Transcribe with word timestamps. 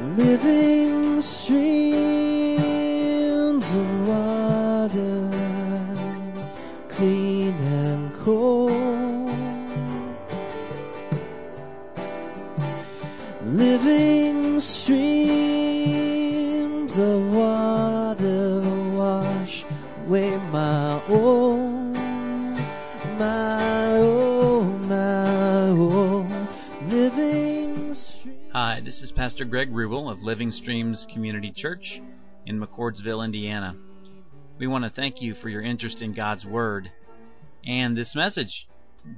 living 0.00 0.69
of 30.20 30.24
Living 30.24 30.52
Streams 30.52 31.06
Community 31.06 31.50
Church 31.50 32.02
in 32.46 32.60
McCordsville, 32.60 33.24
Indiana. 33.24 33.74
We 34.58 34.66
want 34.66 34.84
to 34.84 34.90
thank 34.90 35.22
you 35.22 35.34
for 35.34 35.48
your 35.48 35.62
interest 35.62 36.02
in 36.02 36.12
God's 36.12 36.44
Word 36.44 36.90
and 37.64 37.96
this 37.96 38.14
message. 38.14 38.68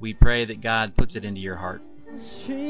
We 0.01 0.15
pray 0.15 0.45
that 0.45 0.61
God 0.61 0.97
puts 0.97 1.17
it 1.17 1.25
into 1.25 1.41
your 1.41 1.57
heart. 1.57 1.83
Streams 2.17 2.61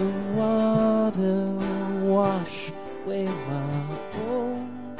of 0.00 0.36
water 0.36 1.52
wash 2.10 2.72
away 3.04 3.26
my 3.26 3.98
own. 4.14 4.96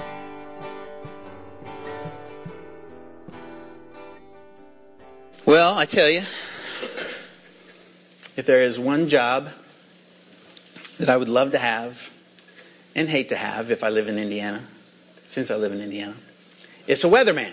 Well, 5.45 5.77
I 5.77 5.86
tell 5.86 6.09
you, 6.09 6.20
if 8.36 8.45
there 8.47 8.62
is 8.62 8.78
one 8.78 9.09
job 9.09 9.48
that 11.02 11.11
I 11.11 11.16
would 11.16 11.29
love 11.29 11.51
to 11.51 11.59
have 11.59 12.12
and 12.95 13.09
hate 13.09 13.30
to 13.30 13.37
have 13.37 13.72
if 13.72 13.83
I 13.83 13.89
live 13.89 14.06
in 14.06 14.19
Indiana, 14.19 14.62
since 15.27 15.50
I 15.50 15.56
live 15.56 15.72
in 15.72 15.81
Indiana, 15.81 16.14
it's 16.86 17.03
a 17.03 17.08
weatherman. 17.08 17.50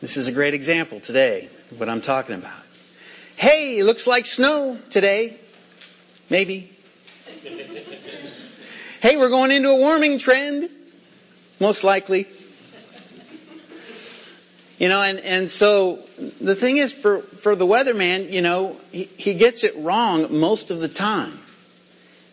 This 0.00 0.16
is 0.16 0.26
a 0.26 0.32
great 0.32 0.54
example 0.54 0.98
today 0.98 1.50
of 1.70 1.78
what 1.78 1.88
I'm 1.88 2.00
talking 2.00 2.34
about. 2.34 2.64
Hey, 3.36 3.78
it 3.78 3.84
looks 3.84 4.08
like 4.08 4.26
snow 4.26 4.76
today. 4.90 5.36
Maybe. 6.30 6.72
hey, 9.00 9.16
we're 9.18 9.28
going 9.28 9.52
into 9.52 9.68
a 9.68 9.76
warming 9.76 10.18
trend. 10.18 10.68
Most 11.60 11.84
likely. 11.84 12.26
You 14.78 14.88
know, 14.88 15.02
and, 15.02 15.18
and 15.18 15.50
so 15.50 15.98
the 16.40 16.54
thing 16.54 16.76
is 16.76 16.92
for, 16.92 17.18
for 17.18 17.56
the 17.56 17.66
weatherman, 17.66 18.30
you 18.30 18.42
know, 18.42 18.76
he, 18.92 19.04
he 19.04 19.34
gets 19.34 19.64
it 19.64 19.76
wrong 19.76 20.38
most 20.38 20.70
of 20.70 20.80
the 20.80 20.88
time 20.88 21.36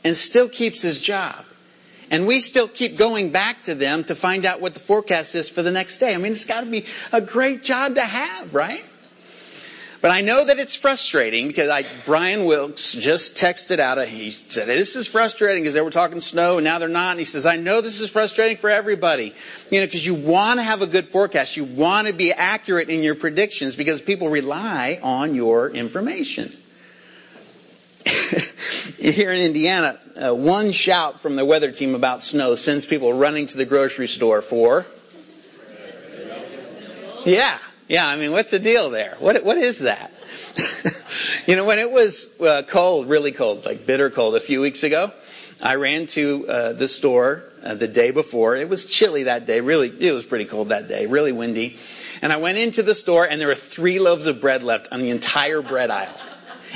and 0.04 0.16
still 0.16 0.48
keeps 0.48 0.82
his 0.82 1.00
job. 1.00 1.44
And 2.12 2.28
we 2.28 2.40
still 2.42 2.68
keep 2.68 2.98
going 2.98 3.32
back 3.32 3.64
to 3.64 3.74
them 3.74 4.04
to 4.04 4.14
find 4.14 4.46
out 4.46 4.62
what 4.62 4.76
the 4.76 4.80
forecast 4.80 5.34
is 5.34 5.50
for 5.50 5.64
the 5.64 5.72
next 5.72 5.98
day. 5.98 6.14
I 6.14 6.18
mean, 6.18 6.34
it's 6.34 6.46
got 6.46 6.62
to 6.62 6.70
be 6.70 6.86
a 7.12 7.20
great 7.20 7.64
job 7.64 7.96
to 7.96 8.02
have, 8.02 8.54
right? 8.54 8.86
But 10.02 10.12
I 10.12 10.22
know 10.22 10.46
that 10.46 10.60
it's 10.60 10.76
frustrating 10.76 11.48
because 11.48 11.70
I, 11.70 11.84
Brian 12.06 12.46
Wilkes 12.46 12.94
just 12.94 13.36
texted 13.36 13.80
out, 13.80 13.98
a, 13.98 14.06
he 14.06 14.30
said, 14.32 14.68
this 14.68 14.96
is 14.96 15.08
frustrating 15.08 15.64
because 15.64 15.74
they 15.74 15.82
were 15.82 15.90
talking 15.90 16.22
snow 16.22 16.58
and 16.58 16.64
now 16.64 16.80
they're 16.80 16.90
not. 16.90 17.12
And 17.12 17.20
he 17.20 17.26
says, 17.26 17.46
I 17.46 17.56
know 17.56 17.82
this 17.82 18.02
is 18.02 18.12
frustrating 18.12 18.58
for 18.58 18.70
everybody. 18.70 19.34
You 19.72 19.80
know, 19.80 19.88
because 19.88 20.06
you 20.06 20.14
want 20.14 20.60
to 20.60 20.64
have 20.64 20.82
a 20.82 20.88
good 20.88 21.08
forecast. 21.08 21.58
You 21.58 21.64
want 21.64 22.08
to 22.08 22.14
be 22.14 22.34
accurate 22.34 22.90
in 22.90 23.04
your 23.04 23.16
predictions 23.16 23.76
because 23.76 24.02
people 24.02 24.30
rely 24.30 25.00
on 25.02 25.34
your 25.34 25.70
information. 25.70 26.56
Here 28.98 29.32
in 29.32 29.42
Indiana, 29.42 30.00
uh, 30.16 30.34
one 30.34 30.72
shout 30.72 31.22
from 31.22 31.36
the 31.36 31.46
weather 31.46 31.72
team 31.72 31.96
about 31.96 32.22
snow 32.22 32.56
sends 32.56 32.86
people 32.86 33.14
running 33.14 33.48
to 33.48 33.58
the 33.58 33.66
grocery 33.66 34.08
store 34.08 34.42
for. 34.42 34.86
Yeah, 37.26 37.58
yeah. 37.88 38.08
I 38.08 38.16
mean, 38.16 38.32
what's 38.32 38.52
the 38.52 38.60
deal 38.60 38.90
there? 38.90 39.16
What 39.20 39.44
what 39.44 39.58
is 39.58 39.80
that? 39.80 40.12
you 41.48 41.56
know, 41.56 41.66
when 41.66 41.80
it 41.80 41.92
was 41.92 42.30
uh, 42.40 42.64
cold, 42.68 43.08
really 43.08 43.32
cold, 43.32 43.66
like 43.66 43.86
bitter 43.86 44.10
cold, 44.10 44.36
a 44.36 44.40
few 44.40 44.62
weeks 44.62 44.84
ago, 44.84 45.12
I 45.62 45.76
ran 45.76 46.08
to 46.08 46.48
uh, 46.48 46.74
the 46.74 46.88
store 46.88 47.44
uh, 47.64 47.76
the 47.76 47.88
day 47.88 48.12
before. 48.12 48.56
It 48.56 48.70
was 48.70 48.86
chilly 48.86 49.24
that 49.24 49.46
day. 49.46 49.62
Really, 49.62 49.92
it 50.00 50.14
was 50.14 50.26
pretty 50.26 50.46
cold 50.46 50.70
that 50.70 50.88
day. 50.88 51.06
Really 51.06 51.32
windy. 51.32 51.78
And 52.22 52.32
I 52.32 52.38
went 52.38 52.58
into 52.58 52.84
the 52.84 52.96
store, 52.96 53.26
and 53.26 53.40
there 53.40 53.48
were 53.48 53.56
three 53.56 54.00
loaves 54.00 54.26
of 54.26 54.42
bread 54.42 54.64
left 54.64 54.90
on 54.92 55.02
the 55.02 55.10
entire 55.10 55.62
bread 55.62 55.92
aisle 55.92 56.16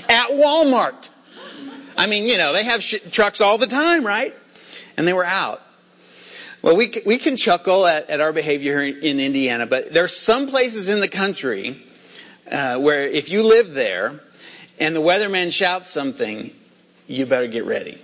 at 0.08 0.30
Walmart. 0.30 1.10
I 1.98 2.08
mean, 2.08 2.26
you 2.26 2.38
know, 2.38 2.54
they 2.54 2.64
have 2.64 2.82
sh- 2.82 2.96
trucks 3.12 3.42
all 3.42 3.58
the 3.58 3.68
time, 3.68 4.06
right? 4.06 4.34
And 4.96 5.08
they 5.08 5.14
were 5.14 5.26
out. 5.26 5.62
Well, 6.62 6.76
we, 6.76 6.92
we 7.06 7.18
can 7.18 7.38
chuckle 7.38 7.88
at, 7.88 8.10
at 8.10 8.20
our 8.20 8.34
behavior 8.34 8.82
here 8.82 8.98
in 8.98 9.20
Indiana, 9.22 9.66
but 9.66 9.94
there 9.94 10.04
are 10.04 10.10
some 10.10 10.48
places 10.48 10.90
in 10.90 11.00
the 11.00 11.08
country 11.08 11.82
uh, 12.52 12.78
where 12.78 13.08
if 13.08 13.30
you 13.30 13.44
live 13.44 13.74
there 13.74 14.20
and 14.78 14.94
the 14.94 15.02
weatherman 15.02 15.54
shouts 15.54 15.90
something, 15.90 16.52
you 17.08 17.26
better 17.26 17.48
get 17.48 17.66
ready. 17.66 17.98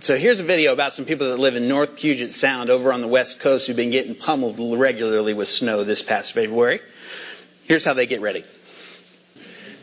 So 0.00 0.18
here's 0.18 0.40
a 0.40 0.44
video 0.44 0.74
about 0.74 0.92
some 0.92 1.06
people 1.06 1.30
that 1.30 1.38
live 1.38 1.56
in 1.56 1.68
North 1.68 1.96
Puget 1.96 2.30
Sound 2.30 2.68
over 2.68 2.92
on 2.92 3.00
the 3.00 3.08
west 3.08 3.40
coast 3.40 3.66
who've 3.66 3.76
been 3.76 3.90
getting 3.90 4.14
pummeled 4.14 4.78
regularly 4.78 5.32
with 5.32 5.48
snow 5.48 5.82
this 5.82 6.02
past 6.02 6.34
February. 6.34 6.80
Here's 7.64 7.84
how 7.84 7.94
they 7.94 8.06
get 8.06 8.20
ready. 8.20 8.44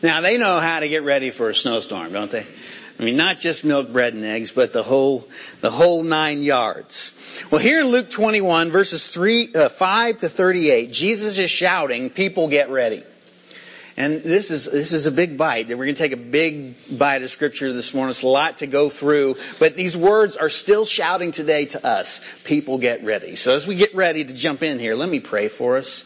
Now 0.04 0.20
they 0.20 0.38
know 0.38 0.60
how 0.60 0.78
to 0.78 0.88
get 0.88 1.02
ready 1.02 1.30
for 1.30 1.50
a 1.50 1.54
snowstorm, 1.54 2.12
don't 2.12 2.30
they? 2.30 2.46
I 2.98 3.02
mean, 3.02 3.16
not 3.16 3.40
just 3.40 3.64
milk, 3.64 3.92
bread, 3.92 4.14
and 4.14 4.24
eggs, 4.24 4.52
but 4.52 4.72
the 4.72 4.82
whole, 4.82 5.28
the 5.60 5.70
whole 5.70 6.04
nine 6.04 6.42
yards. 6.42 7.12
Well, 7.50 7.60
here 7.60 7.80
in 7.80 7.88
Luke 7.88 8.08
21, 8.08 8.70
verses 8.70 9.08
3, 9.08 9.52
uh, 9.54 9.68
5 9.68 10.18
to 10.18 10.28
38, 10.28 10.92
Jesus 10.92 11.38
is 11.38 11.50
shouting, 11.50 12.10
people 12.10 12.48
get 12.48 12.70
ready. 12.70 13.02
And 13.96 14.22
this 14.22 14.50
is, 14.50 14.64
this 14.70 14.92
is 14.92 15.06
a 15.06 15.12
big 15.12 15.38
bite. 15.38 15.68
We're 15.68 15.76
going 15.76 15.94
to 15.94 16.02
take 16.02 16.12
a 16.12 16.16
big 16.16 16.74
bite 16.98 17.22
of 17.22 17.30
scripture 17.30 17.72
this 17.72 17.94
morning. 17.94 18.10
It's 18.10 18.22
a 18.22 18.28
lot 18.28 18.58
to 18.58 18.66
go 18.66 18.88
through, 18.88 19.36
but 19.60 19.76
these 19.76 19.96
words 19.96 20.36
are 20.36 20.48
still 20.48 20.84
shouting 20.84 21.30
today 21.30 21.66
to 21.66 21.86
us. 21.86 22.20
People 22.42 22.78
get 22.78 23.04
ready. 23.04 23.36
So 23.36 23.54
as 23.54 23.68
we 23.68 23.76
get 23.76 23.94
ready 23.94 24.24
to 24.24 24.34
jump 24.34 24.64
in 24.64 24.80
here, 24.80 24.96
let 24.96 25.08
me 25.08 25.20
pray 25.20 25.46
for 25.46 25.76
us 25.76 26.04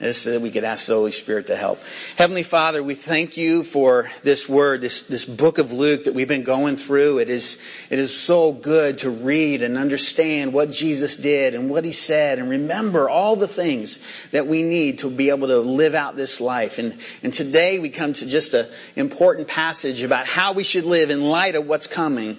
so 0.00 0.30
that 0.30 0.40
we 0.40 0.50
could 0.50 0.64
ask 0.64 0.86
the 0.86 0.94
Holy 0.94 1.10
Spirit 1.10 1.48
to 1.48 1.56
help. 1.56 1.80
Heavenly 2.16 2.44
Father, 2.44 2.82
we 2.82 2.94
thank 2.94 3.36
you 3.36 3.64
for 3.64 4.08
this 4.22 4.48
word, 4.48 4.80
this, 4.80 5.02
this 5.02 5.24
book 5.24 5.58
of 5.58 5.72
Luke 5.72 6.04
that 6.04 6.14
we've 6.14 6.28
been 6.28 6.44
going 6.44 6.76
through. 6.76 7.18
It 7.18 7.30
is, 7.30 7.58
it 7.90 7.98
is 7.98 8.16
so 8.16 8.52
good 8.52 8.98
to 8.98 9.10
read 9.10 9.62
and 9.62 9.76
understand 9.76 10.52
what 10.52 10.70
Jesus 10.70 11.16
did 11.16 11.56
and 11.56 11.68
what 11.68 11.84
he 11.84 11.90
said 11.90 12.38
and 12.38 12.48
remember 12.48 13.08
all 13.08 13.34
the 13.34 13.48
things 13.48 13.98
that 14.30 14.46
we 14.46 14.62
need 14.62 15.00
to 15.00 15.10
be 15.10 15.30
able 15.30 15.48
to 15.48 15.58
live 15.58 15.94
out 15.94 16.14
this 16.14 16.40
life. 16.40 16.78
And, 16.78 16.96
and 17.24 17.32
today 17.32 17.80
we 17.80 17.88
come 17.88 18.12
to 18.12 18.26
just 18.26 18.54
an 18.54 18.68
important 18.94 19.48
passage 19.48 20.02
about 20.02 20.28
how 20.28 20.52
we 20.52 20.62
should 20.62 20.84
live 20.84 21.10
in 21.10 21.22
light 21.22 21.56
of 21.56 21.66
what's 21.66 21.88
coming. 21.88 22.38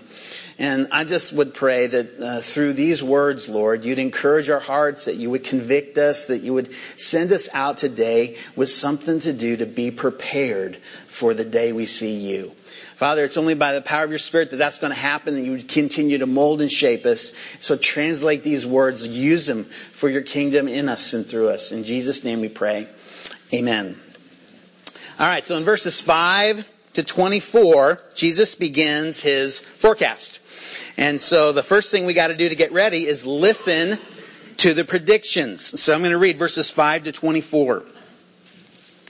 And 0.58 0.90
I 0.92 1.06
just 1.06 1.34
would 1.34 1.54
pray 1.54 1.88
that 1.88 2.20
uh, 2.20 2.42
through 2.42 2.74
these 2.74 3.02
words, 3.02 3.48
Lord, 3.48 3.86
you'd 3.86 4.00
encourage 4.00 4.50
our 4.50 4.60
hearts, 4.60 5.06
that 5.06 5.16
you 5.16 5.30
would 5.30 5.44
convict 5.44 5.98
us, 5.98 6.28
that 6.28 6.42
you 6.42 6.54
would 6.54 6.74
send 6.98 7.32
us 7.32 7.50
out 7.54 7.78
today 7.78 8.38
with 8.56 8.70
something 8.70 9.20
to 9.22 9.34
do 9.34 9.58
to 9.58 9.66
be 9.66 9.92
prepared 9.92 10.76
for 11.08 11.34
the 11.34 11.46
day 11.46 11.72
we 11.72 11.86
see 11.86 12.16
you. 12.16 12.52
Father, 12.96 13.24
it's 13.24 13.38
only 13.38 13.54
by 13.56 13.74
the 13.74 13.82
power 13.82 14.04
of 14.04 14.10
your 14.10 14.20
Spirit 14.20 14.52
that 14.52 14.58
that's 14.58 14.78
going 14.78 14.92
to 14.92 15.00
happen, 15.00 15.36
and 15.36 15.46
you 15.46 15.54
would 15.54 15.70
continue 15.70 16.18
to 16.18 16.26
mold 16.26 16.60
and 16.60 16.70
shape 16.70 17.06
us. 17.06 17.32
So 17.62 17.78
translate 17.78 18.44
these 18.44 18.66
words, 18.66 19.08
use 19.08 19.46
them 19.46 19.64
for 19.64 20.10
your 20.10 20.22
kingdom 20.22 20.68
in 20.68 20.90
us 20.90 21.14
and 21.14 21.26
through 21.26 21.48
us. 21.48 21.72
In 21.72 21.86
Jesus' 21.86 22.26
name 22.26 22.42
we 22.42 22.50
pray. 22.50 22.90
Amen. 23.54 23.98
All 25.18 25.28
right, 25.28 25.46
so 25.46 25.56
in 25.56 25.64
verses 25.64 26.02
5 26.02 26.70
to 27.00 27.06
24, 27.06 28.00
Jesus 28.14 28.56
begins 28.56 29.22
his 29.22 29.62
forecast. 29.62 30.40
And 30.98 31.22
so 31.22 31.54
the 31.54 31.64
first 31.64 31.92
thing 31.92 32.06
we 32.06 32.14
got 32.14 32.28
to 32.28 32.36
do 32.36 32.50
to 32.50 32.56
get 32.56 32.74
ready 32.74 33.08
is 33.08 33.26
listen 33.26 33.98
to 34.58 34.74
the 34.74 34.84
predictions. 34.84 35.82
So 35.82 35.94
I'm 35.94 36.02
going 36.02 36.12
to 36.12 36.18
read 36.18 36.38
verses 36.38 36.70
5 36.70 37.04
to 37.04 37.12
24. 37.14 37.84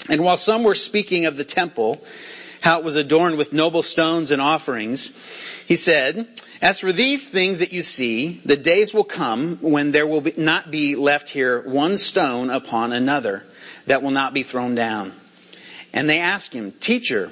And 0.07 0.21
while 0.21 0.37
some 0.37 0.63
were 0.63 0.75
speaking 0.75 1.25
of 1.25 1.35
the 1.35 1.43
temple, 1.43 2.03
how 2.61 2.77
it 2.77 2.85
was 2.85 2.95
adorned 2.95 3.37
with 3.37 3.53
noble 3.53 3.81
stones 3.81 4.29
and 4.29 4.39
offerings, 4.39 5.07
he 5.65 5.75
said, 5.75 6.27
As 6.61 6.79
for 6.79 6.91
these 6.91 7.29
things 7.29 7.59
that 7.59 7.73
you 7.73 7.81
see, 7.81 8.39
the 8.45 8.57
days 8.57 8.93
will 8.93 9.03
come 9.03 9.57
when 9.61 9.91
there 9.91 10.05
will 10.05 10.21
be, 10.21 10.33
not 10.37 10.69
be 10.69 10.95
left 10.95 11.29
here 11.29 11.61
one 11.61 11.97
stone 11.97 12.51
upon 12.51 12.93
another 12.93 13.43
that 13.87 14.03
will 14.03 14.11
not 14.11 14.35
be 14.35 14.43
thrown 14.43 14.75
down. 14.75 15.11
And 15.91 16.07
they 16.07 16.19
asked 16.19 16.53
him, 16.53 16.71
Teacher, 16.71 17.31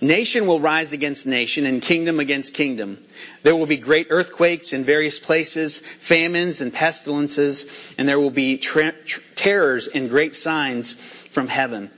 Nation 0.00 0.46
will 0.46 0.60
rise 0.60 0.92
against 0.92 1.26
nation 1.26 1.66
and 1.66 1.82
kingdom 1.82 2.20
against 2.20 2.54
kingdom. 2.54 3.02
There 3.42 3.56
will 3.56 3.66
be 3.66 3.76
great 3.76 4.08
earthquakes 4.10 4.72
in 4.72 4.84
various 4.84 5.18
places, 5.18 5.78
famines 5.78 6.60
and 6.60 6.72
pestilences, 6.72 7.94
and 7.98 8.08
there 8.08 8.20
will 8.20 8.30
be 8.30 8.58
tra- 8.58 8.94
terrors 9.34 9.88
and 9.88 10.08
great 10.08 10.36
signs 10.36 10.92
from 10.92 11.48
heaven. 11.48 11.90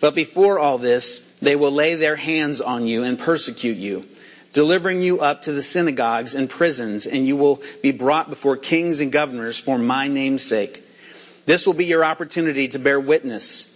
But 0.00 0.14
before 0.14 0.58
all 0.58 0.76
this, 0.76 1.20
they 1.40 1.56
will 1.56 1.72
lay 1.72 1.94
their 1.94 2.16
hands 2.16 2.60
on 2.60 2.86
you 2.86 3.04
and 3.04 3.18
persecute 3.18 3.78
you 3.78 4.06
delivering 4.56 5.02
you 5.02 5.20
up 5.20 5.42
to 5.42 5.52
the 5.52 5.60
synagogues 5.60 6.34
and 6.34 6.48
prisons, 6.48 7.04
and 7.04 7.26
you 7.26 7.36
will 7.36 7.62
be 7.82 7.92
brought 7.92 8.30
before 8.30 8.56
kings 8.56 9.02
and 9.02 9.12
governors 9.12 9.58
for 9.58 9.76
my 9.76 10.08
name's 10.08 10.42
sake. 10.42 10.82
This 11.44 11.66
will 11.66 11.74
be 11.74 11.84
your 11.84 12.02
opportunity 12.02 12.68
to 12.68 12.78
bear 12.78 12.98
witness. 12.98 13.75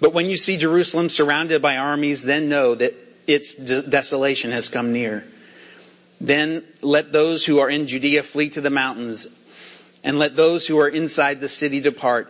But 0.00 0.14
when 0.14 0.30
you 0.30 0.36
see 0.36 0.56
Jerusalem 0.56 1.08
surrounded 1.08 1.60
by 1.60 1.76
armies, 1.76 2.22
then 2.22 2.48
know 2.48 2.74
that 2.74 2.94
its 3.26 3.54
desolation 3.54 4.50
has 4.50 4.68
come 4.68 4.92
near. 4.92 5.24
Then 6.20 6.64
let 6.82 7.12
those 7.12 7.44
who 7.44 7.60
are 7.60 7.70
in 7.70 7.86
Judea 7.86 8.22
flee 8.22 8.50
to 8.50 8.60
the 8.60 8.70
mountains, 8.70 9.28
and 10.02 10.18
let 10.18 10.34
those 10.34 10.66
who 10.66 10.78
are 10.78 10.88
inside 10.88 11.40
the 11.40 11.48
city 11.48 11.80
depart, 11.80 12.28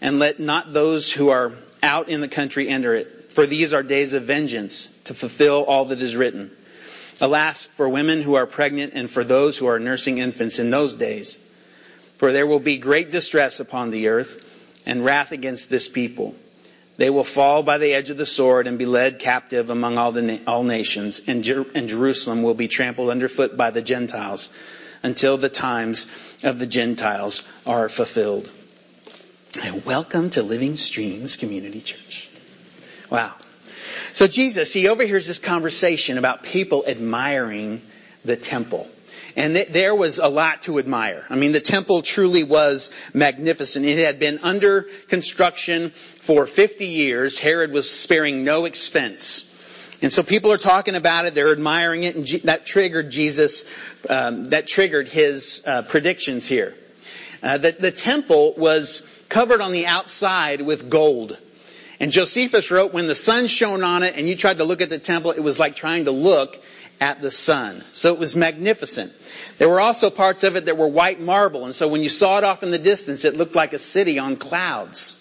and 0.00 0.18
let 0.18 0.40
not 0.40 0.72
those 0.72 1.12
who 1.12 1.30
are 1.30 1.52
out 1.82 2.08
in 2.08 2.20
the 2.20 2.28
country 2.28 2.68
enter 2.68 2.94
it. 2.94 3.32
For 3.32 3.46
these 3.46 3.72
are 3.72 3.82
days 3.82 4.12
of 4.12 4.24
vengeance, 4.24 4.88
to 5.04 5.14
fulfill 5.14 5.64
all 5.64 5.86
that 5.86 6.02
is 6.02 6.16
written. 6.16 6.50
Alas, 7.20 7.66
for 7.66 7.88
women 7.88 8.20
who 8.20 8.34
are 8.34 8.46
pregnant 8.46 8.94
and 8.94 9.08
for 9.08 9.22
those 9.22 9.56
who 9.56 9.66
are 9.66 9.78
nursing 9.78 10.18
infants 10.18 10.58
in 10.58 10.70
those 10.70 10.94
days. 10.94 11.38
For 12.18 12.32
there 12.32 12.46
will 12.46 12.60
be 12.60 12.78
great 12.78 13.10
distress 13.10 13.60
upon 13.60 13.90
the 13.90 14.08
earth 14.08 14.44
and 14.86 15.04
wrath 15.04 15.32
against 15.32 15.70
this 15.70 15.88
people. 15.88 16.34
They 16.96 17.10
will 17.10 17.24
fall 17.24 17.62
by 17.62 17.78
the 17.78 17.94
edge 17.94 18.10
of 18.10 18.18
the 18.18 18.26
sword 18.26 18.66
and 18.66 18.78
be 18.78 18.86
led 18.86 19.18
captive 19.18 19.70
among 19.70 19.98
all, 19.98 20.12
the, 20.12 20.40
all 20.46 20.62
nations, 20.62 21.22
and, 21.26 21.42
Jer- 21.42 21.66
and 21.74 21.88
Jerusalem 21.88 22.42
will 22.42 22.54
be 22.54 22.68
trampled 22.68 23.10
underfoot 23.10 23.56
by 23.56 23.70
the 23.70 23.82
Gentiles 23.82 24.50
until 25.02 25.36
the 25.36 25.48
times 25.48 26.10
of 26.42 26.58
the 26.58 26.66
Gentiles 26.66 27.50
are 27.66 27.88
fulfilled. 27.88 28.50
And 29.62 29.84
welcome 29.84 30.30
to 30.30 30.42
Living 30.42 30.76
Streams 30.76 31.36
Community 31.36 31.80
Church. 31.80 32.28
Wow. 33.10 33.34
So 34.12 34.26
Jesus, 34.26 34.72
he 34.72 34.88
overhears 34.88 35.26
this 35.26 35.38
conversation 35.38 36.18
about 36.18 36.42
people 36.42 36.84
admiring 36.86 37.80
the 38.24 38.36
temple. 38.36 38.88
And 39.36 39.54
th- 39.54 39.68
there 39.68 39.94
was 39.94 40.18
a 40.18 40.28
lot 40.28 40.62
to 40.62 40.78
admire. 40.78 41.24
I 41.30 41.36
mean, 41.36 41.52
the 41.52 41.60
temple 41.60 42.02
truly 42.02 42.44
was 42.44 42.90
magnificent. 43.14 43.86
It 43.86 44.04
had 44.04 44.18
been 44.18 44.40
under 44.42 44.82
construction 45.08 45.90
for 45.90 46.46
50 46.46 46.86
years. 46.86 47.38
Herod 47.38 47.72
was 47.72 47.90
sparing 47.90 48.44
no 48.44 48.64
expense. 48.64 49.48
And 50.02 50.12
so 50.12 50.24
people 50.24 50.52
are 50.52 50.58
talking 50.58 50.96
about 50.96 51.26
it, 51.26 51.34
they're 51.34 51.52
admiring 51.52 52.02
it, 52.02 52.16
and 52.16 52.24
G- 52.24 52.38
that 52.38 52.66
triggered 52.66 53.10
Jesus, 53.10 53.64
um, 54.10 54.46
that 54.46 54.66
triggered 54.66 55.06
his 55.06 55.62
uh, 55.64 55.82
predictions 55.82 56.46
here. 56.48 56.74
Uh, 57.40 57.58
that 57.58 57.80
the 57.80 57.92
temple 57.92 58.54
was 58.56 59.08
covered 59.28 59.60
on 59.60 59.72
the 59.72 59.86
outside 59.86 60.60
with 60.60 60.90
gold. 60.90 61.38
And 62.00 62.10
Josephus 62.10 62.72
wrote, 62.72 62.92
when 62.92 63.06
the 63.06 63.14
sun 63.14 63.46
shone 63.46 63.84
on 63.84 64.02
it 64.02 64.16
and 64.16 64.28
you 64.28 64.34
tried 64.34 64.58
to 64.58 64.64
look 64.64 64.80
at 64.80 64.90
the 64.90 64.98
temple, 64.98 65.30
it 65.30 65.40
was 65.40 65.60
like 65.60 65.76
trying 65.76 66.06
to 66.06 66.10
look 66.10 66.60
at 67.02 67.20
the 67.20 67.32
sun. 67.32 67.82
So 67.90 68.14
it 68.14 68.20
was 68.20 68.36
magnificent. 68.36 69.12
There 69.58 69.68
were 69.68 69.80
also 69.80 70.08
parts 70.08 70.44
of 70.44 70.54
it 70.54 70.66
that 70.66 70.76
were 70.76 70.86
white 70.86 71.20
marble, 71.20 71.64
and 71.64 71.74
so 71.74 71.88
when 71.88 72.04
you 72.04 72.08
saw 72.08 72.38
it 72.38 72.44
off 72.44 72.62
in 72.62 72.70
the 72.70 72.78
distance, 72.78 73.24
it 73.24 73.36
looked 73.36 73.56
like 73.56 73.72
a 73.72 73.78
city 73.80 74.20
on 74.20 74.36
clouds. 74.36 75.18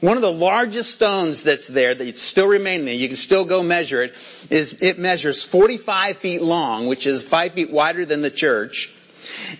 One 0.00 0.16
of 0.16 0.22
the 0.22 0.32
largest 0.32 0.90
stones 0.90 1.44
that's 1.44 1.68
there, 1.68 1.94
that 1.94 2.18
still 2.18 2.48
remain 2.48 2.84
there, 2.84 2.94
you 2.94 3.06
can 3.06 3.16
still 3.16 3.44
go 3.44 3.62
measure 3.62 4.02
it, 4.02 4.16
is 4.50 4.78
it 4.80 4.98
measures 4.98 5.44
45 5.44 6.16
feet 6.16 6.42
long, 6.42 6.88
which 6.88 7.06
is 7.06 7.22
5 7.22 7.52
feet 7.52 7.70
wider 7.70 8.04
than 8.04 8.20
the 8.20 8.30
church, 8.30 8.92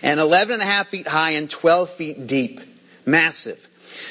and 0.03 0.19
11 0.19 0.55
and 0.55 0.61
a 0.61 0.65
half 0.65 0.89
feet 0.89 1.07
high 1.07 1.31
and 1.31 1.49
12 1.49 1.89
feet 1.89 2.27
deep. 2.27 2.59
Massive. 3.05 3.65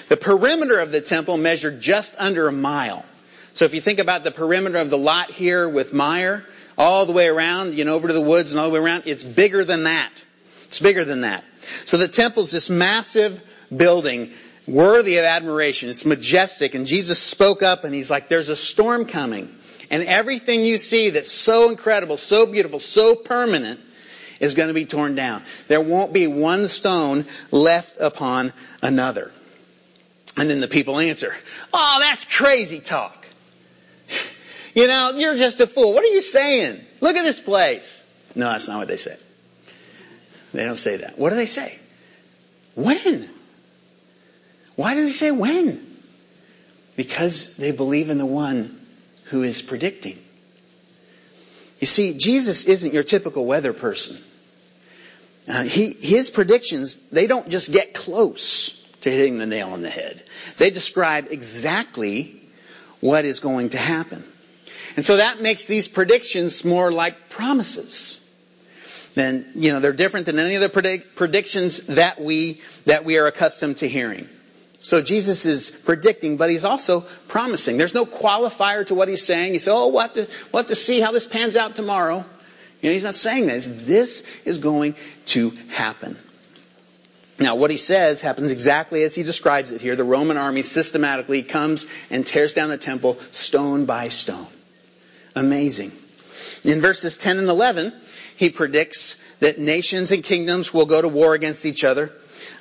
The 0.08 0.16
perimeter 0.16 0.78
of 0.80 0.92
the 0.92 1.02
temple 1.02 1.36
measured 1.36 1.82
just 1.82 2.14
under 2.18 2.48
a 2.48 2.52
mile. 2.52 3.04
So 3.52 3.64
if 3.64 3.74
you 3.74 3.82
think 3.82 3.98
about 3.98 4.24
the 4.24 4.30
perimeter 4.30 4.78
of 4.78 4.88
the 4.88 4.96
lot 4.96 5.30
here 5.30 5.68
with 5.68 5.92
Meyer, 5.92 6.44
all 6.78 7.04
the 7.04 7.12
way 7.12 7.26
around, 7.26 7.76
you 7.76 7.84
know, 7.84 7.94
over 7.94 8.06
to 8.06 8.14
the 8.14 8.20
woods 8.20 8.52
and 8.52 8.60
all 8.60 8.68
the 8.68 8.74
way 8.74 8.80
around, 8.80 9.02
it's 9.06 9.24
bigger 9.24 9.64
than 9.64 9.84
that. 9.84 10.24
It's 10.66 10.78
bigger 10.78 11.04
than 11.04 11.22
that. 11.22 11.44
So 11.84 11.98
the 11.98 12.08
temple 12.08 12.44
is 12.44 12.52
this 12.52 12.70
massive 12.70 13.42
building, 13.74 14.30
worthy 14.66 15.18
of 15.18 15.24
admiration. 15.24 15.90
It's 15.90 16.04
majestic. 16.04 16.74
And 16.74 16.86
Jesus 16.86 17.18
spoke 17.18 17.62
up 17.62 17.84
and 17.84 17.92
he's 17.92 18.10
like, 18.10 18.28
there's 18.28 18.48
a 18.48 18.56
storm 18.56 19.06
coming. 19.06 19.54
And 19.90 20.04
everything 20.04 20.64
you 20.64 20.78
see 20.78 21.10
that's 21.10 21.32
so 21.32 21.70
incredible, 21.70 22.16
so 22.16 22.46
beautiful, 22.46 22.78
so 22.78 23.16
permanent 23.16 23.80
is 24.38 24.54
going 24.54 24.68
to 24.68 24.74
be 24.74 24.84
torn 24.84 25.14
down. 25.14 25.42
There 25.66 25.80
won't 25.80 26.12
be 26.12 26.26
one 26.26 26.68
stone 26.68 27.24
left 27.50 27.96
upon 27.98 28.52
another. 28.82 29.32
And 30.36 30.48
then 30.48 30.60
the 30.60 30.68
people 30.68 30.98
answer, 31.00 31.34
Oh, 31.72 31.96
that's 32.00 32.24
crazy 32.24 32.78
talk. 32.78 33.17
You 34.78 34.86
know, 34.86 35.10
you're 35.16 35.36
just 35.36 35.58
a 35.58 35.66
fool. 35.66 35.92
What 35.92 36.04
are 36.04 36.14
you 36.14 36.20
saying? 36.20 36.80
Look 37.00 37.16
at 37.16 37.24
this 37.24 37.40
place. 37.40 38.00
No, 38.36 38.52
that's 38.52 38.68
not 38.68 38.78
what 38.78 38.86
they 38.86 38.96
say. 38.96 39.16
They 40.54 40.64
don't 40.64 40.76
say 40.76 40.98
that. 40.98 41.18
What 41.18 41.30
do 41.30 41.34
they 41.34 41.46
say? 41.46 41.76
When? 42.76 43.28
Why 44.76 44.94
do 44.94 45.04
they 45.04 45.10
say 45.10 45.32
when? 45.32 45.84
Because 46.94 47.56
they 47.56 47.72
believe 47.72 48.08
in 48.08 48.18
the 48.18 48.26
one 48.26 48.80
who 49.24 49.42
is 49.42 49.62
predicting. 49.62 50.16
You 51.80 51.88
see, 51.88 52.14
Jesus 52.14 52.66
isn't 52.66 52.94
your 52.94 53.02
typical 53.02 53.46
weather 53.46 53.72
person. 53.72 54.16
Uh, 55.48 55.64
he, 55.64 55.90
his 55.90 56.30
predictions, 56.30 56.98
they 57.10 57.26
don't 57.26 57.48
just 57.48 57.72
get 57.72 57.94
close 57.94 58.80
to 59.00 59.10
hitting 59.10 59.38
the 59.38 59.46
nail 59.46 59.70
on 59.70 59.82
the 59.82 59.90
head. 59.90 60.22
They 60.56 60.70
describe 60.70 61.26
exactly 61.32 62.40
what 63.00 63.24
is 63.24 63.40
going 63.40 63.70
to 63.70 63.78
happen. 63.78 64.22
And 64.98 65.04
so 65.04 65.18
that 65.18 65.40
makes 65.40 65.66
these 65.66 65.86
predictions 65.86 66.64
more 66.64 66.90
like 66.90 67.28
promises. 67.28 68.20
Then, 69.14 69.46
you 69.54 69.70
know, 69.70 69.78
they're 69.78 69.92
different 69.92 70.26
than 70.26 70.40
any 70.40 70.56
other 70.56 70.68
predict- 70.68 71.14
predictions 71.14 71.78
that 71.86 72.20
we, 72.20 72.60
that 72.84 73.04
we 73.04 73.16
are 73.18 73.28
accustomed 73.28 73.76
to 73.76 73.88
hearing. 73.88 74.28
So 74.80 75.00
Jesus 75.00 75.46
is 75.46 75.70
predicting, 75.70 76.36
but 76.36 76.50
he's 76.50 76.64
also 76.64 77.02
promising. 77.28 77.76
There's 77.76 77.94
no 77.94 78.06
qualifier 78.06 78.84
to 78.88 78.96
what 78.96 79.06
he's 79.06 79.24
saying. 79.24 79.52
He 79.52 79.60
says, 79.60 79.72
oh, 79.72 79.86
we'll 79.86 80.00
have 80.00 80.14
to, 80.14 80.26
we'll 80.52 80.64
have 80.64 80.66
to 80.66 80.74
see 80.74 81.00
how 81.00 81.12
this 81.12 81.28
pans 81.28 81.56
out 81.56 81.76
tomorrow. 81.76 82.24
You 82.82 82.90
know, 82.90 82.92
he's 82.92 83.04
not 83.04 83.14
saying 83.14 83.46
this. 83.46 83.68
This 83.68 84.24
is 84.44 84.58
going 84.58 84.96
to 85.26 85.50
happen. 85.70 86.16
Now, 87.38 87.54
what 87.54 87.70
he 87.70 87.76
says 87.76 88.20
happens 88.20 88.50
exactly 88.50 89.04
as 89.04 89.14
he 89.14 89.22
describes 89.22 89.70
it 89.70 89.80
here. 89.80 89.94
The 89.94 90.02
Roman 90.02 90.36
army 90.36 90.64
systematically 90.64 91.44
comes 91.44 91.86
and 92.10 92.26
tears 92.26 92.52
down 92.52 92.68
the 92.68 92.76
temple 92.76 93.16
stone 93.30 93.84
by 93.84 94.08
stone. 94.08 94.48
Amazing. 95.38 95.92
In 96.64 96.80
verses 96.80 97.16
10 97.16 97.38
and 97.38 97.48
11, 97.48 97.92
he 98.36 98.50
predicts 98.50 99.22
that 99.38 99.60
nations 99.60 100.10
and 100.10 100.24
kingdoms 100.24 100.74
will 100.74 100.86
go 100.86 101.00
to 101.00 101.06
war 101.06 101.34
against 101.34 101.64
each 101.64 101.84
other. 101.84 102.12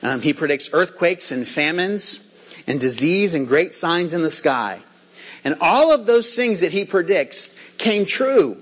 Um, 0.03 0.21
he 0.21 0.33
predicts 0.33 0.69
earthquakes 0.73 1.31
and 1.31 1.47
famines 1.47 2.19
and 2.67 2.79
disease 2.79 3.33
and 3.33 3.47
great 3.47 3.73
signs 3.73 4.13
in 4.13 4.21
the 4.21 4.29
sky. 4.29 4.79
And 5.43 5.55
all 5.59 5.91
of 5.91 6.05
those 6.05 6.35
things 6.35 6.59
that 6.59 6.71
he 6.71 6.85
predicts 6.85 7.55
came 7.79 8.05
true. 8.05 8.57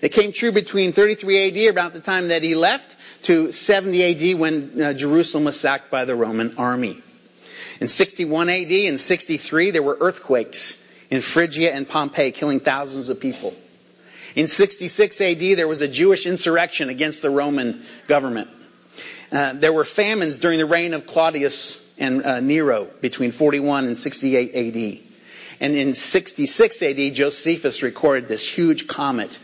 They 0.00 0.08
came 0.08 0.32
true 0.32 0.52
between 0.52 0.92
33 0.92 1.66
AD, 1.66 1.70
about 1.70 1.92
the 1.92 2.00
time 2.00 2.28
that 2.28 2.42
he 2.42 2.54
left, 2.54 2.96
to 3.24 3.52
70 3.52 4.32
AD 4.32 4.38
when 4.38 4.82
uh, 4.82 4.92
Jerusalem 4.94 5.44
was 5.44 5.60
sacked 5.60 5.90
by 5.90 6.06
the 6.06 6.14
Roman 6.14 6.56
army. 6.56 7.02
In 7.80 7.88
61 7.88 8.48
AD 8.48 8.72
and 8.72 8.98
63, 8.98 9.72
there 9.72 9.82
were 9.82 9.98
earthquakes 10.00 10.81
in 11.12 11.20
Phrygia 11.20 11.70
and 11.74 11.86
Pompeii, 11.86 12.30
killing 12.30 12.58
thousands 12.58 13.10
of 13.10 13.20
people. 13.20 13.54
In 14.34 14.46
66 14.46 15.20
AD, 15.20 15.40
there 15.58 15.68
was 15.68 15.82
a 15.82 15.88
Jewish 15.88 16.26
insurrection 16.26 16.88
against 16.88 17.20
the 17.20 17.28
Roman 17.28 17.82
government. 18.06 18.48
uh, 19.30 19.52
there 19.52 19.74
were 19.74 19.84
famines 19.84 20.38
during 20.38 20.58
the 20.58 20.64
reign 20.64 20.94
of 20.94 21.06
Claudius 21.06 21.86
and 21.98 22.24
uh, 22.24 22.40
Nero 22.40 22.86
between 23.02 23.30
41 23.30 23.84
and 23.84 23.98
68 23.98 24.54
AD. 24.54 25.00
And 25.60 25.76
in 25.76 25.92
66 25.92 26.82
AD, 26.82 27.14
Josephus 27.14 27.82
recorded 27.82 28.26
this 28.26 28.48
huge 28.48 28.86
comet 28.86 29.38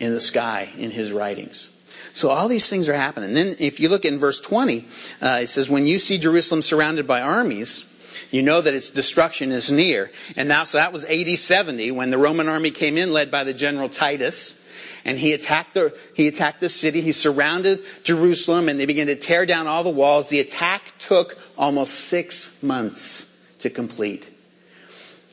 in 0.00 0.14
the 0.14 0.20
sky 0.20 0.70
in 0.78 0.90
his 0.90 1.12
writings. 1.12 1.68
So 2.14 2.30
all 2.30 2.48
these 2.48 2.70
things 2.70 2.88
are 2.88 2.96
happening. 2.96 3.34
Then 3.34 3.56
if 3.58 3.78
you 3.78 3.90
look 3.90 4.06
in 4.06 4.18
verse 4.18 4.40
20, 4.40 4.86
uh, 5.20 5.40
it 5.42 5.48
says, 5.48 5.68
when 5.68 5.86
you 5.86 5.98
see 5.98 6.16
Jerusalem 6.16 6.62
surrounded 6.62 7.06
by 7.06 7.20
armies, 7.20 7.84
you 8.30 8.42
know 8.42 8.60
that 8.60 8.74
its 8.74 8.90
destruction 8.90 9.52
is 9.52 9.72
near. 9.72 10.10
And 10.36 10.48
now, 10.48 10.64
so 10.64 10.78
that 10.78 10.92
was 10.92 11.04
AD 11.04 11.38
70 11.38 11.90
when 11.90 12.10
the 12.10 12.18
Roman 12.18 12.48
army 12.48 12.70
came 12.70 12.96
in 12.96 13.12
led 13.12 13.30
by 13.30 13.44
the 13.44 13.54
general 13.54 13.88
Titus. 13.88 14.56
And 15.04 15.18
he 15.18 15.32
attacked 15.32 15.74
the, 15.74 15.96
he 16.14 16.28
attacked 16.28 16.60
the 16.60 16.68
city. 16.68 17.00
He 17.00 17.12
surrounded 17.12 17.80
Jerusalem 18.04 18.68
and 18.68 18.78
they 18.78 18.86
began 18.86 19.06
to 19.08 19.16
tear 19.16 19.46
down 19.46 19.66
all 19.66 19.82
the 19.82 19.90
walls. 19.90 20.28
The 20.28 20.40
attack 20.40 20.82
took 20.98 21.36
almost 21.56 21.94
six 21.94 22.62
months 22.62 23.30
to 23.60 23.70
complete. 23.70 24.28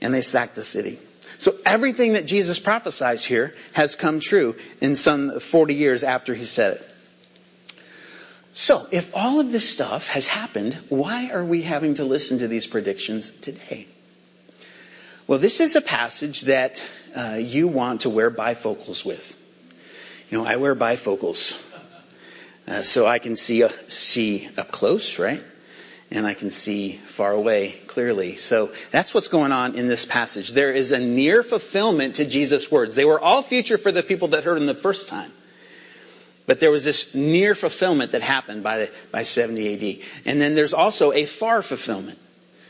And 0.01 0.13
they 0.13 0.22
sacked 0.22 0.56
the 0.56 0.63
city. 0.63 1.00
So 1.39 1.54
everything 1.66 2.13
that 2.13 2.25
Jesus 2.25 2.58
prophesies 2.58 3.24
here 3.24 3.54
has 3.74 3.96
come 3.96 4.20
true 4.20 4.56
in 4.82 4.96
some 4.96 5.39
40 5.39 5.75
years 5.75 6.04
after 6.04 6.34
he 6.34 6.46
said 6.46 6.74
it. 6.77 6.97
So, 8.60 8.88
if 8.90 9.16
all 9.16 9.40
of 9.40 9.52
this 9.52 9.70
stuff 9.70 10.08
has 10.08 10.26
happened, 10.26 10.74
why 10.90 11.30
are 11.30 11.46
we 11.46 11.62
having 11.62 11.94
to 11.94 12.04
listen 12.04 12.40
to 12.40 12.48
these 12.48 12.66
predictions 12.66 13.30
today? 13.30 13.86
Well, 15.28 15.38
this 15.38 15.60
is 15.60 15.76
a 15.76 15.82
passage 15.82 16.42
that 16.42 16.82
uh, 17.16 17.36
you 17.40 17.68
want 17.68 18.02
to 18.02 18.10
wear 18.10 18.32
bifocals 18.32 19.06
with. 19.06 19.38
You 20.32 20.40
know, 20.40 20.44
I 20.44 20.56
wear 20.56 20.76
bifocals 20.76 21.56
uh, 22.68 22.82
so 22.82 23.06
I 23.06 23.20
can 23.20 23.36
see 23.36 23.62
uh, 23.62 23.70
see 23.90 24.50
up 24.58 24.72
close, 24.72 25.20
right? 25.20 25.44
And 26.10 26.26
I 26.26 26.34
can 26.34 26.50
see 26.50 26.94
far 26.94 27.34
away 27.34 27.74
clearly. 27.86 28.38
So 28.38 28.72
that's 28.90 29.14
what's 29.14 29.28
going 29.28 29.52
on 29.52 29.76
in 29.76 29.88
this 29.88 30.06
passage. 30.06 30.50
There 30.50 30.72
is 30.72 30.94
a 30.94 31.00
near 31.00 31.44
fulfillment 31.44 32.16
to 32.16 32.26
Jesus' 32.26 32.72
words. 32.72 32.96
They 32.96 33.06
were 33.06 33.20
all 33.20 33.44
future 33.44 33.78
for 33.78 33.92
the 33.92 34.02
people 34.02 34.30
that 34.30 34.46
heard 34.46 34.58
them 34.58 34.66
the 34.66 34.74
first 34.74 35.10
time. 35.10 35.32
But 36.48 36.62
there 36.62 36.72
was 36.72 36.86
this 36.86 37.13
near 37.13 37.54
fulfillment 37.54 38.13
that 38.13 38.22
happened 38.22 38.63
by, 38.63 38.89
by 39.12 39.24
70 39.24 39.74
AD. 39.74 40.08
And 40.25 40.42
then 40.42 40.56
there's 40.56 40.74
also 40.74 41.12
a 41.12 41.25
far 41.25 41.62
fulfillment. 41.62 42.18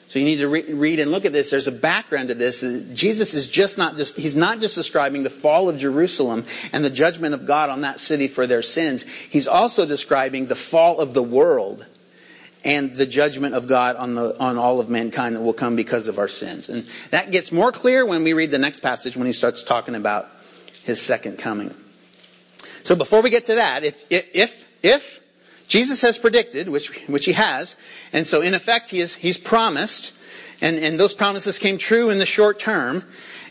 So 0.08 0.20
you 0.20 0.26
need 0.26 0.38
to 0.38 0.48
re- 0.48 0.74
read 0.74 1.00
and 1.00 1.12
look 1.12 1.26
at 1.26 1.34
this. 1.34 1.52
There's 1.52 1.68
a 1.68 1.72
background 1.72 2.30
to 2.30 2.34
this. 2.34 2.62
Jesus 2.94 3.34
is 3.34 3.48
just 3.48 3.78
not 3.78 3.98
just, 3.98 4.18
he's 4.18 4.36
not 4.36 4.60
just 4.62 4.74
describing 4.76 5.24
the 5.24 5.30
fall 5.30 5.70
of 5.70 5.78
Jerusalem 5.78 6.46
and 6.74 6.84
the 6.84 6.90
judgment 6.90 7.36
of 7.36 7.46
God 7.46 7.70
on 7.70 7.82
that 7.82 8.00
city 8.00 8.28
for 8.28 8.48
their 8.48 8.62
sins. 8.62 9.04
He's 9.04 9.48
also 9.48 9.86
describing 9.86 10.48
the 10.48 10.56
fall 10.56 11.00
of 11.00 11.14
the 11.14 11.24
world 11.24 11.86
and 12.64 12.96
the 12.96 13.06
judgment 13.06 13.54
of 13.54 13.68
God 13.68 13.96
on 13.98 14.14
the, 14.16 14.40
on 14.40 14.58
all 14.58 14.80
of 14.80 14.90
mankind 14.90 15.36
that 15.36 15.42
will 15.42 15.54
come 15.54 15.76
because 15.76 16.08
of 16.08 16.18
our 16.18 16.28
sins. 16.28 16.70
And 16.70 16.88
that 17.12 17.30
gets 17.30 17.52
more 17.52 17.72
clear 17.72 18.06
when 18.06 18.24
we 18.24 18.34
read 18.34 18.50
the 18.50 18.58
next 18.58 18.80
passage 18.80 19.16
when 19.16 19.28
he 19.28 19.34
starts 19.34 19.62
talking 19.64 19.94
about 19.94 20.30
his 20.84 21.02
second 21.02 21.38
coming. 21.38 21.76
So 22.84 22.96
before 22.96 23.22
we 23.22 23.30
get 23.30 23.46
to 23.46 23.56
that, 23.56 23.84
if, 23.84 24.06
if, 24.10 24.72
if 24.84 25.22
Jesus 25.68 26.02
has 26.02 26.18
predicted, 26.18 26.70
which, 26.70 26.90
which 27.08 27.26
he 27.26 27.34
has, 27.34 27.76
and 28.14 28.26
so 28.26 28.42
in 28.42 28.54
effect 28.54 28.90
he 28.90 29.00
is, 29.00 29.14
he's 29.14 29.38
promised, 29.38 30.14
and, 30.62 30.78
and 30.78 31.00
those 31.00 31.14
promises 31.14 31.60
came 31.60 31.78
true 31.78 32.10
in 32.10 32.20
the 32.20 32.26
short 32.26 32.60
term, 32.60 33.04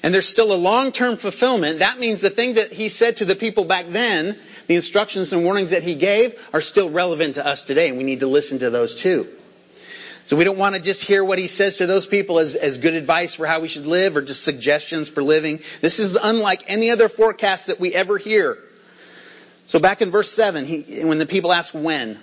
and 0.02 0.14
there's 0.14 0.28
still 0.28 0.52
a 0.52 0.56
long-term 0.56 1.16
fulfillment, 1.16 1.80
that 1.80 1.98
means 1.98 2.20
the 2.20 2.30
thing 2.30 2.54
that 2.54 2.72
he 2.72 2.88
said 2.88 3.18
to 3.18 3.24
the 3.24 3.36
people 3.36 3.64
back 3.64 3.86
then, 3.88 4.38
the 4.66 4.74
instructions 4.74 5.32
and 5.32 5.44
warnings 5.44 5.70
that 5.70 5.82
he 5.82 5.94
gave, 5.94 6.34
are 6.52 6.60
still 6.60 6.90
relevant 6.90 7.34
to 7.36 7.46
us 7.46 7.64
today, 7.64 7.88
and 7.88 7.98
we 7.98 8.04
need 8.04 8.20
to 8.20 8.26
listen 8.26 8.58
to 8.60 8.70
those 8.70 8.94
too. 8.94 9.28
So 10.26 10.36
we 10.36 10.42
don't 10.42 10.58
want 10.58 10.74
to 10.74 10.80
just 10.80 11.04
hear 11.04 11.24
what 11.24 11.38
he 11.38 11.46
says 11.46 11.76
to 11.76 11.86
those 11.86 12.04
people 12.04 12.40
as, 12.40 12.56
as 12.56 12.78
good 12.78 12.94
advice 12.94 13.34
for 13.34 13.46
how 13.46 13.60
we 13.60 13.68
should 13.68 13.86
live 13.86 14.16
or 14.16 14.22
just 14.22 14.42
suggestions 14.42 15.08
for 15.08 15.22
living. 15.22 15.60
This 15.80 16.00
is 16.00 16.16
unlike 16.16 16.64
any 16.66 16.90
other 16.90 17.08
forecast 17.08 17.68
that 17.68 17.78
we 17.78 17.94
ever 17.94 18.18
hear. 18.18 18.58
So 19.66 19.78
back 19.78 20.02
in 20.02 20.10
verse 20.10 20.30
7, 20.30 20.64
he, 20.64 21.04
when 21.04 21.18
the 21.18 21.26
people 21.26 21.52
asked 21.52 21.74
when, 21.74 22.18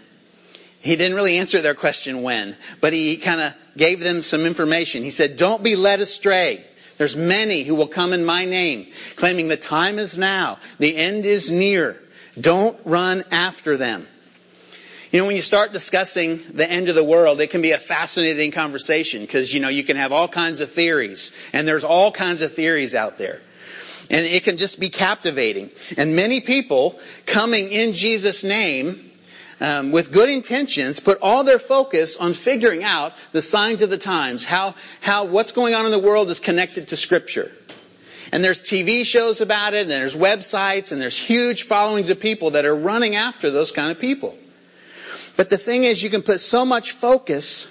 he 0.80 0.96
didn't 0.96 1.16
really 1.16 1.38
answer 1.38 1.62
their 1.62 1.76
question 1.76 2.24
when, 2.24 2.58
but 2.82 2.94
he 2.94 3.18
kind 3.18 3.40
of 3.40 3.54
gave 3.78 4.00
them 4.00 4.22
some 4.22 4.46
information. 4.46 5.04
He 5.04 5.12
said, 5.12 5.38
don't 5.38 5.64
be 5.64 5.76
led 5.76 6.02
astray. 6.02 6.66
There's 6.98 7.16
many 7.16 7.64
who 7.64 7.76
will 7.76 7.88
come 7.88 8.14
in 8.14 8.26
my 8.26 8.46
name, 8.46 8.88
claiming 9.16 9.48
the 9.48 9.58
time 9.58 9.98
is 9.98 10.18
now, 10.18 10.60
the 10.80 10.96
end 10.96 11.26
is 11.26 11.52
near. 11.52 12.02
Don't 12.40 12.78
run 12.86 13.24
after 13.32 13.78
them. 13.78 14.08
You 15.12 15.20
know, 15.20 15.28
when 15.28 15.36
you 15.36 15.42
start 15.44 15.74
discussing 15.74 16.42
the 16.54 16.70
end 16.70 16.90
of 16.90 16.96
the 16.96 17.04
world, 17.04 17.40
it 17.40 17.52
can 17.52 17.62
be 17.62 17.72
a 17.72 17.78
fascinating 17.78 18.52
conversation 18.52 19.22
because, 19.22 19.54
you 19.54 19.60
know, 19.60 19.70
you 19.70 19.84
can 19.84 19.96
have 19.96 20.12
all 20.12 20.28
kinds 20.28 20.60
of 20.60 20.72
theories, 20.72 21.32
and 21.54 21.68
there's 21.68 21.84
all 21.84 22.12
kinds 22.12 22.42
of 22.42 22.54
theories 22.54 22.96
out 22.96 23.18
there. 23.18 23.40
And 24.10 24.26
it 24.26 24.44
can 24.44 24.58
just 24.58 24.80
be 24.80 24.90
captivating. 24.90 25.70
And 25.98 26.16
many 26.16 26.42
people 26.42 27.00
coming 27.26 27.72
in 27.72 27.94
Jesus' 27.94 28.44
name 28.44 29.12
um, 29.62 29.92
with 29.92 30.12
good 30.12 30.30
intentions 30.30 31.00
put 31.00 31.20
all 31.22 31.44
their 31.44 31.60
focus 31.60 32.18
on 32.18 32.34
figuring 32.34 32.84
out 32.84 33.14
the 33.32 33.42
signs 33.42 33.82
of 33.82 33.90
the 33.90 33.98
times, 33.98 34.44
how, 34.44 34.76
how 35.02 35.26
what's 35.26 35.52
going 35.52 35.74
on 35.74 35.86
in 35.86 35.92
the 35.92 36.00
world 36.00 36.30
is 36.30 36.40
connected 36.40 36.90
to 36.90 36.98
Scripture. 36.98 37.52
And 38.32 38.44
there's 38.44 38.62
TV 38.62 39.06
shows 39.06 39.42
about 39.42 39.74
it, 39.74 39.82
and 39.82 39.92
there's 39.92 40.16
websites, 40.16 40.92
and 40.92 41.00
there's 41.00 41.18
huge 41.18 41.64
followings 41.64 42.10
of 42.10 42.20
people 42.20 42.52
that 42.52 42.66
are 42.66 42.76
running 42.76 43.16
after 43.16 43.52
those 43.52 43.72
kind 43.72 43.92
of 43.92 44.00
people. 44.00 44.36
But 45.38 45.50
the 45.50 45.58
thing 45.58 45.84
is, 45.84 46.02
you 46.02 46.10
can 46.10 46.24
put 46.24 46.40
so 46.40 46.66
much 46.66 46.92
focus 46.92 47.68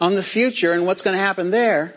on 0.00 0.14
the 0.14 0.22
future 0.22 0.72
and 0.72 0.86
what's 0.86 1.02
going 1.02 1.16
to 1.16 1.22
happen 1.22 1.50
there 1.50 1.94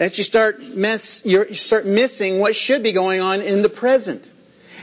that 0.00 0.16
you 0.16 0.24
start 0.24 0.62
mess, 0.62 1.26
you 1.26 1.52
start 1.52 1.84
missing 1.84 2.38
what 2.38 2.56
should 2.56 2.82
be 2.82 2.92
going 2.92 3.20
on 3.20 3.42
in 3.42 3.60
the 3.60 3.68
present. 3.68 4.30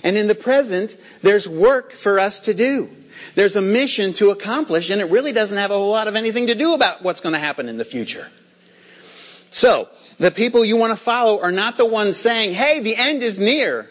And 0.04 0.16
in 0.16 0.28
the 0.28 0.36
present, 0.36 0.96
there's 1.24 1.50
work 1.50 1.92
for 1.92 2.20
us 2.20 2.42
to 2.42 2.54
do. 2.54 2.88
There's 3.34 3.56
a 3.56 3.62
mission 3.62 4.14
to 4.14 4.30
accomplish, 4.30 4.92
and 4.92 5.02
it 5.02 5.06
really 5.06 5.34
doesn't 5.34 5.58
have 5.58 5.72
a 5.72 5.74
whole 5.74 5.90
lot 5.90 6.08
of 6.08 6.16
anything 6.16 6.48
to 6.48 6.56
do 6.56 6.76
about 6.76 7.02
what's 7.02 7.22
going 7.22 7.34
to 7.34 7.40
happen 7.40 7.68
in 7.68 7.78
the 7.78 7.84
future. 7.84 8.28
So, 9.50 9.90
the 10.20 10.30
people 10.30 10.64
you 10.64 10.78
want 10.78 10.92
to 10.92 11.04
follow 11.04 11.42
are 11.42 11.52
not 11.52 11.78
the 11.78 11.86
ones 11.88 12.16
saying, 12.16 12.54
hey, 12.54 12.82
the 12.82 12.96
end 12.96 13.24
is 13.24 13.40
near. 13.40 13.90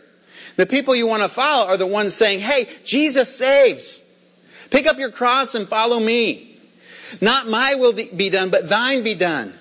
The 0.54 0.66
people 0.66 0.94
you 0.94 1.08
want 1.08 1.24
to 1.24 1.28
follow 1.28 1.66
are 1.66 1.76
the 1.76 1.88
ones 1.88 2.14
saying, 2.14 2.38
hey, 2.38 2.68
Jesus 2.84 3.36
saves. 3.36 4.00
Pick 4.70 4.86
up 4.86 4.96
your 4.98 5.10
cross 5.10 5.56
and 5.56 5.68
follow 5.68 5.98
me. 5.98 6.56
Not 7.20 7.48
my 7.48 7.74
will 7.74 7.94
be 7.94 8.30
done, 8.30 8.50
but 8.50 8.68
thine 8.68 9.02
be 9.02 9.16
done. 9.16 9.54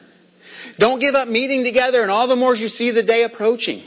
Don't 0.77 0.99
give 0.99 1.15
up 1.15 1.27
meeting 1.27 1.63
together 1.63 2.01
and 2.01 2.11
all 2.11 2.27
the 2.27 2.35
more 2.35 2.53
as 2.53 2.61
you 2.61 2.67
see 2.67 2.91
the 2.91 3.03
day 3.03 3.23
approaching. 3.23 3.83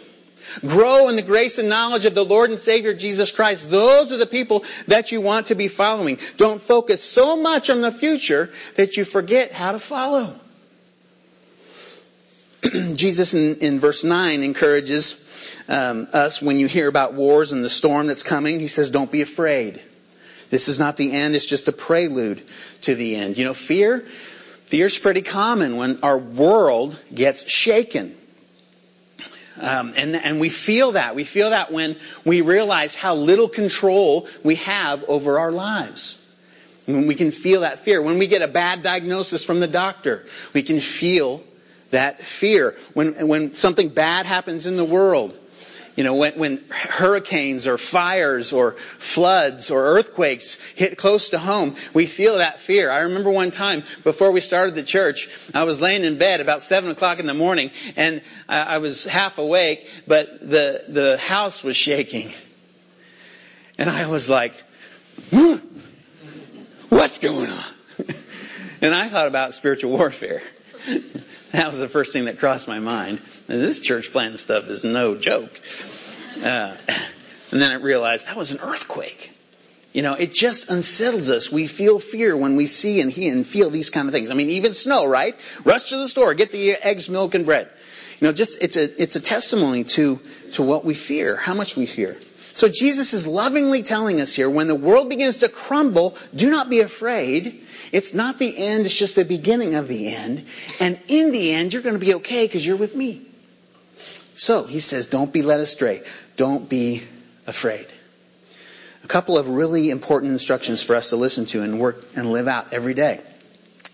Grow 0.60 1.08
in 1.08 1.16
the 1.16 1.22
grace 1.22 1.58
and 1.58 1.68
knowledge 1.68 2.06
of 2.06 2.14
the 2.14 2.24
Lord 2.24 2.50
and 2.50 2.58
Savior 2.58 2.94
Jesus 2.94 3.30
Christ. 3.30 3.70
Those 3.70 4.12
are 4.12 4.16
the 4.16 4.26
people 4.26 4.64
that 4.86 5.12
you 5.12 5.20
want 5.20 5.48
to 5.48 5.54
be 5.54 5.68
following. 5.68 6.18
Don't 6.36 6.60
focus 6.60 7.02
so 7.02 7.36
much 7.36 7.68
on 7.70 7.82
the 7.82 7.92
future 7.92 8.50
that 8.76 8.96
you 8.96 9.04
forget 9.04 9.52
how 9.52 9.72
to 9.72 9.78
follow. 9.78 10.34
Jesus 12.94 13.34
in, 13.34 13.56
in, 13.56 13.78
verse 13.78 14.04
9 14.04 14.42
encourages 14.42 15.24
um, 15.68 16.08
us 16.12 16.40
when 16.40 16.58
you 16.58 16.66
hear 16.66 16.88
about 16.88 17.14
wars 17.14 17.52
and 17.52 17.64
the 17.64 17.68
storm 17.68 18.06
that's 18.06 18.22
coming, 18.22 18.58
he 18.58 18.66
says, 18.66 18.90
don't 18.90 19.12
be 19.12 19.20
afraid. 19.20 19.80
This 20.50 20.68
is 20.68 20.78
not 20.78 20.96
the 20.96 21.12
end, 21.12 21.36
it's 21.36 21.46
just 21.46 21.68
a 21.68 21.72
prelude 21.72 22.42
to 22.82 22.94
the 22.94 23.16
end. 23.16 23.36
You 23.36 23.44
know, 23.44 23.54
fear, 23.54 24.06
Fear's 24.68 24.98
pretty 24.98 25.22
common 25.22 25.78
when 25.78 26.00
our 26.02 26.18
world 26.18 27.02
gets 27.14 27.48
shaken. 27.48 28.14
Um, 29.58 29.94
and, 29.96 30.14
and 30.14 30.40
we 30.40 30.50
feel 30.50 30.92
that. 30.92 31.14
We 31.16 31.24
feel 31.24 31.48
that 31.50 31.72
when 31.72 31.96
we 32.26 32.42
realize 32.42 32.94
how 32.94 33.14
little 33.14 33.48
control 33.48 34.28
we 34.44 34.56
have 34.56 35.04
over 35.08 35.38
our 35.38 35.50
lives. 35.50 36.22
When 36.84 37.06
we 37.06 37.14
can 37.14 37.30
feel 37.30 37.62
that 37.62 37.78
fear. 37.78 38.02
When 38.02 38.18
we 38.18 38.26
get 38.26 38.42
a 38.42 38.46
bad 38.46 38.82
diagnosis 38.82 39.42
from 39.42 39.60
the 39.60 39.66
doctor, 39.68 40.26
we 40.52 40.62
can 40.62 40.80
feel 40.80 41.42
that 41.90 42.20
fear. 42.20 42.74
When, 42.92 43.26
when 43.26 43.54
something 43.54 43.88
bad 43.88 44.26
happens 44.26 44.66
in 44.66 44.76
the 44.76 44.84
world, 44.84 45.34
you 45.98 46.04
know, 46.04 46.14
when, 46.14 46.34
when 46.34 46.64
hurricanes 46.70 47.66
or 47.66 47.76
fires 47.76 48.52
or 48.52 48.74
floods 48.74 49.72
or 49.72 49.84
earthquakes 49.84 50.54
hit 50.76 50.96
close 50.96 51.30
to 51.30 51.40
home, 51.40 51.74
we 51.92 52.06
feel 52.06 52.38
that 52.38 52.60
fear. 52.60 52.88
I 52.88 53.00
remember 53.00 53.32
one 53.32 53.50
time 53.50 53.82
before 54.04 54.30
we 54.30 54.40
started 54.40 54.76
the 54.76 54.84
church, 54.84 55.28
I 55.52 55.64
was 55.64 55.80
laying 55.80 56.04
in 56.04 56.16
bed 56.16 56.40
about 56.40 56.62
seven 56.62 56.92
o'clock 56.92 57.18
in 57.18 57.26
the 57.26 57.34
morning 57.34 57.72
and 57.96 58.22
I, 58.48 58.76
I 58.76 58.78
was 58.78 59.06
half 59.06 59.38
awake, 59.38 59.90
but 60.06 60.38
the, 60.38 60.84
the 60.86 61.18
house 61.18 61.64
was 61.64 61.76
shaking. 61.76 62.30
And 63.76 63.90
I 63.90 64.08
was 64.08 64.30
like, 64.30 64.54
what's 66.90 67.18
going 67.18 67.50
on? 67.50 67.74
and 68.82 68.94
I 68.94 69.08
thought 69.08 69.26
about 69.26 69.52
spiritual 69.52 69.90
warfare. 69.90 70.42
that 71.52 71.66
was 71.66 71.78
the 71.78 71.88
first 71.88 72.12
thing 72.12 72.26
that 72.26 72.38
crossed 72.38 72.68
my 72.68 72.78
mind. 72.78 73.20
And 73.48 73.60
this 73.60 73.80
church 73.80 74.12
planting 74.12 74.36
stuff 74.38 74.68
is 74.68 74.84
no 74.84 75.14
joke. 75.14 75.50
Uh, 76.36 76.76
and 77.50 77.62
then 77.62 77.72
I 77.72 77.76
realized 77.76 78.26
that 78.26 78.36
was 78.36 78.50
an 78.50 78.58
earthquake. 78.62 79.32
You 79.94 80.02
know, 80.02 80.14
it 80.14 80.32
just 80.34 80.68
unsettles 80.68 81.30
us. 81.30 81.50
We 81.50 81.66
feel 81.66 81.98
fear 81.98 82.36
when 82.36 82.56
we 82.56 82.66
see 82.66 83.00
and 83.00 83.10
hear 83.10 83.32
and 83.32 83.46
feel 83.46 83.70
these 83.70 83.88
kind 83.88 84.06
of 84.06 84.12
things. 84.12 84.30
I 84.30 84.34
mean, 84.34 84.50
even 84.50 84.74
snow, 84.74 85.06
right? 85.06 85.34
Rush 85.64 85.88
to 85.88 85.96
the 85.96 86.08
store, 86.08 86.34
get 86.34 86.52
the 86.52 86.72
eggs, 86.74 87.08
milk, 87.08 87.34
and 87.34 87.46
bread. 87.46 87.70
You 88.20 88.26
know, 88.26 88.32
just 88.32 88.62
it's 88.62 88.76
a 88.76 89.02
it's 89.02 89.16
a 89.16 89.20
testimony 89.20 89.84
to 89.84 90.20
to 90.52 90.62
what 90.62 90.84
we 90.84 90.92
fear, 90.92 91.36
how 91.36 91.54
much 91.54 91.76
we 91.76 91.86
fear. 91.86 92.18
So 92.58 92.68
Jesus 92.68 93.14
is 93.14 93.24
lovingly 93.24 93.84
telling 93.84 94.20
us 94.20 94.34
here, 94.34 94.50
when 94.50 94.66
the 94.66 94.74
world 94.74 95.08
begins 95.08 95.38
to 95.38 95.48
crumble, 95.48 96.16
do 96.34 96.50
not 96.50 96.68
be 96.68 96.80
afraid. 96.80 97.64
It's 97.92 98.14
not 98.14 98.40
the 98.40 98.58
end, 98.58 98.84
it's 98.84 98.98
just 98.98 99.14
the 99.14 99.24
beginning 99.24 99.76
of 99.76 99.86
the 99.86 100.12
end. 100.12 100.44
And 100.80 100.98
in 101.06 101.30
the 101.30 101.52
end, 101.52 101.72
you're 101.72 101.82
going 101.82 101.94
to 101.94 102.04
be 102.04 102.14
okay 102.14 102.48
because 102.48 102.66
you're 102.66 102.74
with 102.74 102.96
me. 102.96 103.24
So 104.34 104.64
he 104.64 104.80
says, 104.80 105.06
don't 105.06 105.32
be 105.32 105.42
led 105.42 105.60
astray. 105.60 106.02
Don't 106.34 106.68
be 106.68 107.04
afraid. 107.46 107.86
A 109.04 109.06
couple 109.06 109.38
of 109.38 109.48
really 109.48 109.90
important 109.90 110.32
instructions 110.32 110.82
for 110.82 110.96
us 110.96 111.10
to 111.10 111.16
listen 111.16 111.46
to 111.46 111.62
and 111.62 111.78
work 111.78 112.04
and 112.16 112.32
live 112.32 112.48
out 112.48 112.72
every 112.72 112.94
day. 112.94 113.20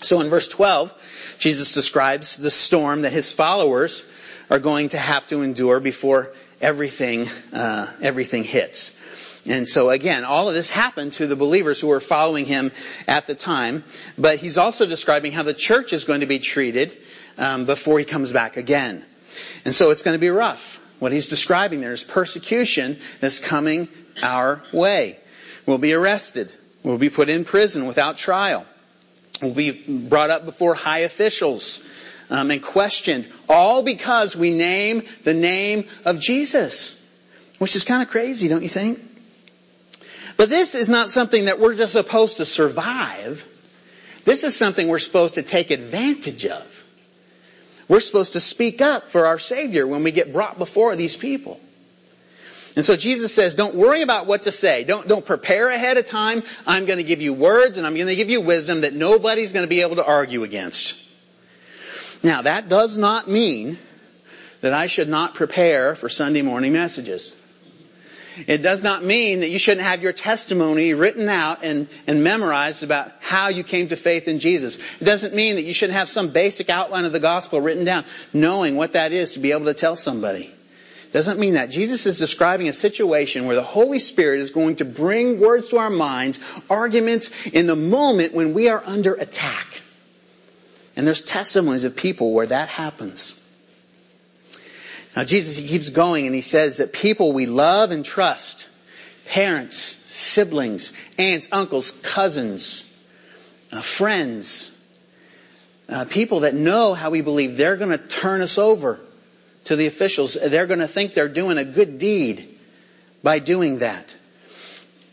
So 0.01 0.23
in 0.23 0.31
verse 0.31 0.49
12, 0.49 1.37
Jesus 1.39 1.75
describes 1.75 2.39
the 2.39 2.51
storm 2.51 3.03
that 3.03 3.13
his 3.13 3.31
followers 3.31 4.07
are 4.49 4.59
going 4.59 4.89
to 4.89 4.99
have 4.99 5.27
to 5.27 5.43
endure 5.43 5.81
before 5.81 6.33
everything, 6.65 7.27
uh, 7.53 7.87
everything 8.01 8.43
hits. 8.43 8.99
And 9.47 9.69
so 9.69 9.91
again, 9.91 10.25
all 10.25 10.49
of 10.49 10.55
this 10.55 10.71
happened 10.71 11.13
to 11.15 11.27
the 11.27 11.37
believers 11.37 11.79
who 11.79 11.89
were 11.89 12.01
following 12.01 12.47
him 12.47 12.73
at 13.07 13.27
the 13.27 13.35
time. 13.35 13.85
But 14.17 14.39
he's 14.39 14.57
also 14.57 14.87
describing 14.87 15.33
how 15.33 15.43
the 15.43 15.53
church 15.53 15.93
is 15.93 16.05
going 16.05 16.21
to 16.21 16.27
be 16.27 16.39
treated 16.39 16.97
um, 17.37 17.67
before 17.67 17.99
he 17.99 18.07
comes 18.07 18.33
back 18.33 18.57
again. 18.57 19.05
And 19.67 19.75
so 19.75 19.91
it's 19.91 20.03
going 20.03 20.15
to 20.15 20.21
be 20.21 20.31
rough. 20.31 20.81
What 21.01 21.13
he's 21.13 21.29
describing 21.29 21.83
there 21.83 21.93
is 21.93 22.03
persecution 22.03 22.99
that's 23.21 23.41
coming 23.41 23.89
our 24.23 24.63
way. 24.73 25.19
We'll 25.67 25.79
be 25.79 25.93
arrested. 25.93 26.51
We'll 26.83 26.99
be 26.99 27.11
put 27.11 27.29
in 27.29 27.45
prison 27.45 27.87
without 27.87 28.17
trial. 28.17 28.65
We'll 29.43 29.53
be 29.53 29.73
brought 29.73 30.31
up 30.31 30.47
before 30.47 30.75
high 30.75 31.01
officials 31.01 31.83
um, 32.35 32.51
and 32.51 32.63
questioned, 32.63 33.29
all 33.49 33.83
because 33.83 34.35
we 34.35 34.51
name 34.51 35.05
the 35.23 35.35
name 35.35 35.87
of 36.05 36.19
Jesus. 36.19 37.01
Which 37.59 37.77
is 37.77 37.85
kind 37.85 38.03
of 38.03 38.09
crazy, 38.09 38.49
don't 38.49 38.63
you 38.63 38.69
think? 38.69 39.01
But 40.37 40.49
this 40.49 40.75
is 40.75 40.89
not 40.89 41.11
something 41.11 41.45
that 41.45 41.61
we're 41.61 41.77
just 41.77 41.93
supposed 41.93 42.39
to 42.39 42.45
survive. 42.45 43.47
This 44.25 44.43
is 44.43 44.57
something 44.57 44.89
we're 44.89 44.99
supposed 44.99 45.35
to 45.35 45.43
take 45.43 45.71
advantage 45.71 46.45
of. 46.47 46.85
We're 47.87 48.01
supposed 48.01 48.33
to 48.33 48.41
speak 48.41 48.83
up 48.83 49.11
for 49.11 49.27
our 49.27 49.39
Savior 49.39 49.87
when 49.87 50.03
we 50.03 50.11
get 50.11 50.33
brought 50.33 50.59
before 50.59 50.97
these 50.97 51.17
people. 51.17 51.61
And 52.75 52.85
so 52.85 52.97
Jesus 52.97 53.33
says, 53.33 53.55
don't 53.55 53.77
worry 53.77 54.03
about 54.03 54.27
what 54.27 54.45
to 54.45 54.51
say. 54.51 54.83
Don't, 54.83 55.07
don't 55.07 55.25
prepare 55.25 55.69
ahead 55.69 55.99
of 55.99 56.07
time. 56.07 56.43
I'm 56.67 56.87
going 56.87 56.97
to 56.97 57.05
give 57.05 57.23
you 57.23 57.33
words 57.33 57.79
and 57.79 57.87
I'm 57.87 57.95
going 57.95 58.09
to 58.09 58.17
give 58.17 58.31
you 58.31 58.41
wisdom 58.41 58.81
that 58.81 58.95
nobody's 58.95 59.53
going 59.53 59.63
to 59.63 59.69
be 59.69 59.83
able 59.83 59.97
to 59.97 60.05
argue 60.05 60.43
against. 60.43 61.04
Now, 62.25 62.41
that 62.43 62.71
does 62.71 62.97
not 62.97 63.29
mean 63.29 63.77
that 64.63 64.73
I 64.73 64.87
should 64.87 65.11
not 65.11 65.35
prepare 65.35 65.95
for 65.95 66.09
Sunday 66.09 66.41
morning 66.41 66.73
messages. 66.73 67.37
It 68.47 68.63
does 68.63 68.83
not 68.83 69.05
mean 69.05 69.41
that 69.41 69.51
you 69.51 69.59
shouldn't 69.59 69.87
have 69.87 70.03
your 70.03 70.15
testimony 70.15 70.95
written 70.95 71.29
out 71.29 71.63
and, 71.63 71.87
and 72.07 72.25
memorized 72.25 72.83
about 72.83 73.13
how 73.21 73.49
you 73.49 73.63
came 73.63 73.89
to 73.89 73.97
faith 73.97 74.27
in 74.27 74.41
Jesus. 74.41 74.79
It 75.01 75.05
doesn't 75.05 75.35
mean 75.35 75.57
that 75.57 75.65
you 75.65 75.75
shouldn't 75.75 75.99
have 75.99 76.09
some 76.09 76.31
basic 76.31 76.71
outline 76.71 77.05
of 77.05 77.13
the 77.13 77.21
gospel 77.21 77.61
written 77.61 77.85
down, 77.85 78.07
knowing 78.33 78.75
what 78.77 78.95
that 78.95 79.13
is 79.13 79.35
to 79.35 79.39
be 79.39 79.53
able 79.53 79.67
to 79.67 79.75
tell 79.75 79.95
somebody. 79.95 80.47
It 80.47 81.13
doesn't 81.13 81.39
mean 81.39 81.55
that. 81.55 81.71
Jesus 81.71 82.07
is 82.07 82.19
describing 82.19 82.69
a 82.69 82.73
situation 82.73 83.45
where 83.45 83.55
the 83.55 83.63
Holy 83.63 83.99
Spirit 83.99 84.41
is 84.41 84.51
going 84.51 84.77
to 84.77 84.87
bring 84.87 85.39
words 85.39 85.69
to 85.69 85.77
our 85.77 85.91
minds, 85.91 86.41
arguments 86.71 87.47
in 87.49 87.67
the 87.67 87.77
moment 87.77 88.33
when 88.33 88.55
we 88.55 88.71
are 88.71 88.83
under 88.85 89.13
attack. 89.13 89.83
And 90.97 91.07
there's 91.07 91.23
testimonies 91.23 91.85
of 91.85 91.97
people 91.97 92.33
where 92.33 92.47
that 92.47 92.69
happens. 92.69 93.41
Now 95.17 95.25
Jesus, 95.25 95.57
he 95.57 95.69
keeps 95.69 95.91
going 95.91 96.27
and 96.27 96.35
he 96.35 96.41
says 96.41 96.79
that 96.79 96.93
people 96.93 97.33
we 97.33 97.47
love 97.47 97.91
and 97.91 98.05
trust, 98.05 98.69
parents, 99.27 99.77
siblings, 99.77 100.93
aunts, 101.19 101.49
uncles, 101.53 101.93
cousins, 102.03 102.91
uh, 103.73 103.81
friends, 103.81 104.71
uh, 105.89 106.05
people 106.05 106.41
that 106.41 106.55
know 106.55 106.95
how 106.95 107.11
we 107.11 107.21
believe, 107.21 107.57
they're 107.57 107.77
going 107.77 107.91
to 107.91 107.99
turn 107.99 108.41
us 108.41 108.59
over 108.59 109.01
to 109.65 109.77
the 109.77 109.87
officials. 109.87 110.35
They're 110.35 110.67
going 110.67 110.81
to 110.81 110.89
think 110.89 111.15
they're 111.15 111.29
doing 111.29 111.59
a 111.59 111.65
good 111.65 111.99
deed 111.99 112.59
by 113.23 113.39
doing 113.39 113.79
that. 113.79 114.17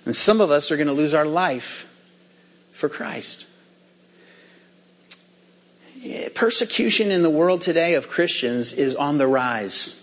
And 0.05 0.15
some 0.15 0.41
of 0.41 0.51
us 0.51 0.71
are 0.71 0.77
going 0.77 0.87
to 0.87 0.93
lose 0.93 1.13
our 1.13 1.25
life 1.25 1.87
for 2.71 2.89
Christ. 2.89 3.47
Persecution 6.33 7.11
in 7.11 7.21
the 7.21 7.29
world 7.29 7.61
today 7.61 7.93
of 7.93 8.09
Christians 8.09 8.73
is 8.73 8.95
on 8.95 9.17
the 9.17 9.27
rise. 9.27 9.99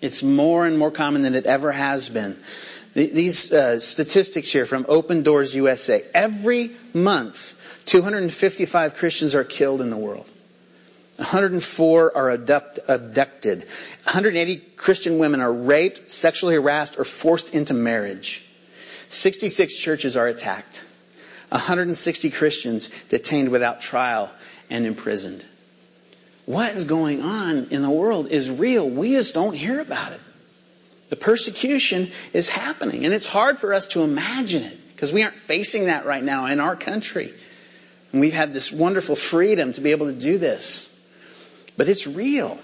It's 0.00 0.22
more 0.22 0.64
and 0.64 0.78
more 0.78 0.92
common 0.92 1.22
than 1.22 1.34
it 1.34 1.44
ever 1.44 1.72
has 1.72 2.08
been. 2.08 2.36
These 2.94 3.52
uh, 3.52 3.80
statistics 3.80 4.52
here 4.52 4.64
from 4.64 4.86
Open 4.88 5.22
Doors 5.22 5.54
USA. 5.54 6.04
Every 6.14 6.70
month, 6.94 7.82
255 7.86 8.94
Christians 8.94 9.34
are 9.34 9.44
killed 9.44 9.80
in 9.80 9.90
the 9.90 9.96
world. 9.96 10.26
104 11.16 12.16
are 12.16 12.30
abduct, 12.30 12.78
abducted. 12.88 13.60
180 14.04 14.56
Christian 14.76 15.18
women 15.18 15.40
are 15.40 15.52
raped, 15.52 16.10
sexually 16.10 16.54
harassed, 16.54 16.98
or 16.98 17.04
forced 17.04 17.54
into 17.54 17.74
marriage. 17.74 18.46
66 19.08 19.76
churches 19.76 20.16
are 20.16 20.28
attacked. 20.28 20.84
160 21.50 22.30
Christians 22.30 22.88
detained 23.08 23.48
without 23.48 23.80
trial 23.80 24.30
and 24.70 24.86
imprisoned. 24.86 25.44
What 26.46 26.74
is 26.74 26.84
going 26.84 27.22
on 27.22 27.68
in 27.70 27.82
the 27.82 27.90
world 27.90 28.28
is 28.28 28.50
real. 28.50 28.88
We 28.88 29.12
just 29.12 29.34
don't 29.34 29.54
hear 29.54 29.80
about 29.80 30.12
it. 30.12 30.20
The 31.10 31.16
persecution 31.16 32.10
is 32.32 32.48
happening, 32.48 33.04
and 33.04 33.12
it's 33.12 33.26
hard 33.26 33.58
for 33.58 33.74
us 33.74 33.86
to 33.88 34.02
imagine 34.02 34.62
it 34.62 34.78
because 34.94 35.12
we 35.12 35.22
aren't 35.22 35.36
facing 35.36 35.86
that 35.86 36.06
right 36.06 36.22
now 36.22 36.46
in 36.46 36.60
our 36.60 36.76
country. 36.76 37.34
And 38.12 38.20
we've 38.20 38.32
had 38.32 38.52
this 38.52 38.72
wonderful 38.72 39.16
freedom 39.16 39.72
to 39.72 39.80
be 39.80 39.90
able 39.90 40.06
to 40.06 40.12
do 40.12 40.38
this. 40.38 40.96
But 41.76 41.88
it's 41.88 42.06
real. 42.06 42.58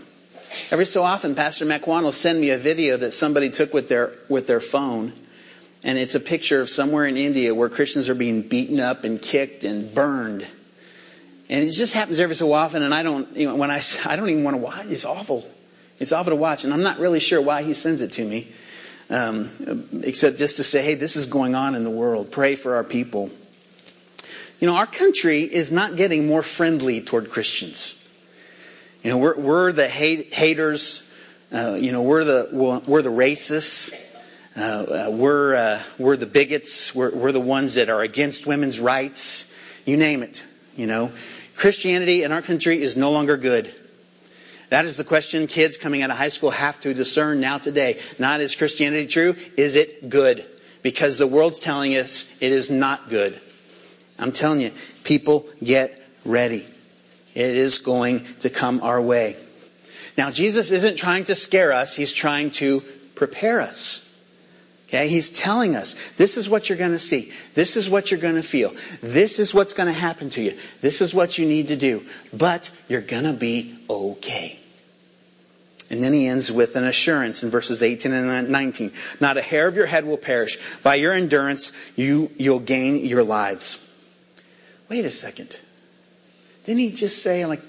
Every 0.71 0.87
so 0.87 1.03
often, 1.03 1.35
Pastor 1.35 1.64
McQuan 1.64 2.03
will 2.03 2.12
send 2.12 2.40
me 2.40 2.51
a 2.51 2.59
video 2.59 2.97
that 2.99 3.12
somebody 3.12 3.51
took 3.51 3.73
with 3.73 3.88
their, 3.88 4.12
with 4.29 4.47
their 4.47 4.61
phone. 4.61 5.12
And 5.83 5.99
it's 5.99 6.14
a 6.14 6.21
picture 6.21 6.61
of 6.61 6.69
somewhere 6.69 7.07
in 7.07 7.16
India 7.16 7.55
where 7.55 7.69
Christians 7.69 8.09
are 8.09 8.14
being 8.14 8.42
beaten 8.42 8.81
up 8.81 9.05
and 9.05 9.21
kicked 9.21 9.64
and 9.64 9.95
burned. 9.95 10.47
And 11.48 11.64
it 11.64 11.70
just 11.70 11.94
happens 11.94 12.18
every 12.18 12.35
so 12.35 12.52
often, 12.52 12.82
and 12.82 12.92
I 12.92 13.02
don't, 13.02 13.37
you 13.37 13.48
know, 13.48 13.54
when 13.54 13.70
I, 13.70 13.80
I 14.06 14.16
don't 14.16 14.28
even 14.30 14.44
want 14.44 14.56
to 14.56 14.62
watch. 14.62 14.87
It's 14.87 15.04
awful. 15.04 15.44
It's 15.98 16.12
awful 16.12 16.30
to 16.30 16.37
watch, 16.37 16.64
and 16.64 16.72
I'm 16.74 16.82
not 16.82 16.98
really 16.98 17.20
sure 17.20 17.40
why 17.40 17.62
he 17.62 17.72
sends 17.72 18.02
it 18.02 18.12
to 18.12 18.24
me, 18.24 18.48
um, 19.09 20.02
except 20.02 20.38
just 20.38 20.56
to 20.56 20.64
say, 20.64 20.82
hey, 20.82 20.94
this 20.94 21.16
is 21.16 21.26
going 21.26 21.54
on 21.54 21.74
in 21.74 21.85
the 21.85 21.90
world. 21.90 22.30
Pray 22.30 22.54
for 22.54 22.76
our 22.76 22.85
people. 22.85 23.30
You 24.61 24.66
know, 24.66 24.76
our 24.76 24.87
country 24.87 25.42
is 25.42 25.70
not 25.70 25.96
getting 25.96 26.26
more 26.26 26.42
friendly 26.42 27.00
toward 27.00 27.30
Christians. 27.30 27.98
You 29.02 29.11
know, 29.11 29.18
we're, 29.18 29.38
we're 29.38 29.72
the 29.72 29.88
hate, 29.88 30.35
haters. 30.35 31.02
Uh, 31.52 31.74
you 31.74 31.92
know, 31.92 32.02
we're 32.02 32.24
the 32.24 32.48
we're 32.52 33.02
the 33.02 33.11
racists. 33.11 33.94
Uh, 34.56 34.61
uh, 34.61 35.11
we're 35.11 35.54
uh, 35.54 35.82
we're 35.98 36.16
the 36.16 36.26
bigots. 36.26 36.94
We're, 36.94 37.14
we're 37.14 37.32
the 37.32 37.40
ones 37.40 37.74
that 37.74 37.88
are 37.88 38.00
against 38.00 38.46
women's 38.46 38.80
rights. 38.80 39.46
You 39.85 39.96
name 39.96 40.22
it. 40.22 40.44
You 40.76 40.86
know, 40.86 41.10
Christianity 41.56 42.22
in 42.22 42.32
our 42.32 42.42
country 42.42 42.82
is 42.82 42.96
no 42.96 43.10
longer 43.10 43.36
good. 43.36 43.72
That 44.68 44.84
is 44.84 44.96
the 44.96 45.04
question 45.04 45.46
kids 45.46 45.78
coming 45.78 46.02
out 46.02 46.10
of 46.10 46.16
high 46.16 46.28
school 46.28 46.50
have 46.50 46.80
to 46.80 46.92
discern 46.92 47.40
now 47.40 47.58
today. 47.58 48.00
Not 48.18 48.40
is 48.40 48.54
Christianity 48.54 49.06
true? 49.06 49.36
Is 49.56 49.76
it 49.76 50.08
good? 50.08 50.44
Because 50.82 51.18
the 51.18 51.26
world's 51.26 51.58
telling 51.58 51.96
us 51.96 52.30
it 52.40 52.52
is 52.52 52.70
not 52.70 53.08
good. 53.08 53.38
I'm 54.18 54.32
telling 54.32 54.60
you, 54.60 54.72
people 55.04 55.48
get 55.62 56.02
ready. 56.24 56.66
It 57.34 57.50
is 57.50 57.78
going 57.78 58.24
to 58.40 58.50
come 58.50 58.82
our 58.82 59.00
way. 59.00 59.36
Now, 60.16 60.30
Jesus 60.30 60.72
isn't 60.72 60.96
trying 60.96 61.24
to 61.24 61.34
scare 61.34 61.72
us. 61.72 61.94
He's 61.94 62.12
trying 62.12 62.50
to 62.52 62.80
prepare 63.14 63.60
us. 63.60 64.02
Okay, 64.88 65.09
he's 65.09 65.33
telling 65.33 65.75
us, 65.75 65.96
this 66.12 66.37
is 66.37 66.49
what 66.49 66.68
you're 66.68 66.79
going 66.79 66.92
to 66.92 66.99
see. 66.99 67.33
This 67.55 67.77
is 67.77 67.90
what 67.90 68.11
you're 68.11 68.20
going 68.20 68.37
to 68.37 68.42
feel. 68.42 68.72
This 69.03 69.40
is 69.40 69.53
what's 69.53 69.72
going 69.72 69.88
to 69.88 69.99
happen 69.99 70.31
to 70.31 70.42
you. 70.42 70.57
This 70.81 71.01
is 71.01 71.12
what 71.12 71.38
you 71.38 71.46
need 71.46 71.68
to 71.68 71.77
do. 71.77 72.05
But 72.33 72.70
you're 72.88 73.01
going 73.01 73.25
to 73.25 73.33
be 73.33 73.77
okay. 73.90 74.61
And 75.90 76.03
then 76.03 76.12
he 76.12 76.29
ends 76.29 76.53
with 76.53 76.77
an 76.77 76.85
assurance 76.85 77.42
in 77.42 77.51
verses 77.51 77.83
18 77.83 78.12
and 78.12 78.49
19. 78.49 78.92
Not 79.20 79.37
a 79.37 79.42
hair 79.42 79.66
of 79.66 79.77
your 79.77 79.87
head 79.87 80.05
will 80.05 80.16
perish. 80.16 80.59
By 80.85 80.96
your 80.96 81.12
endurance, 81.12 81.72
you, 81.96 82.31
you'll 82.38 82.61
gain 82.61 83.05
your 83.05 83.25
lives. 83.25 83.85
Wait 84.88 85.05
a 85.05 85.11
second. 85.11 85.61
Didn't 86.64 86.79
he 86.79 86.92
just 86.92 87.22
say, 87.22 87.44
like 87.44 87.61
in 87.61 87.66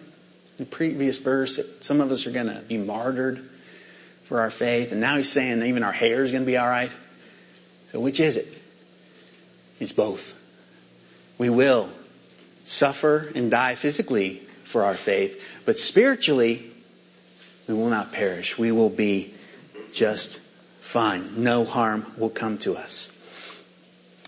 the 0.58 0.66
previous 0.66 1.18
verse, 1.18 1.58
that 1.58 1.84
some 1.84 2.00
of 2.02 2.12
us 2.12 2.28
are 2.28 2.32
going 2.32 2.48
to 2.48 2.62
be 2.62 2.78
martyred 2.78 3.48
for 4.24 4.42
our 4.42 4.52
faith? 4.52 4.92
And 4.92 5.02
now 5.02 5.18
he's 5.18 5.32
saying 5.32 5.64
even 5.64 5.84
our 5.84 5.92
hair 5.92 6.22
is 6.22 6.32
going 6.32 6.44
to 6.44 6.48
be 6.48 6.58
all 6.58 6.68
right. 6.68 6.92
So 7.92 8.00
which 8.00 8.20
is 8.20 8.38
it? 8.38 8.48
It's 9.80 9.94
both. 9.94 10.34
We 11.38 11.50
will 11.50 11.90
suffer 12.64 13.32
and 13.36 13.50
die 13.52 13.76
physically 13.76 14.42
for 14.64 14.84
our 14.84 14.96
faith, 14.96 15.64
but 15.66 15.80
spiritually, 15.80 16.70
we 17.68 17.74
will 17.74 17.90
not 17.90 18.12
perish. 18.12 18.58
We 18.58 18.72
will 18.72 18.90
be 18.90 19.34
just 19.92 20.42
fine. 20.82 21.44
No 21.44 21.64
harm 21.64 22.06
will 22.18 22.30
come 22.30 22.58
to 22.60 22.76
us. 22.76 23.14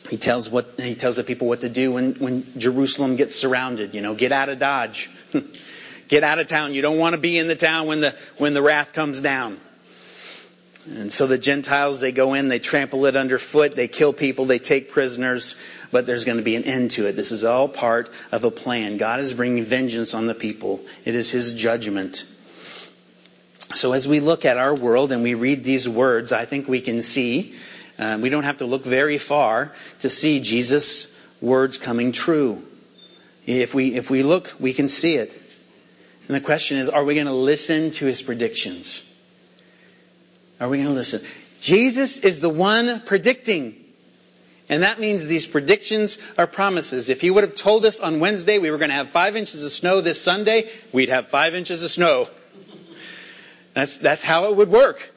He 0.10 0.18
tells 0.18 0.50
what 0.50 0.80
he 0.80 0.96
tells 0.96 1.18
the 1.18 1.24
people 1.24 1.48
what 1.48 1.62
to 1.62 1.70
do 1.70 1.92
when, 1.92 2.14
when 2.16 2.46
Jerusalem 2.58 3.16
gets 3.16 3.36
surrounded. 3.36 3.94
You 3.94 4.02
know, 4.02 4.16
get 4.16 4.32
out 4.32 4.50
of 4.50 4.60
Dodge. 4.60 5.10
get 6.08 6.24
out 6.24 6.40
of 6.40 6.48
town. 6.48 6.74
You 6.74 6.82
don't 6.82 6.98
want 6.98 7.14
to 7.14 7.20
be 7.20 7.38
in 7.38 7.48
the 7.48 7.56
town 7.56 7.88
when 7.88 8.02
the 8.02 8.16
when 8.38 8.54
the 8.54 8.62
wrath 8.62 8.94
comes 8.94 9.22
down. 9.22 9.60
And 10.96 11.14
so 11.14 11.28
the 11.28 11.38
Gentiles, 11.38 12.02
they 12.02 12.12
go 12.12 12.34
in, 12.34 12.48
they 12.48 12.58
trample 12.58 13.06
it 13.06 13.16
underfoot, 13.16 13.76
they 13.76 13.88
kill 13.88 14.12
people, 14.12 14.46
they 14.46 14.58
take 14.58 14.92
prisoners, 14.92 15.56
but 15.92 16.08
there's 16.08 16.26
going 16.26 16.38
to 16.38 16.44
be 16.44 16.56
an 16.56 16.64
end 16.64 16.92
to 16.92 17.06
it. 17.06 17.16
This 17.16 17.32
is 17.32 17.44
all 17.44 17.68
part 17.68 18.10
of 18.32 18.44
a 18.44 18.50
plan. 18.50 18.98
God 18.98 19.20
is 19.20 19.34
bringing 19.34 19.64
vengeance 19.64 20.16
on 20.16 20.26
the 20.26 20.34
people. 20.34 20.80
It 21.06 21.14
is 21.14 21.30
His 21.30 21.54
judgment. 21.54 22.26
So 23.76 23.94
as 23.94 24.08
we 24.08 24.20
look 24.20 24.46
at 24.46 24.58
our 24.58 24.74
world 24.74 25.12
and 25.12 25.22
we 25.22 25.36
read 25.36 25.64
these 25.64 25.88
words, 25.88 26.32
I 26.32 26.46
think 26.46 26.68
we 26.68 26.82
can 26.82 27.04
see, 27.04 27.54
uh, 28.00 28.18
we 28.20 28.30
don't 28.30 28.46
have 28.46 28.58
to 28.58 28.66
look 28.66 28.84
very 28.84 29.20
far 29.20 29.72
to 30.00 30.10
see 30.10 30.40
Jesus' 30.40 31.16
words 31.40 31.78
coming 31.78 32.14
true. 32.14 32.66
If 33.46 33.76
we, 33.76 33.94
if 33.96 34.10
we 34.10 34.24
look, 34.24 34.56
we 34.60 34.74
can 34.74 34.90
see 34.90 35.16
it. 35.16 35.34
And 36.28 36.36
the 36.36 36.42
question 36.42 36.78
is, 36.78 36.90
are 36.90 37.04
we 37.04 37.14
going 37.14 37.28
to 37.28 37.34
listen 37.34 37.92
to 37.92 38.06
his 38.06 38.22
predictions? 38.24 39.09
Are 40.60 40.68
we 40.68 40.78
going 40.78 40.90
to 40.90 40.94
listen? 40.94 41.22
Jesus 41.60 42.20
is 42.20 42.40
the 42.40 42.50
one 42.50 43.02
predicting. 43.02 43.76
And 44.70 44.84
that 44.84 45.00
means 45.00 45.26
these 45.26 45.48
predictions 45.48 46.20
are 46.38 46.46
promises. 46.46 47.10
If 47.10 47.22
he 47.22 47.32
would 47.32 47.44
have 47.44 47.56
told 47.56 47.86
us 47.86 48.00
on 48.00 48.20
Wednesday 48.20 48.60
we 48.60 48.70
were 48.70 48.78
going 48.78 48.90
to 48.90 48.96
have 48.96 49.10
five 49.10 49.36
inches 49.36 49.66
of 49.66 49.72
snow 49.72 50.02
this 50.02 50.22
Sunday, 50.22 50.70
we'd 50.94 51.10
have 51.10 51.28
five 51.28 51.56
inches 51.56 51.82
of 51.82 51.90
snow. 51.90 52.28
That's, 53.74 53.98
that's 53.98 54.22
how 54.22 54.46
it 54.46 54.56
would 54.56 54.70
work. 54.70 55.12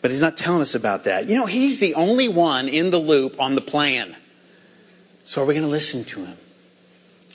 But 0.00 0.12
he's 0.12 0.22
not 0.22 0.36
telling 0.36 0.62
us 0.62 0.74
about 0.74 1.04
that. 1.04 1.26
You 1.26 1.36
know, 1.36 1.46
he's 1.46 1.80
the 1.80 1.94
only 1.94 2.28
one 2.28 2.68
in 2.68 2.90
the 2.90 2.98
loop 2.98 3.40
on 3.40 3.54
the 3.54 3.60
plan. 3.60 4.16
So 5.24 5.42
are 5.42 5.46
we 5.46 5.54
going 5.54 5.66
to 5.66 5.70
listen 5.70 6.04
to 6.04 6.24
him? 6.24 6.36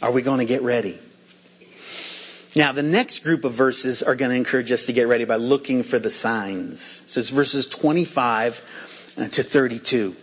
Are 0.01 0.11
we 0.11 0.21
going 0.21 0.39
to 0.39 0.45
get 0.45 0.63
ready? 0.63 0.97
Now, 2.55 2.71
the 2.71 2.83
next 2.83 3.23
group 3.23 3.45
of 3.45 3.53
verses 3.53 4.03
are 4.03 4.15
going 4.15 4.29
to 4.29 4.37
encourage 4.37 4.71
us 4.71 4.85
to 4.85 4.93
get 4.93 5.07
ready 5.07 5.25
by 5.25 5.37
looking 5.37 5.81
for 5.81 5.97
the 5.97 6.11
signs. 6.11 7.03
So 7.07 7.19
it's 7.19 7.31
verses 7.31 7.67
25 7.67 9.15
uh, 9.17 9.27
to 9.29 9.43
32. 9.43 10.15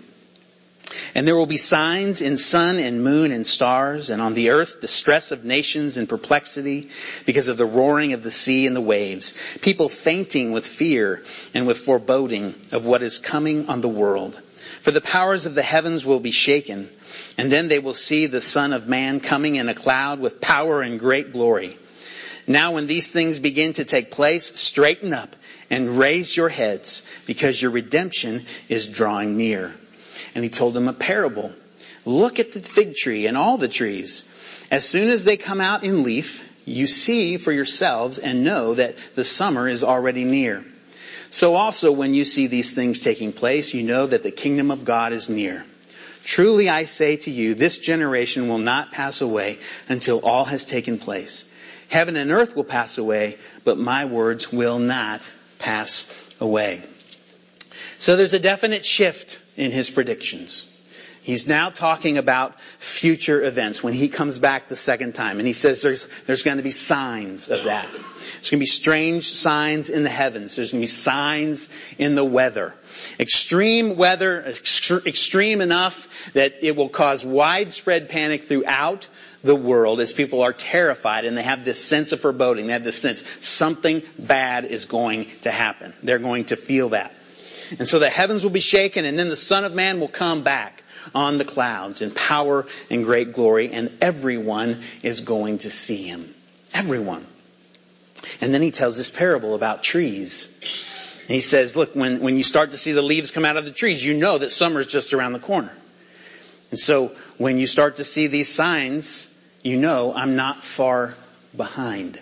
And 1.15 1.27
there 1.27 1.37
will 1.37 1.47
be 1.47 1.57
signs 1.57 2.21
in 2.21 2.37
sun 2.37 2.79
and 2.79 3.03
moon 3.03 3.33
and 3.33 3.47
stars, 3.47 4.11
and 4.11 4.23
on 4.23 4.35
the 4.35 4.51
earth 4.51 4.81
distress 4.81 5.33
of 5.33 5.45
nations 5.45 5.97
and 5.97 6.09
perplexity 6.09 6.91
because 7.27 7.49
of 7.49 7.57
the 7.57 7.67
roaring 7.67 8.13
of 8.13 8.23
the 8.23 8.31
sea 8.31 8.67
and 8.67 8.77
the 8.77 8.81
waves, 8.81 9.35
people 9.61 9.89
fainting 9.89 10.53
with 10.53 10.67
fear 10.67 11.23
and 11.53 11.67
with 11.67 11.79
foreboding 11.79 12.55
of 12.73 12.87
what 12.87 13.03
is 13.03 13.19
coming 13.19 13.69
on 13.69 13.81
the 13.81 13.89
world. 13.89 14.41
For 14.83 14.93
the 14.93 15.01
powers 15.01 15.47
of 15.47 15.55
the 15.55 15.63
heavens 15.63 16.07
will 16.07 16.21
be 16.21 16.31
shaken, 16.31 16.89
and 17.37 17.51
then 17.51 17.69
they 17.69 17.81
will 17.81 17.95
see 17.95 18.27
the 18.27 18.41
Son 18.41 18.73
of 18.73 18.89
Man 18.89 19.21
coming 19.21 19.57
in 19.57 19.69
a 19.69 19.75
cloud 19.75 20.21
with 20.21 20.41
power 20.41 20.81
and 20.81 20.99
great 20.99 21.33
glory. 21.33 21.77
Now 22.51 22.73
when 22.73 22.89
these 22.89 23.13
things 23.13 23.39
begin 23.39 23.75
to 23.75 23.85
take 23.85 24.11
place, 24.11 24.61
straighten 24.61 25.13
up 25.13 25.37
and 25.71 25.99
raise 26.01 26.37
your 26.37 26.49
heads 26.49 27.07
because 27.25 27.63
your 27.63 27.71
redemption 27.71 28.45
is 28.69 28.89
drawing 28.89 29.37
near 29.37 29.73
and 30.35 30.43
he 30.43 30.51
told 30.51 30.75
them 30.75 30.89
a 30.89 30.93
parable. 30.93 31.53
Look 32.05 32.41
at 32.41 32.53
the 32.53 32.59
fig 32.59 32.97
tree 32.97 33.29
and 33.29 33.37
all 33.37 33.57
the 33.57 33.69
trees. 33.69 34.25
As 34.69 34.85
soon 34.85 35.11
as 35.11 35.25
they 35.25 35.37
come 35.37 35.61
out 35.61 35.85
in 35.85 36.03
leaf, 36.03 36.45
you 36.65 36.89
see 36.89 37.37
for 37.37 37.53
yourselves 37.53 38.19
and 38.19 38.43
know 38.43 38.75
that 38.75 38.97
the 39.15 39.23
summer 39.23 39.69
is 39.69 39.85
already 39.85 40.25
near. 40.25 40.65
So 41.29 41.55
also 41.55 41.93
when 41.93 42.15
you 42.15 42.25
see 42.25 42.49
these 42.49 42.75
things 42.75 42.99
taking 42.99 43.33
place, 43.33 43.75
you 43.75 43.85
know 43.85 44.09
that 44.09 44.25
the 44.25 44.33
kingdom 44.33 44.73
of 44.73 44.85
God 44.85 45.13
is 45.13 45.29
near. 45.31 45.65
Truly 46.25 46.69
I 46.69 46.87
say 46.87 47.17
to 47.19 47.31
you, 47.31 47.55
this 47.55 47.79
generation 47.79 48.49
will 48.49 48.59
not 48.59 48.91
pass 48.91 49.21
away 49.21 49.61
until 49.89 50.19
all 50.19 50.47
has 50.47 50.65
taken 50.65 50.99
place. 50.99 51.45
Heaven 51.91 52.17
and 52.17 52.31
earth 52.31 52.55
will 52.57 52.65
pass 52.65 52.99
away, 52.99 53.37
but 53.65 53.77
my 53.77 54.05
words 54.05 54.53
will 54.53 54.79
not 54.79 55.29
pass 55.59 56.07
away. 56.41 56.83
So 57.99 58.17
there's 58.17 58.33
a 58.33 58.39
definite 58.39 58.87
shift 58.87 59.41
in 59.57 59.73
his 59.73 59.91
predictions. 59.91 60.67
He's 61.23 61.47
now 61.47 61.69
talking 61.69 62.17
about 62.17 62.59
future 62.79 63.43
events 63.43 63.83
when 63.83 63.93
he 63.93 64.09
comes 64.09 64.39
back 64.39 64.69
the 64.69 64.77
second 64.77 65.15
time. 65.15 65.39
And 65.39 65.47
he 65.47 65.53
says 65.53 65.83
there's, 65.83 66.09
there's 66.27 66.43
going 66.43 66.57
to 66.57 66.63
be 66.63 66.71
signs 66.71 67.51
of 67.51 67.65
that. 67.65 67.87
There's 67.93 68.51
going 68.51 68.59
to 68.59 68.63
be 68.63 68.67
strange 68.67 69.29
signs 69.29 69.91
in 69.91 70.03
the 70.03 70.09
heavens. 70.09 70.57
There's 70.57 70.73
going 70.73 70.81
to 70.81 70.85
be 70.85 70.89
signs 70.89 71.69
in 71.99 72.15
the 72.15 72.25
weather. 72.25 72.73
Extreme 73.19 73.97
weather, 73.97 74.43
extreme 74.45 75.61
enough 75.61 76.33
that 76.33 76.65
it 76.65 76.75
will 76.75 76.89
cause 76.89 77.23
widespread 77.25 78.09
panic 78.09 78.45
throughout 78.45 79.07
the 79.43 79.55
world 79.55 80.01
as 80.01 80.13
people 80.13 80.43
are 80.43 80.53
terrified 80.53 81.25
and 81.25 81.37
they 81.37 81.43
have 81.43 81.65
this 81.65 81.83
sense 81.83 82.13
of 82.13 82.21
foreboding. 82.21 82.67
They 82.67 82.73
have 82.73 82.85
this 82.85 83.01
sense 83.01 83.25
something 83.41 84.03
bad 84.19 84.65
is 84.65 84.85
going 84.85 85.29
to 85.43 85.51
happen. 85.51 85.95
They're 86.03 86.19
going 86.19 86.47
to 86.47 86.57
feel 86.57 86.91
that. 86.91 87.13
And 87.79 87.89
so 87.89 87.99
the 87.99 88.11
heavens 88.11 88.43
will 88.43 88.51
be 88.51 88.61
shaken, 88.61 89.05
and 89.05 89.19
then 89.19 89.29
the 89.29 89.37
Son 89.37 89.65
of 89.65 89.73
Man 89.73 90.01
will 90.01 90.09
come 90.09 90.43
back 90.43 90.83
on 91.15 91.39
the 91.39 91.45
clouds 91.45 92.03
in 92.03 92.11
power 92.11 92.67
and 92.91 93.05
great 93.05 93.33
glory, 93.33 93.71
and 93.73 93.97
everyone 94.01 94.81
is 95.03 95.21
going 95.21 95.59
to 95.59 95.71
see 95.71 96.03
him. 96.03 96.35
Everyone. 96.75 97.25
And 98.41 98.53
then 98.53 98.61
he 98.61 98.71
tells 98.71 98.97
this 98.97 99.11
parable 99.11 99.55
about 99.55 99.83
trees. 99.83 100.49
And 101.23 101.35
he 101.35 101.41
says, 101.41 101.77
look, 101.77 101.95
when, 101.95 102.21
when 102.21 102.37
you 102.37 102.43
start 102.43 102.73
to 102.73 102.77
see 102.77 102.93
the 102.93 103.03
leaves 103.03 103.31
come 103.31 103.45
out 103.45 103.57
of 103.57 103.65
the 103.65 103.71
trees, 103.71 104.05
you 104.05 104.15
know 104.15 104.39
that 104.39 104.51
summer's 104.51 104.87
just 104.87 105.13
around 105.13 105.33
the 105.33 105.39
corner. 105.39 105.73
And 106.71 106.79
so 106.79 107.09
when 107.39 107.59
you 107.59 107.67
start 107.67 107.97
to 107.97 108.05
see 108.05 108.27
these 108.27 108.49
signs, 108.49 109.33
you 109.63 109.77
know 109.77 110.13
I'm 110.15 110.37
not 110.37 110.63
far 110.63 111.15
behind. 111.57 112.19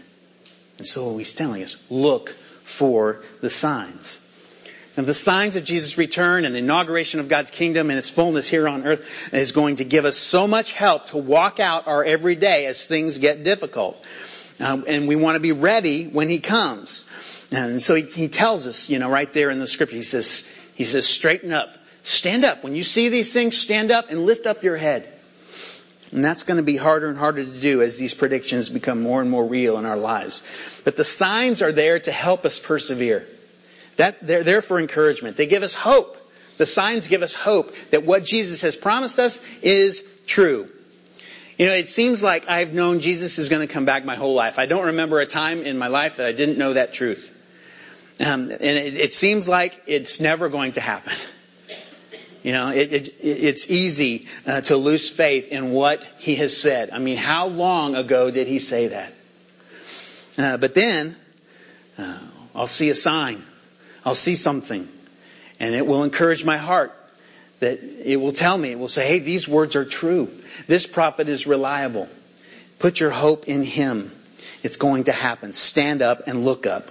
And 0.79 0.87
so 0.87 1.17
he's 1.19 1.35
telling 1.35 1.63
us, 1.63 1.77
look 1.91 2.31
for 2.31 3.23
the 3.41 3.51
signs. 3.51 4.25
And 4.97 5.07
the 5.07 5.15
signs 5.15 5.55
of 5.55 5.65
Jesus' 5.65 5.97
return 5.97 6.45
and 6.45 6.55
the 6.55 6.59
inauguration 6.59 7.21
of 7.21 7.29
God's 7.29 7.51
kingdom 7.51 7.91
and 7.91 7.99
its 7.99 8.11
fullness 8.11 8.49
here 8.49 8.69
on 8.69 8.85
earth 8.85 9.33
is 9.33 9.53
going 9.53 9.77
to 9.77 9.85
give 9.85 10.05
us 10.05 10.17
so 10.17 10.49
much 10.49 10.73
help 10.73 11.07
to 11.07 11.19
walk 11.19 11.61
out 11.61 11.87
our 11.87 12.05
everyday 12.05 12.67
as 12.67 12.87
things 12.87 13.19
get 13.19 13.45
difficult. 13.45 14.03
Um, 14.59 14.85
and 14.89 15.07
we 15.07 15.15
want 15.15 15.37
to 15.37 15.41
be 15.41 15.53
ready 15.53 16.09
when 16.09 16.29
He 16.29 16.41
comes. 16.41 17.05
And 17.53 17.81
so 17.81 17.95
he, 17.95 18.03
he 18.03 18.29
tells 18.29 18.67
us, 18.67 18.91
you 18.91 18.99
know, 18.99 19.09
right 19.09 19.33
there 19.33 19.51
in 19.51 19.59
the 19.59 19.67
scripture, 19.67 19.97
he 19.97 20.03
says, 20.03 20.47
he 20.75 20.85
says, 20.85 21.07
straighten 21.07 21.53
up. 21.53 21.75
Stand 22.03 22.45
up. 22.45 22.65
When 22.65 22.75
you 22.75 22.85
see 22.85 23.09
these 23.09 23.33
things, 23.33 23.57
stand 23.57 23.91
up 23.91 24.11
and 24.11 24.25
lift 24.25 24.47
up 24.47 24.63
your 24.63 24.77
head. 24.77 25.09
And 26.13 26.25
that's 26.25 26.45
going 26.45 26.57
to 26.57 26.63
be 26.63 26.77
harder 26.77 27.09
and 27.09 27.19
harder 27.19 27.45
to 27.45 27.61
do 27.61 27.83
as 27.83 27.99
these 27.99 28.15
predictions 28.15 28.71
become 28.71 29.03
more 29.03 29.21
and 29.21 29.31
more 29.31 29.45
real 29.45 29.79
in 29.79 29.85
our 29.85 29.97
lives. 29.97 30.81
But 30.85 30.97
the 30.97 31.05
signs 31.05 31.61
are 31.61 31.73
there 31.73 31.99
to 32.01 32.13
help 32.13 32.45
us 32.45 32.59
persevere. 32.59 33.27
That, 33.97 34.27
they're 34.27 34.45
there 34.45 34.63
for 34.63 34.79
encouragement. 34.79 35.37
They 35.37 35.47
give 35.47 35.63
us 35.63 35.75
hope. 35.75 36.17
The 36.57 36.67
signs 36.67 37.09
give 37.09 37.23
us 37.23 37.35
hope 37.35 37.75
that 37.91 38.05
what 38.05 38.25
Jesus 38.25 38.63
has 38.63 38.75
promised 38.75 39.19
us 39.19 39.41
is 39.61 40.05
true. 40.27 40.69
You 41.59 41.67
know, 41.67 41.73
it 41.73 41.89
seems 41.89 42.23
like 42.23 42.49
I've 42.49 42.73
known 42.73 43.01
Jesus 43.01 43.39
is 43.39 43.49
going 43.49 43.67
to 43.67 43.73
come 43.73 43.85
back 43.85 44.05
my 44.05 44.15
whole 44.15 44.35
life. 44.35 44.59
I 44.59 44.67
don't 44.67 44.87
remember 44.87 45.21
a 45.21 45.27
time 45.27 45.63
in 45.63 45.77
my 45.77 45.89
life 45.89 46.17
that 46.17 46.27
I 46.27 46.33
didn't 46.33 46.57
know 46.57 46.73
that 46.73 46.93
truth. 46.93 47.35
Um, 48.21 48.51
and 48.51 48.63
it, 48.63 48.97
it, 48.97 49.13
seems 49.13 49.49
like 49.49 49.81
it's 49.87 50.21
never 50.21 50.49
going 50.49 50.73
to 50.73 50.81
happen. 50.81 51.13
You 52.43 52.53
know, 52.53 52.71
it, 52.71 52.93
it, 52.93 53.15
it's 53.21 53.71
easy 53.71 54.27
uh, 54.47 54.61
to 54.63 54.77
lose 54.77 55.11
faith 55.11 55.49
in 55.49 55.73
what 55.73 56.05
he 56.19 56.37
has 56.37 56.57
said. 56.57 56.91
I 56.91 56.99
mean, 56.99 57.17
how 57.17 57.47
long 57.47 57.95
ago 57.95 58.31
did 58.31 58.47
he 58.47 58.59
say 58.59 58.89
that? 58.89 59.13
Uh, 60.39 60.57
but 60.57 60.75
then, 60.75 61.17
uh, 61.99 62.19
I'll 62.55 62.67
see 62.67 62.91
a 62.91 62.95
sign 62.95 63.43
I'll 64.09 64.15
see 64.15 64.37
something 64.37 64.89
and 65.61 65.75
it 65.75 65.87
will 65.87 66.03
encourage 66.03 66.43
my 66.43 66.57
heart 66.57 66.95
that 67.61 67.83
it 67.83 68.17
will 68.17 68.33
tell 68.33 68.57
me, 68.57 68.71
it 68.71 68.79
will 68.79 68.89
say, 68.89 69.07
hey, 69.07 69.19
these 69.19 69.47
words 69.47 69.77
are 69.77 69.85
true. 69.85 70.31
This 70.67 70.87
prophet 70.87 71.29
is 71.29 71.47
reliable. 71.47 72.09
Put 72.79 73.01
your 73.01 73.11
hope 73.11 73.49
in 73.49 73.65
him. 73.65 74.11
It's 74.63 74.77
going 74.77 75.05
to 75.05 75.13
happen. 75.13 75.53
Stand 75.53 76.01
up 76.01 76.27
and 76.27 76.47
look 76.47 76.67
up. 76.67 76.91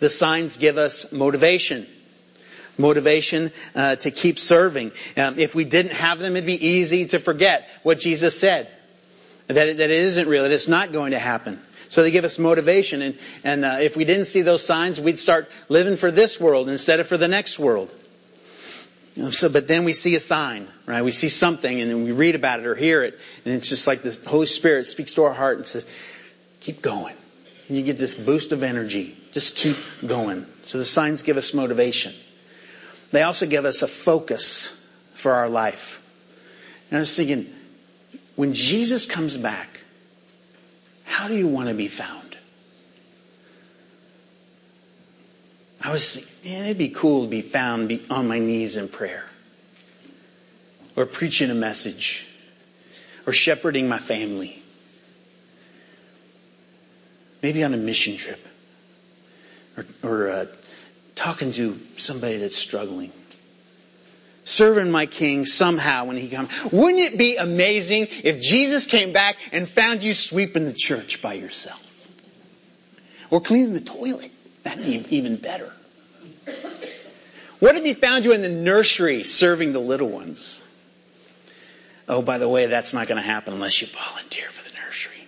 The 0.00 0.08
signs 0.08 0.56
give 0.56 0.78
us 0.78 1.12
motivation. 1.12 1.86
Motivation 2.76 3.52
uh, 3.74 3.96
to 3.96 4.10
keep 4.10 4.38
serving. 4.38 4.92
Um, 5.16 5.38
if 5.38 5.54
we 5.54 5.64
didn't 5.64 5.92
have 5.92 6.18
them, 6.18 6.36
it'd 6.36 6.46
be 6.46 6.66
easy 6.66 7.06
to 7.06 7.18
forget 7.18 7.68
what 7.82 7.98
Jesus 7.98 8.38
said. 8.38 8.68
That 9.46 9.68
it, 9.68 9.76
that 9.76 9.90
it 9.90 9.98
isn't 9.98 10.26
real, 10.26 10.42
that 10.42 10.52
it's 10.52 10.68
not 10.68 10.92
going 10.92 11.12
to 11.12 11.18
happen. 11.18 11.60
So 11.88 12.02
they 12.02 12.10
give 12.10 12.24
us 12.24 12.38
motivation. 12.38 13.02
And, 13.02 13.18
and 13.44 13.64
uh, 13.64 13.76
if 13.80 13.96
we 13.96 14.04
didn't 14.04 14.24
see 14.24 14.42
those 14.42 14.64
signs, 14.64 15.00
we'd 15.00 15.18
start 15.18 15.48
living 15.68 15.96
for 15.96 16.10
this 16.10 16.40
world 16.40 16.68
instead 16.68 16.98
of 16.98 17.06
for 17.06 17.16
the 17.16 17.28
next 17.28 17.58
world. 17.58 17.92
So, 19.30 19.48
but 19.48 19.68
then 19.68 19.84
we 19.84 19.92
see 19.92 20.16
a 20.16 20.20
sign, 20.20 20.66
right? 20.86 21.02
We 21.02 21.12
see 21.12 21.28
something 21.28 21.80
and 21.80 21.88
then 21.88 22.02
we 22.02 22.10
read 22.10 22.34
about 22.34 22.58
it 22.58 22.66
or 22.66 22.74
hear 22.74 23.04
it. 23.04 23.18
And 23.44 23.54
it's 23.54 23.68
just 23.68 23.86
like 23.86 24.02
the 24.02 24.18
Holy 24.28 24.46
Spirit 24.46 24.88
speaks 24.88 25.14
to 25.14 25.24
our 25.24 25.32
heart 25.32 25.58
and 25.58 25.66
says, 25.66 25.86
keep 26.60 26.82
going. 26.82 27.14
And 27.68 27.76
you 27.76 27.84
get 27.84 27.96
this 27.96 28.14
boost 28.14 28.50
of 28.50 28.64
energy. 28.64 29.16
Just 29.30 29.56
keep 29.56 29.76
going. 30.04 30.46
So 30.64 30.78
the 30.78 30.84
signs 30.84 31.22
give 31.22 31.36
us 31.36 31.54
motivation. 31.54 32.12
They 33.14 33.22
also 33.22 33.46
give 33.46 33.64
us 33.64 33.82
a 33.82 33.86
focus 33.86 34.84
for 35.12 35.34
our 35.34 35.48
life. 35.48 36.02
And 36.90 36.96
I 36.96 37.00
was 37.00 37.16
thinking, 37.16 37.46
when 38.34 38.54
Jesus 38.54 39.06
comes 39.06 39.36
back, 39.36 39.78
how 41.04 41.28
do 41.28 41.36
you 41.36 41.46
want 41.46 41.68
to 41.68 41.74
be 41.74 41.86
found? 41.86 42.36
I 45.80 45.92
was 45.92 46.16
thinking, 46.16 46.52
man, 46.52 46.64
it'd 46.64 46.76
be 46.76 46.88
cool 46.88 47.22
to 47.22 47.28
be 47.28 47.40
found 47.40 47.86
be 47.86 48.02
on 48.10 48.26
my 48.26 48.40
knees 48.40 48.76
in 48.76 48.88
prayer, 48.88 49.24
or 50.96 51.06
preaching 51.06 51.52
a 51.52 51.54
message, 51.54 52.26
or 53.28 53.32
shepherding 53.32 53.88
my 53.88 53.98
family, 53.98 54.60
maybe 57.44 57.62
on 57.62 57.74
a 57.74 57.76
mission 57.76 58.16
trip, 58.16 58.44
or, 59.76 59.86
or 60.02 60.28
uh, 60.30 60.46
talking 61.14 61.52
to 61.52 61.78
somebody 61.96 62.38
that's 62.38 62.56
struggling. 62.56 63.12
Serving 64.44 64.90
my 64.90 65.06
king 65.06 65.46
somehow 65.46 66.04
when 66.04 66.18
he 66.18 66.28
comes. 66.28 66.50
Wouldn't 66.70 67.00
it 67.00 67.18
be 67.18 67.36
amazing 67.36 68.08
if 68.24 68.40
Jesus 68.40 68.86
came 68.86 69.12
back 69.12 69.38
and 69.52 69.66
found 69.66 70.02
you 70.02 70.12
sweeping 70.12 70.66
the 70.66 70.74
church 70.74 71.22
by 71.22 71.34
yourself? 71.34 71.80
Or 73.30 73.40
cleaning 73.40 73.72
the 73.72 73.80
toilet? 73.80 74.30
That'd 74.62 74.84
be 74.84 75.16
even 75.16 75.36
better. 75.36 75.72
What 77.60 77.76
if 77.76 77.84
he 77.84 77.94
found 77.94 78.26
you 78.26 78.32
in 78.32 78.42
the 78.42 78.50
nursery 78.50 79.24
serving 79.24 79.72
the 79.72 79.78
little 79.78 80.08
ones? 80.08 80.62
Oh, 82.06 82.20
by 82.20 82.36
the 82.36 82.48
way, 82.48 82.66
that's 82.66 82.92
not 82.92 83.08
going 83.08 83.16
to 83.16 83.26
happen 83.26 83.54
unless 83.54 83.80
you 83.80 83.88
volunteer 83.88 84.48
for 84.48 84.68
the 84.68 84.76
nursery. 84.78 85.24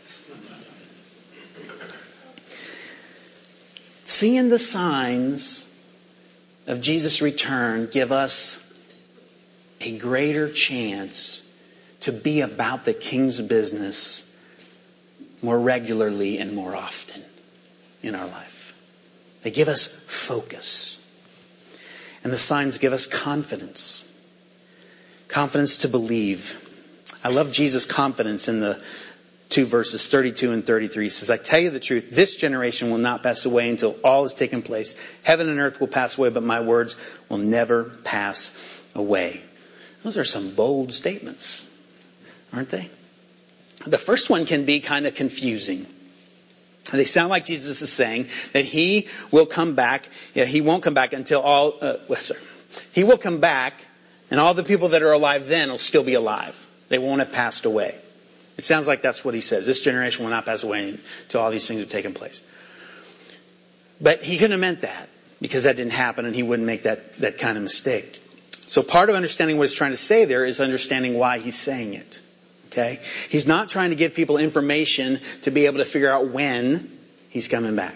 Seeing 4.05 4.51
the 4.51 4.59
signs 4.59 5.67
of 6.67 6.81
Jesus' 6.81 7.23
return 7.23 7.89
give 7.91 8.13
us 8.13 8.63
a 9.81 9.97
greater 9.97 10.51
chance 10.51 11.43
to 12.01 12.13
be 12.13 12.41
about 12.41 12.85
the 12.85 12.95
king's 12.95 13.41
business 13.41 14.29
more 15.43 15.59
regularly 15.59 16.39
and 16.39 16.55
more 16.55 16.75
often 16.75 17.23
in 18.03 18.15
our 18.15 18.27
life. 18.27 18.75
They 19.43 19.51
give 19.51 19.69
us 19.69 19.87
focus. 19.87 21.03
And 22.25 22.33
the 22.33 22.39
signs 22.39 22.79
give 22.79 22.93
us 22.93 23.07
confidence. 23.07 24.03
Confidence 25.29 25.79
to 25.79 25.89
believe. 25.89 26.63
I 27.23 27.29
love 27.29 27.53
Jesus' 27.53 27.87
confidence 27.87 28.49
in 28.49 28.61
the 28.61 28.83
two 29.49 29.65
verses 29.65 30.09
32 30.09 30.53
and 30.53 30.65
33 30.67 31.09
says, 31.09 31.31
I 31.31 31.37
tell 31.37 31.61
you 31.61 31.71
the 31.71 31.81
truth, 31.81 32.11
this 32.11 32.37
generation 32.37 32.91
will 32.91 32.99
not 32.99 33.23
pass 33.23 33.47
away 33.47 33.69
until 33.69 33.97
all 34.03 34.25
has 34.25 34.35
taken 34.35 34.63
place. 34.63 34.97
Heaven 35.23 35.49
and 35.49 35.61
earth 35.61 35.81
will 35.81 35.87
pass 35.87 36.19
away, 36.19 36.31
but 36.31 36.43
my 36.43 36.61
words 36.61 36.97
will 37.29 37.39
never 37.39 37.85
pass 38.05 38.85
away. 38.95 39.41
Those 40.03 40.17
are 40.17 40.25
some 40.25 40.55
bold 40.55 40.93
statements, 40.93 41.71
aren't 42.53 42.71
they? 42.71 42.89
The 43.87 43.99
first 43.99 44.31
one 44.31 44.47
can 44.47 44.65
be 44.65 44.81
kind 44.81 45.07
of 45.07 45.15
confusing. 45.15 45.87
They 46.93 47.05
sound 47.05 47.31
like 47.31 47.45
Jesus 47.45 47.83
is 47.83 47.93
saying 47.93 48.29
that 48.53 48.65
he 48.65 49.09
will 49.31 49.47
come 49.47 49.75
back. 49.75 50.09
Yeah, 50.35 50.45
he 50.45 50.61
won't 50.61 50.83
come 50.83 50.95
back 50.95 51.13
until 51.13 51.41
all. 51.41 51.75
Uh, 51.81 51.97
well. 52.09 52.21
He 52.93 53.05
will 53.05 53.19
come 53.19 53.41
back, 53.41 53.75
and 54.31 54.39
all 54.41 54.55
the 54.55 54.63
people 54.63 54.89
that 54.89 55.03
are 55.03 55.13
alive 55.13 55.49
then 55.49 55.71
will 55.71 55.79
still 55.79 56.05
be 56.05 56.15
alive. 56.15 56.55
They 56.89 56.99
won't 56.99 57.21
have 57.21 57.33
passed 57.33 57.65
away. 57.65 57.99
It 58.57 58.65
sounds 58.65 58.89
like 58.89 59.03
that's 59.03 59.25
what 59.25 59.35
he 59.35 59.41
says. 59.41 59.67
This 59.67 59.83
generation 59.83 60.25
will 60.25 60.31
not 60.31 60.47
pass 60.47 60.63
away 60.63 60.99
until 61.23 61.41
all 61.41 61.51
these 61.51 61.67
things 61.69 61.81
have 61.81 61.89
taken 61.89 62.15
place. 62.15 62.43
But 64.01 64.23
he 64.23 64.37
couldn't 64.37 64.53
have 64.53 64.61
meant 64.61 64.81
that 64.83 65.09
because 65.41 65.65
that 65.65 65.77
didn't 65.77 65.93
happen, 65.93 66.25
and 66.25 66.35
he 66.35 66.43
wouldn't 66.43 66.67
make 66.67 66.85
that 66.85 67.15
that 67.19 67.39
kind 67.39 67.57
of 67.57 67.63
mistake. 67.63 68.21
So 68.67 68.83
part 68.83 69.09
of 69.09 69.15
understanding 69.15 69.59
what 69.59 69.69
he's 69.69 69.77
trying 69.77 69.93
to 69.93 69.97
say 69.97 70.25
there 70.25 70.45
is 70.45 70.61
understanding 70.61 71.15
why 71.15 71.39
he's 71.39 71.59
saying 71.59 71.95
it. 71.95 72.21
Okay? 72.67 73.01
He's 73.31 73.47
not 73.47 73.69
trying 73.69 73.91
to 73.91 73.97
give 73.97 74.15
people 74.15 74.39
information 74.39 75.21
to 75.43 75.51
be 75.51 75.67
able 75.67 75.79
to 75.79 75.85
figure 75.85 76.11
out 76.11 76.29
when 76.29 76.91
he's 77.31 77.49
coming 77.49 77.77
back. 77.77 77.95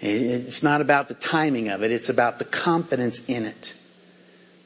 It's 0.00 0.62
not 0.62 0.80
about 0.80 1.08
the 1.08 1.14
timing 1.14 1.70
of 1.70 1.82
it, 1.82 1.90
it's 1.90 2.08
about 2.08 2.38
the 2.38 2.44
confidence 2.44 3.24
in 3.26 3.46
it. 3.46 3.74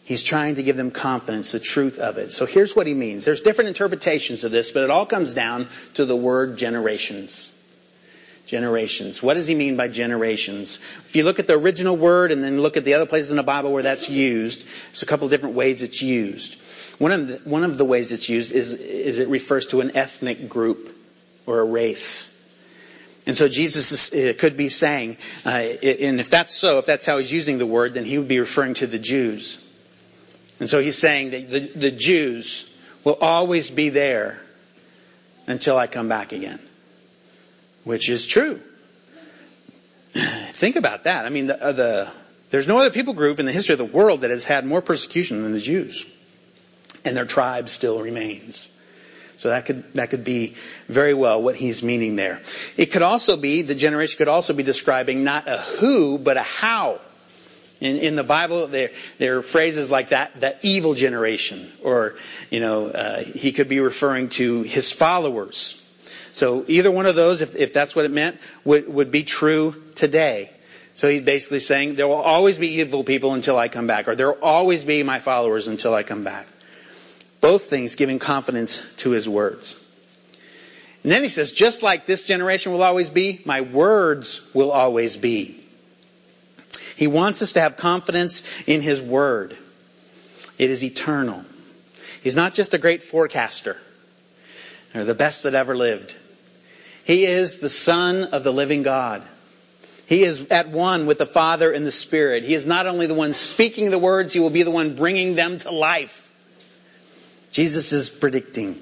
He's 0.04 0.22
trying 0.22 0.56
to 0.56 0.62
give 0.62 0.76
them 0.76 0.90
confidence, 0.90 1.52
the 1.52 1.60
truth 1.60 1.98
of 1.98 2.18
it. 2.18 2.32
So 2.32 2.44
here's 2.44 2.74
what 2.74 2.86
he 2.86 2.94
means. 2.94 3.24
There's 3.24 3.42
different 3.42 3.68
interpretations 3.68 4.42
of 4.42 4.50
this, 4.50 4.72
but 4.72 4.82
it 4.82 4.90
all 4.90 5.06
comes 5.06 5.32
down 5.32 5.68
to 5.94 6.04
the 6.04 6.16
word 6.16 6.58
generations. 6.58 7.54
Generations. 8.44 9.22
What 9.22 9.34
does 9.34 9.46
he 9.46 9.54
mean 9.54 9.76
by 9.76 9.86
generations? 9.86 10.80
If 11.06 11.14
you 11.14 11.22
look 11.22 11.38
at 11.38 11.46
the 11.46 11.56
original 11.56 11.96
word 11.96 12.32
and 12.32 12.42
then 12.42 12.60
look 12.60 12.76
at 12.76 12.84
the 12.84 12.94
other 12.94 13.06
places 13.06 13.30
in 13.30 13.36
the 13.36 13.44
Bible 13.44 13.72
where 13.72 13.84
that's 13.84 14.10
used, 14.10 14.66
there's 14.88 15.04
a 15.04 15.06
couple 15.06 15.26
of 15.26 15.30
different 15.30 15.54
ways 15.54 15.82
it's 15.82 16.02
used. 16.02 16.60
One 17.00 17.12
of 17.12 17.28
the, 17.28 17.36
one 17.48 17.62
of 17.62 17.78
the 17.78 17.84
ways 17.84 18.10
it's 18.10 18.28
used 18.28 18.50
is, 18.50 18.74
is 18.74 19.20
it 19.20 19.28
refers 19.28 19.66
to 19.66 19.80
an 19.80 19.96
ethnic 19.96 20.48
group 20.48 20.98
or 21.46 21.60
a 21.60 21.64
race. 21.64 22.28
And 23.24 23.36
so 23.36 23.48
Jesus 23.48 24.12
is, 24.12 24.36
could 24.36 24.56
be 24.56 24.68
saying, 24.68 25.16
uh, 25.46 25.50
and 25.50 26.18
if 26.18 26.28
that's 26.28 26.56
so, 26.56 26.78
if 26.78 26.86
that's 26.86 27.06
how 27.06 27.18
he's 27.18 27.32
using 27.32 27.58
the 27.58 27.66
word, 27.66 27.94
then 27.94 28.04
he 28.04 28.18
would 28.18 28.26
be 28.26 28.40
referring 28.40 28.74
to 28.74 28.88
the 28.88 28.98
Jews. 28.98 29.61
And 30.62 30.70
so 30.70 30.80
he's 30.80 30.96
saying 30.96 31.30
that 31.30 31.50
the, 31.50 31.58
the 31.58 31.90
Jews 31.90 32.72
will 33.02 33.18
always 33.20 33.68
be 33.68 33.88
there 33.88 34.38
until 35.48 35.76
I 35.76 35.88
come 35.88 36.08
back 36.08 36.30
again. 36.30 36.60
Which 37.82 38.08
is 38.08 38.28
true. 38.28 38.60
Think 40.12 40.76
about 40.76 41.02
that. 41.02 41.26
I 41.26 41.30
mean, 41.30 41.48
the, 41.48 41.60
uh, 41.60 41.72
the, 41.72 42.12
there's 42.50 42.68
no 42.68 42.78
other 42.78 42.90
people 42.90 43.12
group 43.12 43.40
in 43.40 43.46
the 43.46 43.50
history 43.50 43.72
of 43.72 43.80
the 43.80 43.84
world 43.84 44.20
that 44.20 44.30
has 44.30 44.44
had 44.44 44.64
more 44.64 44.80
persecution 44.80 45.42
than 45.42 45.50
the 45.50 45.58
Jews 45.58 46.06
and 47.04 47.16
their 47.16 47.26
tribe 47.26 47.68
still 47.68 48.00
remains. 48.00 48.70
So 49.38 49.48
that 49.48 49.66
could 49.66 49.92
that 49.94 50.10
could 50.10 50.22
be 50.22 50.54
very 50.86 51.14
well 51.14 51.42
what 51.42 51.56
he's 51.56 51.82
meaning 51.82 52.14
there. 52.14 52.40
It 52.76 52.92
could 52.92 53.02
also 53.02 53.36
be 53.36 53.62
the 53.62 53.74
generation 53.74 54.16
could 54.16 54.28
also 54.28 54.52
be 54.52 54.62
describing 54.62 55.24
not 55.24 55.48
a 55.48 55.58
who 55.58 56.18
but 56.18 56.36
a 56.36 56.42
how. 56.42 57.00
In, 57.82 57.96
in 57.96 58.14
the 58.14 58.22
Bible, 58.22 58.68
there 58.68 58.90
there 59.18 59.38
are 59.38 59.42
phrases 59.42 59.90
like 59.90 60.10
that, 60.10 60.38
that 60.38 60.60
evil 60.62 60.94
generation, 60.94 61.68
or 61.82 62.14
you 62.48 62.60
know, 62.60 62.86
uh, 62.86 63.24
he 63.24 63.50
could 63.50 63.68
be 63.68 63.80
referring 63.80 64.28
to 64.30 64.62
his 64.62 64.92
followers. 64.92 65.84
So 66.32 66.64
either 66.68 66.92
one 66.92 67.06
of 67.06 67.16
those, 67.16 67.40
if, 67.42 67.56
if 67.56 67.72
that's 67.72 67.96
what 67.96 68.04
it 68.04 68.12
meant, 68.12 68.38
would 68.64 68.88
would 68.88 69.10
be 69.10 69.24
true 69.24 69.74
today. 69.96 70.50
So 70.94 71.08
he's 71.08 71.22
basically 71.22 71.58
saying 71.58 71.96
there 71.96 72.06
will 72.06 72.14
always 72.14 72.56
be 72.56 72.68
evil 72.80 73.02
people 73.02 73.34
until 73.34 73.58
I 73.58 73.66
come 73.66 73.88
back, 73.88 74.06
or 74.06 74.14
there 74.14 74.30
will 74.30 74.42
always 74.42 74.84
be 74.84 75.02
my 75.02 75.18
followers 75.18 75.66
until 75.66 75.92
I 75.92 76.04
come 76.04 76.22
back. 76.22 76.46
Both 77.40 77.64
things 77.64 77.96
giving 77.96 78.20
confidence 78.20 78.80
to 78.98 79.10
his 79.10 79.28
words. 79.28 79.76
And 81.02 81.10
then 81.10 81.22
he 81.24 81.28
says, 81.28 81.50
just 81.50 81.82
like 81.82 82.06
this 82.06 82.28
generation 82.28 82.70
will 82.70 82.84
always 82.84 83.10
be, 83.10 83.42
my 83.44 83.62
words 83.62 84.40
will 84.54 84.70
always 84.70 85.16
be. 85.16 85.61
He 86.96 87.06
wants 87.06 87.42
us 87.42 87.54
to 87.54 87.60
have 87.60 87.76
confidence 87.76 88.44
in 88.66 88.80
his 88.80 89.00
word. 89.00 89.56
It 90.58 90.70
is 90.70 90.84
eternal. 90.84 91.44
He's 92.22 92.36
not 92.36 92.54
just 92.54 92.74
a 92.74 92.78
great 92.78 93.02
forecaster 93.02 93.76
or 94.94 95.04
the 95.04 95.14
best 95.14 95.42
that 95.42 95.54
ever 95.54 95.76
lived. 95.76 96.16
He 97.04 97.24
is 97.24 97.58
the 97.58 97.70
son 97.70 98.24
of 98.24 98.44
the 98.44 98.52
living 98.52 98.82
God. 98.82 99.22
He 100.06 100.22
is 100.22 100.46
at 100.50 100.68
one 100.68 101.06
with 101.06 101.18
the 101.18 101.26
Father 101.26 101.72
and 101.72 101.86
the 101.86 101.90
Spirit. 101.90 102.44
He 102.44 102.54
is 102.54 102.66
not 102.66 102.86
only 102.86 103.06
the 103.06 103.14
one 103.14 103.32
speaking 103.32 103.90
the 103.90 103.98
words, 103.98 104.32
he 104.32 104.40
will 104.40 104.50
be 104.50 104.62
the 104.62 104.70
one 104.70 104.94
bringing 104.94 105.34
them 105.34 105.58
to 105.58 105.70
life. 105.70 106.30
Jesus 107.50 107.92
is 107.92 108.08
predicting. 108.08 108.80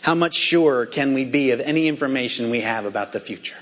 How 0.00 0.14
much 0.14 0.34
surer 0.34 0.86
can 0.86 1.14
we 1.14 1.24
be 1.24 1.52
of 1.52 1.60
any 1.60 1.86
information 1.86 2.50
we 2.50 2.62
have 2.62 2.86
about 2.86 3.12
the 3.12 3.20
future? 3.20 3.58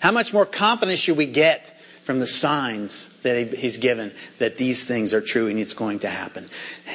How 0.00 0.10
much 0.10 0.32
more 0.32 0.46
confidence 0.46 0.98
should 0.98 1.16
we 1.16 1.26
get 1.26 1.71
from 2.02 2.18
the 2.18 2.26
signs 2.26 3.06
that 3.22 3.54
he's 3.54 3.78
given 3.78 4.12
that 4.38 4.56
these 4.56 4.86
things 4.86 5.14
are 5.14 5.20
true 5.20 5.48
and 5.48 5.58
it's 5.58 5.74
going 5.74 6.00
to 6.00 6.08
happen? 6.08 6.48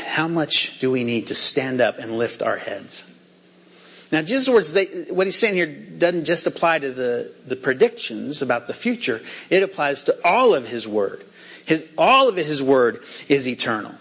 How 0.05 0.27
much 0.27 0.79
do 0.79 0.91
we 0.91 1.03
need 1.03 1.27
to 1.27 1.35
stand 1.35 1.81
up 1.81 1.97
and 1.99 2.11
lift 2.11 2.41
our 2.41 2.57
heads? 2.57 3.03
Now, 4.11 4.21
Jesus' 4.21 4.47
words, 4.47 4.71
they, 4.71 4.85
what 5.09 5.27
he's 5.27 5.37
saying 5.37 5.55
here 5.55 5.65
doesn't 5.65 6.25
just 6.25 6.47
apply 6.47 6.79
to 6.79 6.91
the, 6.91 7.31
the 7.45 7.55
predictions 7.57 8.41
about 8.41 8.67
the 8.67 8.73
future. 8.73 9.21
It 9.49 9.63
applies 9.63 10.03
to 10.03 10.17
all 10.25 10.53
of 10.55 10.65
his 10.65 10.87
word. 10.87 11.23
His, 11.65 11.87
all 11.97 12.29
of 12.29 12.35
his 12.35 12.63
word 12.63 13.03
is 13.27 13.47
eternal. 13.47 13.93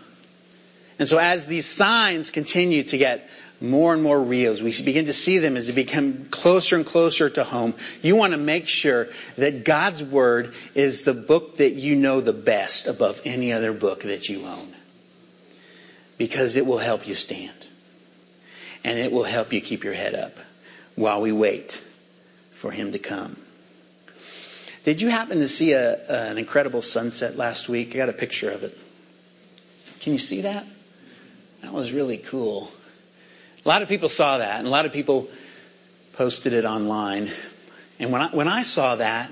And 0.98 1.08
so 1.08 1.18
as 1.18 1.46
these 1.46 1.66
signs 1.66 2.30
continue 2.30 2.84
to 2.84 2.98
get 2.98 3.28
more 3.60 3.94
and 3.94 4.02
more 4.02 4.22
real, 4.22 4.52
as 4.52 4.62
we 4.62 4.72
begin 4.82 5.06
to 5.06 5.12
see 5.12 5.38
them 5.38 5.56
as 5.56 5.66
they 5.66 5.74
become 5.74 6.26
closer 6.26 6.76
and 6.76 6.84
closer 6.84 7.30
to 7.30 7.44
home, 7.44 7.74
you 8.02 8.16
want 8.16 8.32
to 8.32 8.38
make 8.38 8.68
sure 8.68 9.08
that 9.36 9.64
God's 9.64 10.02
Word 10.02 10.54
is 10.74 11.02
the 11.02 11.14
book 11.14 11.58
that 11.58 11.74
you 11.74 11.96
know 11.96 12.20
the 12.20 12.34
best 12.34 12.86
above 12.86 13.20
any 13.24 13.52
other 13.52 13.72
book 13.72 14.02
that 14.02 14.28
you 14.28 14.44
own. 14.44 14.74
Because 16.18 16.56
it 16.56 16.66
will 16.66 16.78
help 16.78 17.08
you 17.08 17.14
stand. 17.14 17.52
And 18.84 18.98
it 18.98 19.10
will 19.10 19.24
help 19.24 19.52
you 19.52 19.60
keep 19.60 19.84
your 19.84 19.94
head 19.94 20.14
up 20.14 20.36
while 20.94 21.20
we 21.20 21.32
wait 21.32 21.82
for 22.52 22.70
Him 22.70 22.92
to 22.92 22.98
come. 22.98 23.36
Did 24.84 25.00
you 25.00 25.08
happen 25.08 25.38
to 25.38 25.48
see 25.48 25.72
a, 25.72 26.30
an 26.30 26.38
incredible 26.38 26.82
sunset 26.82 27.36
last 27.36 27.68
week? 27.68 27.94
I 27.94 27.98
got 27.98 28.08
a 28.08 28.12
picture 28.12 28.50
of 28.50 28.62
it. 28.62 28.78
Can 30.00 30.12
you 30.12 30.18
see 30.18 30.42
that? 30.42 30.64
That 31.62 31.72
was 31.72 31.90
really 31.90 32.18
cool. 32.18 32.70
A 33.66 33.68
lot 33.68 33.82
of 33.82 33.88
people 33.88 34.08
saw 34.08 34.38
that, 34.38 34.60
and 34.60 34.68
a 34.68 34.70
lot 34.70 34.86
of 34.86 34.92
people 34.92 35.28
posted 36.12 36.52
it 36.52 36.64
online. 36.64 37.28
And 37.98 38.12
when 38.12 38.22
I, 38.22 38.28
when 38.28 38.46
I 38.46 38.62
saw 38.62 38.94
that, 38.94 39.28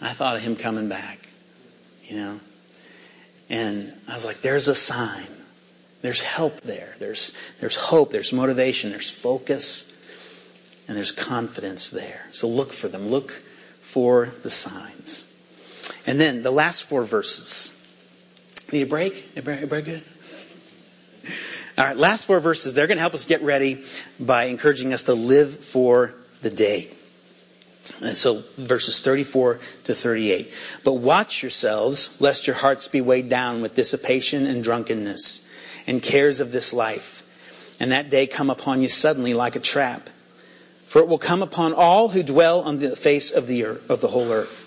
I 0.00 0.10
thought 0.10 0.36
of 0.36 0.42
him 0.42 0.54
coming 0.54 0.88
back, 0.88 1.28
you 2.04 2.16
know. 2.16 2.40
And 3.50 3.92
I 4.06 4.14
was 4.14 4.24
like, 4.24 4.40
there's 4.40 4.68
a 4.68 4.74
sign. 4.74 5.26
There's 6.00 6.20
help 6.20 6.60
there. 6.60 6.94
There's, 7.00 7.36
there's 7.58 7.74
hope. 7.74 8.12
There's 8.12 8.32
motivation. 8.32 8.90
There's 8.90 9.10
focus. 9.10 9.92
And 10.86 10.96
there's 10.96 11.10
confidence 11.10 11.90
there. 11.90 12.24
So 12.30 12.46
look 12.46 12.72
for 12.72 12.86
them. 12.86 13.08
Look 13.08 13.32
for 13.80 14.26
the 14.26 14.50
signs. 14.50 15.28
And 16.06 16.20
then 16.20 16.42
the 16.42 16.52
last 16.52 16.84
four 16.84 17.02
verses. 17.02 17.74
Need 18.70 18.82
a 18.82 18.86
break? 18.86 19.28
A 19.36 19.42
break, 19.42 19.62
a 19.62 19.66
break 19.66 19.86
good? 19.86 20.04
All 21.78 21.84
right, 21.84 21.96
last 21.96 22.26
four 22.26 22.40
verses, 22.40 22.74
they're 22.74 22.88
going 22.88 22.96
to 22.96 23.02
help 23.02 23.14
us 23.14 23.24
get 23.24 23.40
ready 23.42 23.84
by 24.18 24.44
encouraging 24.46 24.92
us 24.92 25.04
to 25.04 25.14
live 25.14 25.56
for 25.56 26.12
the 26.42 26.50
day. 26.50 26.90
And 28.00 28.16
so 28.16 28.42
verses 28.56 29.00
34 29.00 29.60
to 29.84 29.94
38. 29.94 30.52
But 30.82 30.94
watch 30.94 31.40
yourselves, 31.40 32.20
lest 32.20 32.48
your 32.48 32.56
hearts 32.56 32.88
be 32.88 33.00
weighed 33.00 33.28
down 33.28 33.62
with 33.62 33.76
dissipation 33.76 34.46
and 34.46 34.64
drunkenness 34.64 35.48
and 35.86 36.02
cares 36.02 36.40
of 36.40 36.50
this 36.50 36.74
life, 36.74 37.22
and 37.78 37.92
that 37.92 38.10
day 38.10 38.26
come 38.26 38.50
upon 38.50 38.82
you 38.82 38.88
suddenly 38.88 39.32
like 39.32 39.54
a 39.54 39.60
trap. 39.60 40.10
For 40.86 40.98
it 41.00 41.06
will 41.06 41.18
come 41.18 41.42
upon 41.42 41.74
all 41.74 42.08
who 42.08 42.24
dwell 42.24 42.62
on 42.62 42.80
the 42.80 42.96
face 42.96 43.30
of 43.30 43.46
the 43.46 43.66
earth, 43.66 43.88
of 43.88 44.00
the 44.00 44.08
whole 44.08 44.32
earth. 44.32 44.64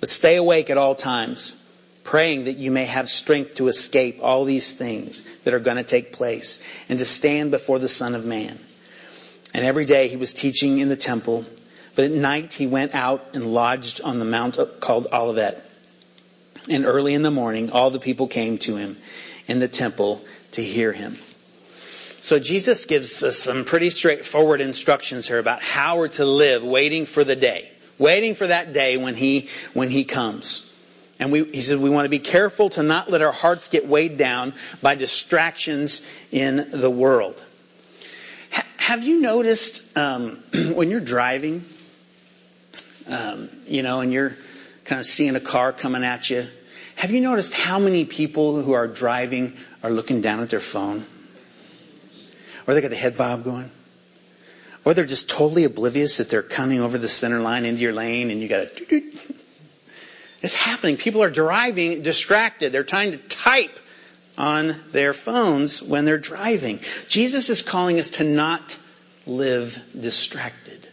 But 0.00 0.10
stay 0.10 0.36
awake 0.36 0.68
at 0.68 0.76
all 0.76 0.94
times 0.94 1.61
praying 2.04 2.44
that 2.44 2.56
you 2.56 2.70
may 2.70 2.84
have 2.84 3.08
strength 3.08 3.56
to 3.56 3.68
escape 3.68 4.18
all 4.22 4.44
these 4.44 4.74
things 4.74 5.22
that 5.44 5.54
are 5.54 5.60
going 5.60 5.76
to 5.76 5.84
take 5.84 6.12
place 6.12 6.62
and 6.88 6.98
to 6.98 7.04
stand 7.04 7.50
before 7.50 7.78
the 7.78 7.88
Son 7.88 8.14
of 8.14 8.24
Man. 8.24 8.58
And 9.54 9.64
every 9.64 9.84
day 9.84 10.08
he 10.08 10.16
was 10.16 10.32
teaching 10.32 10.78
in 10.78 10.88
the 10.88 10.96
temple, 10.96 11.44
but 11.94 12.04
at 12.04 12.10
night 12.10 12.52
he 12.52 12.66
went 12.66 12.94
out 12.94 13.34
and 13.34 13.46
lodged 13.46 14.00
on 14.00 14.18
the 14.18 14.24
mount 14.24 14.58
called 14.80 15.08
Olivet. 15.12 15.62
And 16.68 16.84
early 16.86 17.14
in 17.14 17.22
the 17.22 17.30
morning, 17.30 17.70
all 17.70 17.90
the 17.90 17.98
people 17.98 18.28
came 18.28 18.58
to 18.58 18.76
him 18.76 18.96
in 19.46 19.58
the 19.58 19.68
temple 19.68 20.24
to 20.52 20.62
hear 20.62 20.92
him. 20.92 21.18
So 22.20 22.38
Jesus 22.38 22.86
gives 22.86 23.24
us 23.24 23.36
some 23.36 23.64
pretty 23.64 23.90
straightforward 23.90 24.60
instructions 24.60 25.26
here 25.26 25.40
about 25.40 25.60
how 25.60 25.98
we're 25.98 26.08
to 26.08 26.24
live 26.24 26.62
waiting 26.62 27.04
for 27.04 27.24
the 27.24 27.34
day, 27.34 27.68
waiting 27.98 28.36
for 28.36 28.46
that 28.46 28.72
day 28.72 28.96
when 28.96 29.16
he, 29.16 29.48
when 29.74 29.90
he 29.90 30.04
comes. 30.04 30.71
And 31.18 31.30
we, 31.30 31.44
he 31.44 31.62
said 31.62 31.78
we 31.78 31.90
want 31.90 32.04
to 32.06 32.10
be 32.10 32.18
careful 32.18 32.70
to 32.70 32.82
not 32.82 33.10
let 33.10 33.22
our 33.22 33.32
hearts 33.32 33.68
get 33.68 33.86
weighed 33.86 34.18
down 34.18 34.54
by 34.80 34.94
distractions 34.94 36.02
in 36.30 36.70
the 36.72 36.90
world. 36.90 37.42
H- 38.52 38.64
have 38.78 39.04
you 39.04 39.20
noticed 39.20 39.96
um, 39.96 40.42
when 40.74 40.90
you're 40.90 41.00
driving, 41.00 41.64
um, 43.08 43.50
you 43.66 43.82
know, 43.82 44.00
and 44.00 44.12
you're 44.12 44.36
kind 44.84 45.00
of 45.00 45.06
seeing 45.06 45.36
a 45.36 45.40
car 45.40 45.72
coming 45.72 46.04
at 46.04 46.28
you? 46.30 46.46
Have 46.96 47.10
you 47.10 47.20
noticed 47.20 47.54
how 47.54 47.78
many 47.78 48.04
people 48.04 48.60
who 48.60 48.72
are 48.72 48.86
driving 48.86 49.56
are 49.82 49.90
looking 49.90 50.20
down 50.20 50.40
at 50.40 50.50
their 50.50 50.60
phone? 50.60 51.04
Or 52.66 52.74
they 52.74 52.80
got 52.80 52.90
the 52.90 52.96
head 52.96 53.16
bob 53.16 53.44
going? 53.44 53.70
Or 54.84 54.94
they're 54.94 55.04
just 55.04 55.30
totally 55.30 55.64
oblivious 55.64 56.18
that 56.18 56.30
they're 56.30 56.42
coming 56.42 56.80
over 56.80 56.98
the 56.98 57.08
center 57.08 57.40
line 57.40 57.64
into 57.64 57.80
your 57.80 57.92
lane 57.92 58.30
and 58.30 58.40
you 58.40 58.48
got 58.48 58.76
to 58.76 59.02
it's 60.42 60.54
happening. 60.54 60.96
People 60.96 61.22
are 61.22 61.30
driving 61.30 62.02
distracted. 62.02 62.72
They're 62.72 62.82
trying 62.82 63.12
to 63.12 63.18
type 63.18 63.78
on 64.36 64.74
their 64.90 65.12
phones 65.12 65.82
when 65.82 66.04
they're 66.04 66.18
driving. 66.18 66.80
Jesus 67.08 67.48
is 67.48 67.62
calling 67.62 67.98
us 67.98 68.10
to 68.10 68.24
not 68.24 68.76
live 69.26 69.78
distracted. 69.98 70.88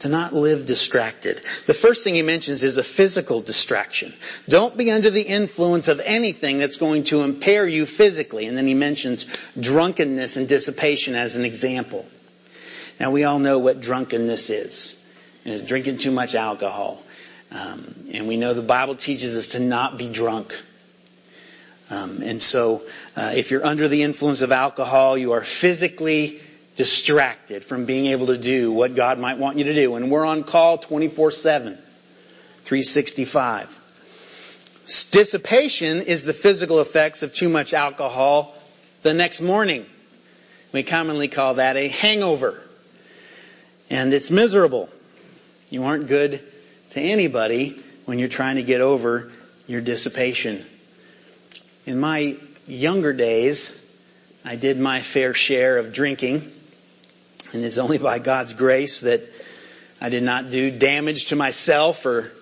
To 0.00 0.08
not 0.08 0.32
live 0.32 0.64
distracted. 0.64 1.36
The 1.66 1.74
first 1.74 2.04
thing 2.04 2.14
he 2.14 2.22
mentions 2.22 2.62
is 2.62 2.78
a 2.78 2.82
physical 2.82 3.42
distraction. 3.42 4.14
Don't 4.48 4.74
be 4.74 4.90
under 4.90 5.10
the 5.10 5.20
influence 5.20 5.88
of 5.88 6.00
anything 6.02 6.56
that's 6.56 6.78
going 6.78 7.04
to 7.04 7.22
impair 7.22 7.66
you 7.66 7.84
physically. 7.84 8.46
And 8.46 8.56
then 8.56 8.66
he 8.66 8.72
mentions 8.72 9.26
drunkenness 9.58 10.38
and 10.38 10.48
dissipation 10.48 11.14
as 11.14 11.36
an 11.36 11.44
example. 11.44 12.06
Now 12.98 13.10
we 13.10 13.24
all 13.24 13.38
know 13.38 13.58
what 13.58 13.80
drunkenness 13.80 14.48
is. 14.48 15.02
It's 15.44 15.62
drinking 15.62 15.98
too 15.98 16.12
much 16.12 16.34
alcohol. 16.34 17.02
Um, 17.52 17.94
and 18.12 18.28
we 18.28 18.36
know 18.36 18.54
the 18.54 18.62
Bible 18.62 18.94
teaches 18.94 19.36
us 19.36 19.48
to 19.48 19.60
not 19.60 19.98
be 19.98 20.08
drunk. 20.08 20.60
Um, 21.90 22.22
and 22.22 22.40
so, 22.40 22.82
uh, 23.16 23.32
if 23.34 23.50
you're 23.50 23.66
under 23.66 23.88
the 23.88 24.04
influence 24.04 24.42
of 24.42 24.52
alcohol, 24.52 25.18
you 25.18 25.32
are 25.32 25.42
physically 25.42 26.40
distracted 26.76 27.64
from 27.64 27.84
being 27.84 28.06
able 28.06 28.28
to 28.28 28.38
do 28.38 28.70
what 28.70 28.94
God 28.94 29.18
might 29.18 29.38
want 29.38 29.58
you 29.58 29.64
to 29.64 29.74
do. 29.74 29.96
And 29.96 30.10
we're 30.10 30.24
on 30.24 30.44
call 30.44 30.78
24 30.78 31.32
7, 31.32 31.74
365. 32.62 33.78
Dissipation 35.10 36.02
is 36.02 36.24
the 36.24 36.32
physical 36.32 36.80
effects 36.80 37.22
of 37.24 37.34
too 37.34 37.48
much 37.48 37.74
alcohol 37.74 38.54
the 39.02 39.12
next 39.12 39.40
morning. 39.40 39.86
We 40.72 40.84
commonly 40.84 41.26
call 41.26 41.54
that 41.54 41.76
a 41.76 41.88
hangover. 41.88 42.60
And 43.88 44.14
it's 44.14 44.30
miserable. 44.30 44.88
You 45.68 45.84
aren't 45.84 46.06
good 46.06 46.44
to 46.90 47.00
anybody 47.00 47.80
when 48.04 48.18
you're 48.18 48.28
trying 48.28 48.56
to 48.56 48.62
get 48.62 48.80
over 48.80 49.30
your 49.66 49.80
dissipation. 49.80 50.64
In 51.86 52.00
my 52.00 52.36
younger 52.66 53.12
days, 53.12 53.76
I 54.44 54.56
did 54.56 54.78
my 54.78 55.00
fair 55.00 55.32
share 55.32 55.78
of 55.78 55.92
drinking, 55.92 56.50
and 57.52 57.64
it's 57.64 57.78
only 57.78 57.98
by 57.98 58.18
God's 58.18 58.54
grace 58.54 59.00
that 59.00 59.22
I 60.00 60.08
did 60.08 60.22
not 60.22 60.50
do 60.50 60.70
damage 60.70 61.26
to 61.26 61.36
myself 61.36 62.06
or 62.06 62.32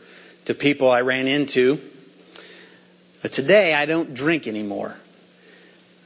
to 0.47 0.55
people 0.55 0.91
I 0.91 1.03
ran 1.03 1.27
into. 1.27 1.79
But 3.21 3.33
today 3.33 3.75
I 3.75 3.85
don't 3.85 4.15
drink 4.15 4.47
anymore. 4.47 4.95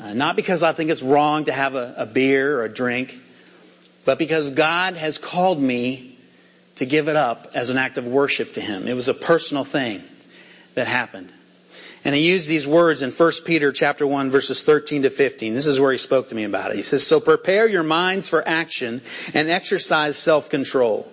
Uh, 0.01 0.15
not 0.15 0.35
because 0.35 0.65
I 0.65 0.73
think 0.73 0.91
it's 0.91 1.03
wrong 1.03 1.45
to 1.45 1.53
have 1.53 1.77
a, 1.77 1.95
a 1.99 2.07
beer 2.07 2.59
or 2.59 2.65
a 2.65 2.73
drink, 2.73 3.17
but 4.05 4.19
because 4.19 4.51
God 4.51 4.97
has 4.97 5.19
called 5.19 5.61
me 5.61 6.12
to 6.83 6.87
give 6.87 7.09
it 7.09 7.17
up 7.17 7.53
as 7.55 7.71
an 7.71 7.79
act 7.79 7.97
of 7.97 8.07
worship 8.07 8.55
to 8.55 8.61
Him. 8.61 8.89
It 8.89 8.95
was 8.95 9.09
a 9.09 9.15
personal 9.15 9.63
thing 9.65 10.03
that 10.75 10.89
happened. 10.89 11.33
And 12.05 12.13
he 12.13 12.29
used 12.29 12.49
these 12.49 12.67
words 12.67 13.03
in 13.03 13.13
1 13.13 13.33
Peter 13.45 13.71
chapter 13.71 14.05
1 14.05 14.31
verses 14.31 14.65
13 14.65 15.03
to 15.03 15.11
15. 15.11 15.55
This 15.55 15.67
is 15.67 15.79
where 15.79 15.93
he 15.93 15.99
spoke 15.99 16.31
to 16.31 16.35
me 16.35 16.43
about 16.43 16.73
it. 16.73 16.77
He 16.77 16.83
says, 16.83 17.07
So 17.07 17.21
prepare 17.21 17.69
your 17.69 17.85
minds 17.85 18.29
for 18.29 18.47
action 18.47 19.01
and 19.33 19.49
exercise 19.49 20.19
self-control. 20.19 21.11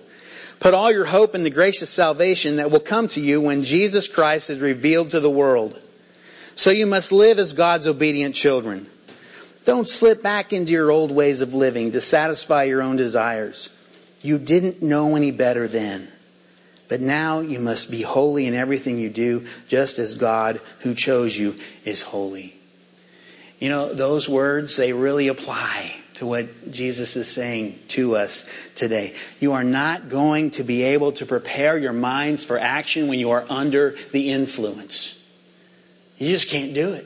Put 0.60 0.74
all 0.74 0.92
your 0.92 1.06
hope 1.06 1.36
in 1.36 1.44
the 1.44 1.52
gracious 1.52 1.92
salvation 1.92 2.56
that 2.56 2.72
will 2.72 2.80
come 2.80 3.08
to 3.10 3.22
you 3.22 3.40
when 3.40 3.62
Jesus 3.62 4.08
Christ 4.08 4.50
is 4.50 4.60
revealed 4.60 5.12
to 5.12 5.20
the 5.20 5.30
world. 5.30 5.80
So 6.56 6.72
you 6.72 6.88
must 6.88 7.12
live 7.12 7.38
as 7.38 7.54
God's 7.54 7.86
obedient 7.86 8.34
children. 8.34 8.88
Don't 9.66 9.88
slip 9.88 10.24
back 10.24 10.52
into 10.52 10.72
your 10.72 10.90
old 10.90 11.12
ways 11.12 11.42
of 11.42 11.54
living 11.54 11.92
to 11.92 12.02
satisfy 12.02 12.64
your 12.64 12.82
own 12.82 12.96
desires. 12.96 13.70
You 14.22 14.38
didn't 14.38 14.82
know 14.82 15.16
any 15.16 15.32
better 15.32 15.68
then. 15.68 16.08
But 16.88 17.02
now 17.02 17.40
you 17.40 17.60
must 17.60 17.92
be 17.92 18.02
holy 18.02 18.48
in 18.48 18.56
everything 18.56 18.98
you 18.98 19.10
do, 19.10 19.46
just 19.68 20.00
as 20.00 20.16
God 20.16 20.60
who 20.80 20.96
chose 20.96 21.38
you 21.38 21.56
is 21.86 22.02
holy. 22.02 22.56
You 23.60 23.70
know, 23.70 23.94
those 23.94 24.28
words, 24.28 24.76
they 24.76 24.92
really 24.92 25.28
apply 25.28 25.96
to 26.16 26.26
what 26.26 26.72
Jesus 26.72 27.16
is 27.16 27.30
saying 27.30 27.80
to 27.90 28.16
us 28.16 28.50
today. 28.76 29.14
You 29.40 29.54
are 29.54 29.64
not 29.64 30.10
going 30.10 30.52
to 30.52 30.64
be 30.64 30.84
able 30.84 31.12
to 31.14 31.26
prepare 31.26 31.78
your 31.78 31.94
minds 31.94 32.44
for 32.44 32.58
action 32.58 33.08
when 33.08 33.20
you 33.20 33.32
are 33.32 33.46
under 33.50 33.96
the 34.12 34.32
influence. 34.32 35.16
You 36.18 36.28
just 36.28 36.50
can't 36.50 36.74
do 36.74 36.94
it 36.94 37.06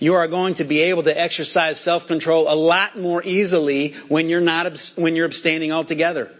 you 0.00 0.14
are 0.14 0.26
going 0.26 0.54
to 0.54 0.64
be 0.64 0.80
able 0.80 1.04
to 1.04 1.16
exercise 1.16 1.78
self-control 1.78 2.52
a 2.52 2.56
lot 2.56 2.98
more 2.98 3.22
easily 3.22 3.92
when 4.08 4.28
you're 4.28 4.40
not, 4.40 4.92
when 4.96 5.14
you're 5.14 5.26
abstaining 5.26 5.70
altogether. 5.70 6.30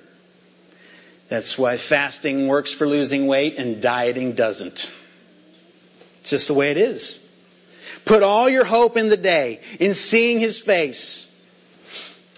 That's 1.29 1.57
why 1.57 1.77
fasting 1.77 2.49
works 2.49 2.73
for 2.73 2.89
losing 2.89 3.29
weight 3.29 3.57
and 3.59 3.81
dieting 3.81 4.33
doesn't. 4.33 4.93
It's 6.23 6.31
just 6.31 6.49
the 6.49 6.55
way 6.55 6.71
it 6.73 6.79
is. 6.79 7.25
Put 8.05 8.23
all 8.23 8.49
your 8.49 8.65
hope 8.65 8.97
in 8.97 9.09
the 9.09 9.17
day, 9.17 9.61
in 9.79 9.95
seeing 9.95 10.41
His 10.41 10.61
face. 10.61 11.27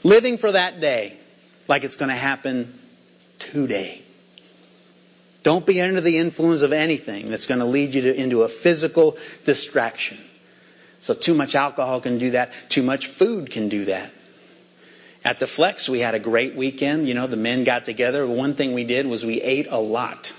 Living 0.04 0.36
for 0.36 0.52
that 0.52 0.80
day 0.80 1.16
like 1.68 1.84
it's 1.84 1.96
going 1.96 2.08
to 2.08 2.14
happen 2.16 2.76
today. 3.38 4.02
Don't 5.44 5.64
be 5.64 5.80
under 5.80 6.00
the 6.00 6.18
influence 6.18 6.62
of 6.62 6.72
anything 6.72 7.26
that's 7.26 7.46
going 7.46 7.60
to 7.60 7.66
lead 7.66 7.94
you 7.94 8.02
to, 8.02 8.14
into 8.20 8.42
a 8.42 8.48
physical 8.48 9.16
distraction. 9.44 10.18
So 11.02 11.14
too 11.14 11.34
much 11.34 11.56
alcohol 11.56 12.00
can 12.00 12.18
do 12.18 12.30
that. 12.30 12.52
Too 12.68 12.84
much 12.84 13.08
food 13.08 13.50
can 13.50 13.68
do 13.68 13.86
that. 13.86 14.12
At 15.24 15.40
the 15.40 15.48
Flex, 15.48 15.88
we 15.88 15.98
had 15.98 16.14
a 16.14 16.20
great 16.20 16.54
weekend. 16.54 17.08
You 17.08 17.14
know, 17.14 17.26
the 17.26 17.36
men 17.36 17.64
got 17.64 17.84
together. 17.84 18.24
One 18.24 18.54
thing 18.54 18.72
we 18.72 18.84
did 18.84 19.08
was 19.08 19.26
we 19.26 19.42
ate 19.42 19.66
a 19.68 19.78
lot. 19.78 20.32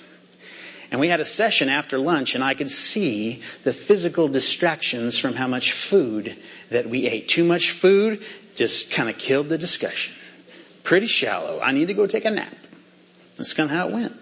And 0.89 1.01
we 1.01 1.09
had 1.09 1.20
a 1.20 1.26
session 1.26 1.68
after 1.68 1.99
lunch, 1.99 2.36
and 2.36 2.43
I 2.45 2.53
could 2.53 2.72
see 2.72 3.41
the 3.66 3.74
physical 3.74 4.30
distractions 4.30 5.20
from 5.20 5.34
how 5.34 5.47
much 5.47 5.74
food 5.74 6.34
that 6.70 6.88
we 6.88 7.07
ate. 7.07 7.28
Too 7.28 7.43
much 7.43 7.72
food 7.72 8.24
just 8.55 8.89
kind 8.89 9.09
of 9.09 9.18
killed 9.18 9.49
the 9.49 9.57
discussion. 9.57 10.16
Pretty 10.84 11.07
shallow. 11.07 11.59
I 11.59 11.74
need 11.74 11.89
to 11.89 11.93
go 11.93 12.07
take 12.07 12.24
a 12.24 12.32
nap. 12.32 12.55
That's 13.36 13.53
kind 13.53 13.70
of 13.70 13.76
how 13.76 13.89
it 13.89 13.93
went. 13.93 14.18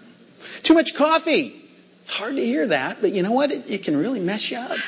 Too 0.64 0.74
much 0.74 0.96
coffee. 0.96 1.54
It's 2.00 2.12
hard 2.12 2.34
to 2.34 2.44
hear 2.44 2.66
that, 2.66 3.00
but 3.00 3.12
you 3.12 3.22
know 3.22 3.30
what? 3.30 3.52
It, 3.52 3.70
it 3.70 3.84
can 3.84 3.96
really 3.96 4.18
mess 4.18 4.50
you 4.50 4.58
up. 4.58 4.78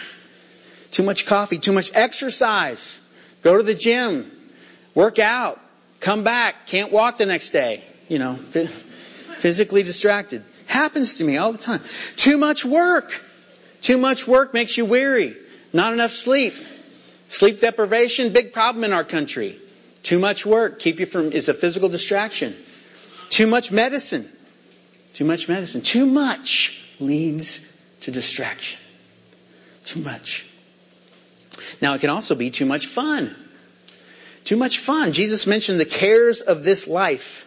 Too 0.94 1.02
much 1.02 1.26
coffee, 1.26 1.58
too 1.58 1.72
much 1.72 1.90
exercise. 1.92 3.00
Go 3.42 3.56
to 3.56 3.64
the 3.64 3.74
gym, 3.74 4.30
work 4.94 5.18
out, 5.18 5.60
come 5.98 6.22
back, 6.22 6.68
can't 6.68 6.92
walk 6.92 7.16
the 7.18 7.26
next 7.26 7.50
day. 7.50 7.82
You 8.08 8.20
know, 8.20 8.36
physically 8.36 9.82
distracted. 9.82 10.44
Happens 10.68 11.16
to 11.16 11.24
me 11.24 11.36
all 11.36 11.50
the 11.50 11.58
time. 11.58 11.80
Too 12.14 12.38
much 12.38 12.64
work. 12.64 13.20
Too 13.80 13.98
much 13.98 14.28
work 14.28 14.54
makes 14.54 14.76
you 14.76 14.84
weary. 14.84 15.34
Not 15.72 15.92
enough 15.92 16.12
sleep. 16.12 16.54
Sleep 17.26 17.60
deprivation, 17.60 18.32
big 18.32 18.52
problem 18.52 18.84
in 18.84 18.92
our 18.92 19.02
country. 19.02 19.58
Too 20.04 20.20
much 20.20 20.46
work, 20.46 20.78
keep 20.78 21.00
you 21.00 21.06
from, 21.06 21.32
is 21.32 21.48
a 21.48 21.54
physical 21.54 21.88
distraction. 21.88 22.54
Too 23.30 23.48
much 23.48 23.72
medicine. 23.72 24.30
Too 25.14 25.24
much 25.24 25.48
medicine. 25.48 25.80
Too 25.82 26.06
much 26.06 26.80
leads 27.00 27.68
to 28.02 28.12
distraction. 28.12 28.78
Too 29.86 29.98
much. 30.00 30.46
Now 31.84 31.92
it 31.92 32.00
can 32.00 32.08
also 32.08 32.34
be 32.34 32.48
too 32.48 32.64
much 32.64 32.86
fun. 32.86 33.36
Too 34.44 34.56
much 34.56 34.78
fun. 34.78 35.12
Jesus 35.12 35.46
mentioned 35.46 35.78
the 35.78 35.84
cares 35.84 36.40
of 36.40 36.64
this 36.64 36.88
life. 36.88 37.46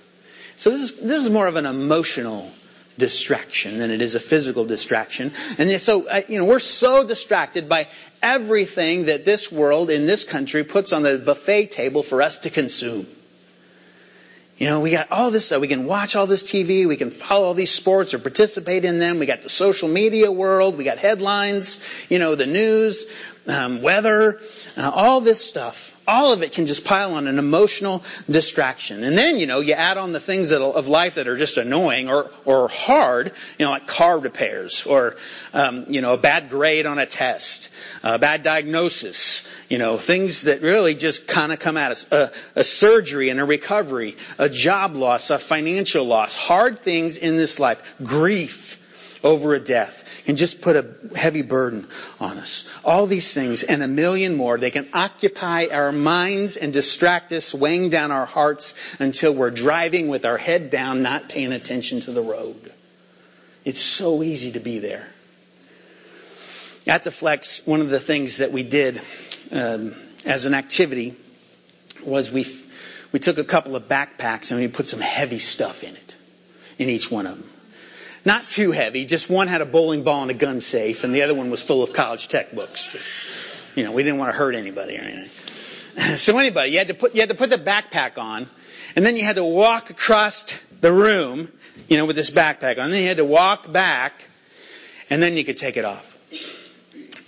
So 0.58 0.70
this 0.70 0.82
is, 0.82 1.02
this 1.02 1.26
is 1.26 1.32
more 1.32 1.48
of 1.48 1.56
an 1.56 1.66
emotional 1.66 2.52
distraction 3.00 3.80
than 3.80 3.90
it 3.90 4.00
is 4.00 4.14
a 4.14 4.20
physical 4.20 4.64
distraction. 4.64 5.32
And 5.58 5.82
so, 5.82 6.08
uh, 6.08 6.22
you 6.28 6.38
know, 6.38 6.46
we're 6.46 6.60
so 6.60 7.04
distracted 7.04 7.68
by 7.68 7.88
everything 8.22 9.06
that 9.06 9.26
this 9.26 9.52
world 9.52 9.90
in 9.90 10.06
this 10.06 10.24
country 10.24 10.64
puts 10.64 10.94
on 10.94 11.02
the 11.02 11.18
buffet 11.18 11.72
table 11.72 12.04
for 12.04 12.22
us 12.22 12.38
to 12.40 12.52
consume. 12.52 13.08
You 14.58 14.66
know, 14.66 14.80
we 14.80 14.90
got 14.90 15.12
all 15.12 15.30
this 15.30 15.46
stuff. 15.46 15.62
We 15.62 15.68
can 15.68 15.86
watch 15.86 16.16
all 16.16 16.26
this 16.26 16.44
TV. 16.44 16.88
We 16.88 16.98
can 16.98 17.12
follow 17.12 17.46
all 17.46 17.54
these 17.54 17.72
sports 17.72 18.16
or 18.16 18.20
participate 18.20 18.86
in 18.86 18.98
them. 18.98 19.20
We 19.20 19.28
got 19.28 19.44
the 19.44 19.50
social 19.50 19.88
media 19.88 20.32
world. 20.32 20.80
We 20.80 20.84
got 20.84 20.98
headlines, 20.98 21.80
you 22.10 22.18
know, 22.18 22.34
the 22.34 22.48
news, 22.48 23.06
um, 23.48 23.84
weather, 23.84 24.40
uh, 24.76 24.92
all 24.94 25.22
this 25.22 25.46
stuff. 25.46 25.94
All 26.08 26.32
of 26.32 26.42
it 26.42 26.54
can 26.54 26.66
just 26.66 26.86
pile 26.86 27.16
on 27.16 27.28
an 27.28 27.38
emotional 27.38 28.04
distraction. 28.28 29.04
And 29.04 29.16
then, 29.16 29.38
you 29.38 29.46
know, 29.46 29.60
you 29.60 29.74
add 29.74 29.98
on 29.98 30.12
the 30.12 30.22
things 30.22 30.50
that, 30.50 30.62
of 30.62 30.88
life 30.88 31.16
that 31.16 31.28
are 31.28 31.38
just 31.38 31.58
annoying 31.58 32.10
or, 32.10 32.32
or 32.46 32.68
hard, 32.70 33.34
you 33.60 33.66
know, 33.66 33.72
like 33.72 33.86
car 33.88 34.18
repairs 34.18 34.86
or, 34.86 35.18
um, 35.54 35.86
you 35.90 36.02
know, 36.02 36.14
a 36.14 36.18
bad 36.18 36.50
grade 36.50 36.86
on 36.86 36.98
a 36.98 37.06
test, 37.06 37.70
a 38.04 38.18
bad 38.18 38.42
diagnosis, 38.42 39.18
you 39.70 39.78
know, 39.78 39.98
things 39.98 40.44
that 40.44 40.62
really 40.62 40.96
just 40.96 41.28
kind 41.28 41.52
of 41.52 41.60
come 41.60 41.78
at 41.78 41.92
us. 41.92 42.12
A, 42.12 42.32
a 42.56 42.64
surgery 42.64 43.30
and 43.30 43.40
a 43.40 43.46
recovery, 43.46 44.16
a 44.38 44.50
job 44.50 44.96
loss, 44.96 45.30
a 45.30 45.40
financial 45.40 46.06
loss, 46.06 46.36
hard 46.36 46.80
things 46.80 47.18
in 47.18 47.36
this 47.36 47.60
life, 47.60 47.96
grief 48.04 48.84
over 49.24 49.54
a 49.54 49.60
death 49.60 50.08
can 50.28 50.36
just 50.36 50.62
put 50.62 50.76
a 50.76 51.18
heavy 51.18 51.42
burden 51.42 51.88
on 52.20 52.38
us. 52.38 52.68
All 52.84 53.06
these 53.06 53.34
things 53.34 53.64
and 53.64 53.82
a 53.82 53.88
million 53.88 54.36
more, 54.36 54.58
they 54.58 54.72
can 54.72 54.86
occupy 54.94 55.68
our 55.72 55.94
minds 55.94 56.58
and 56.58 56.74
distract 56.74 57.32
us, 57.32 57.54
weighing 57.54 57.90
down 57.90 58.12
our 58.12 58.26
hearts 58.26 58.74
until 59.00 59.34
we're 59.34 59.52
driving 59.52 60.10
with 60.10 60.26
our 60.26 60.38
head 60.38 60.70
down, 60.70 61.02
not 61.02 61.30
paying 61.30 61.54
attention 61.54 62.02
to 62.02 62.12
the 62.12 62.22
road. 62.22 62.74
It's 63.64 63.80
so 63.80 64.22
easy 64.22 64.52
to 64.52 64.60
be 64.60 64.80
there. 64.80 65.08
At 66.86 67.06
the 67.06 67.12
Flex, 67.12 67.66
one 67.66 67.80
of 67.80 67.90
the 67.90 68.00
things 68.00 68.40
that 68.40 68.52
we 68.52 68.64
did 68.64 68.98
Um, 69.52 69.96
as 70.26 70.46
an 70.46 70.54
activity 70.54 71.16
was 72.06 72.32
we 72.32 72.46
we 73.12 73.20
took 73.20 73.38
a 73.38 73.44
couple 73.44 73.76
of 73.76 73.88
backpacks 73.88 74.52
and 74.52 74.60
we 74.60 74.68
put 74.68 74.88
some 74.88 75.00
heavy 75.00 75.40
stuff 75.40 75.84
in 75.84 75.96
it, 75.96 76.16
in 76.78 76.90
each 76.90 77.10
one 77.10 77.26
of 77.26 77.38
them. 77.38 77.50
Not 78.26 78.48
too 78.50 78.72
heavy. 78.72 79.06
Just 79.06 79.30
one 79.30 79.48
had 79.48 79.62
a 79.62 79.66
bowling 79.66 80.04
ball 80.04 80.24
and 80.24 80.32
a 80.32 80.34
gun 80.34 80.60
safe, 80.60 81.04
and 81.06 81.16
the 81.16 81.22
other 81.22 81.34
one 81.34 81.50
was 81.50 81.62
full 81.64 81.82
of 81.82 81.94
college 81.94 82.28
tech 82.28 82.54
books. 82.54 82.92
Just, 82.92 83.10
you 83.78 83.84
know, 83.86 83.94
we 83.94 84.04
didn't 84.04 84.20
want 84.20 84.32
to 84.34 84.38
hurt 84.38 84.54
anybody 84.56 84.98
or 84.98 85.02
anything. 85.02 85.30
So 86.18 86.38
anybody, 86.38 86.72
you 86.72 86.78
had 86.78 86.90
to 86.90 86.94
put 86.94 87.16
you 87.16 87.22
had 87.22 87.30
to 87.30 87.36
put 87.36 87.50
the 87.50 87.58
backpack 87.58 88.20
on, 88.20 88.48
and 88.96 89.04
then 89.06 89.16
you 89.16 89.24
had 89.24 89.38
to 89.38 89.44
walk 89.46 89.90
across 89.90 90.60
the 90.82 90.92
room, 90.94 91.52
you 91.88 91.98
know, 91.98 92.06
with 92.06 92.16
this 92.16 92.30
backpack 92.30 92.78
on. 92.78 92.86
And 92.86 92.94
then 92.94 93.02
you 93.02 93.08
had 93.08 93.18
to 93.18 93.26
walk 93.26 93.72
back, 93.72 94.24
and 95.10 95.24
then 95.24 95.38
you 95.38 95.44
could 95.44 95.58
take 95.58 95.76
it 95.78 95.86
off. 95.86 96.17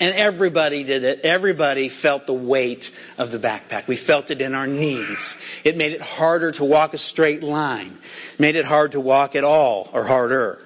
And 0.02 0.16
everybody 0.16 0.86
did 0.86 1.04
it. 1.04 1.22
Everybody 1.26 1.90
felt 1.90 2.26
the 2.26 2.34
weight 2.34 2.92
of 3.18 3.32
the 3.32 3.38
backpack. 3.38 3.88
We 3.88 3.98
felt 3.98 4.32
it 4.32 4.42
in 4.42 4.56
our 4.56 4.66
knees. 4.68 5.38
It 5.66 5.76
made 5.76 5.92
it 5.92 6.02
harder 6.02 6.54
to 6.54 6.64
walk 6.64 6.94
a 6.94 6.98
straight 6.98 7.44
line. 7.44 7.98
Made 8.38 8.56
it 8.56 8.64
hard 8.64 8.94
to 8.94 9.02
walk 9.02 9.36
at 9.36 9.44
all, 9.44 9.90
or 9.92 10.06
harder. 10.06 10.60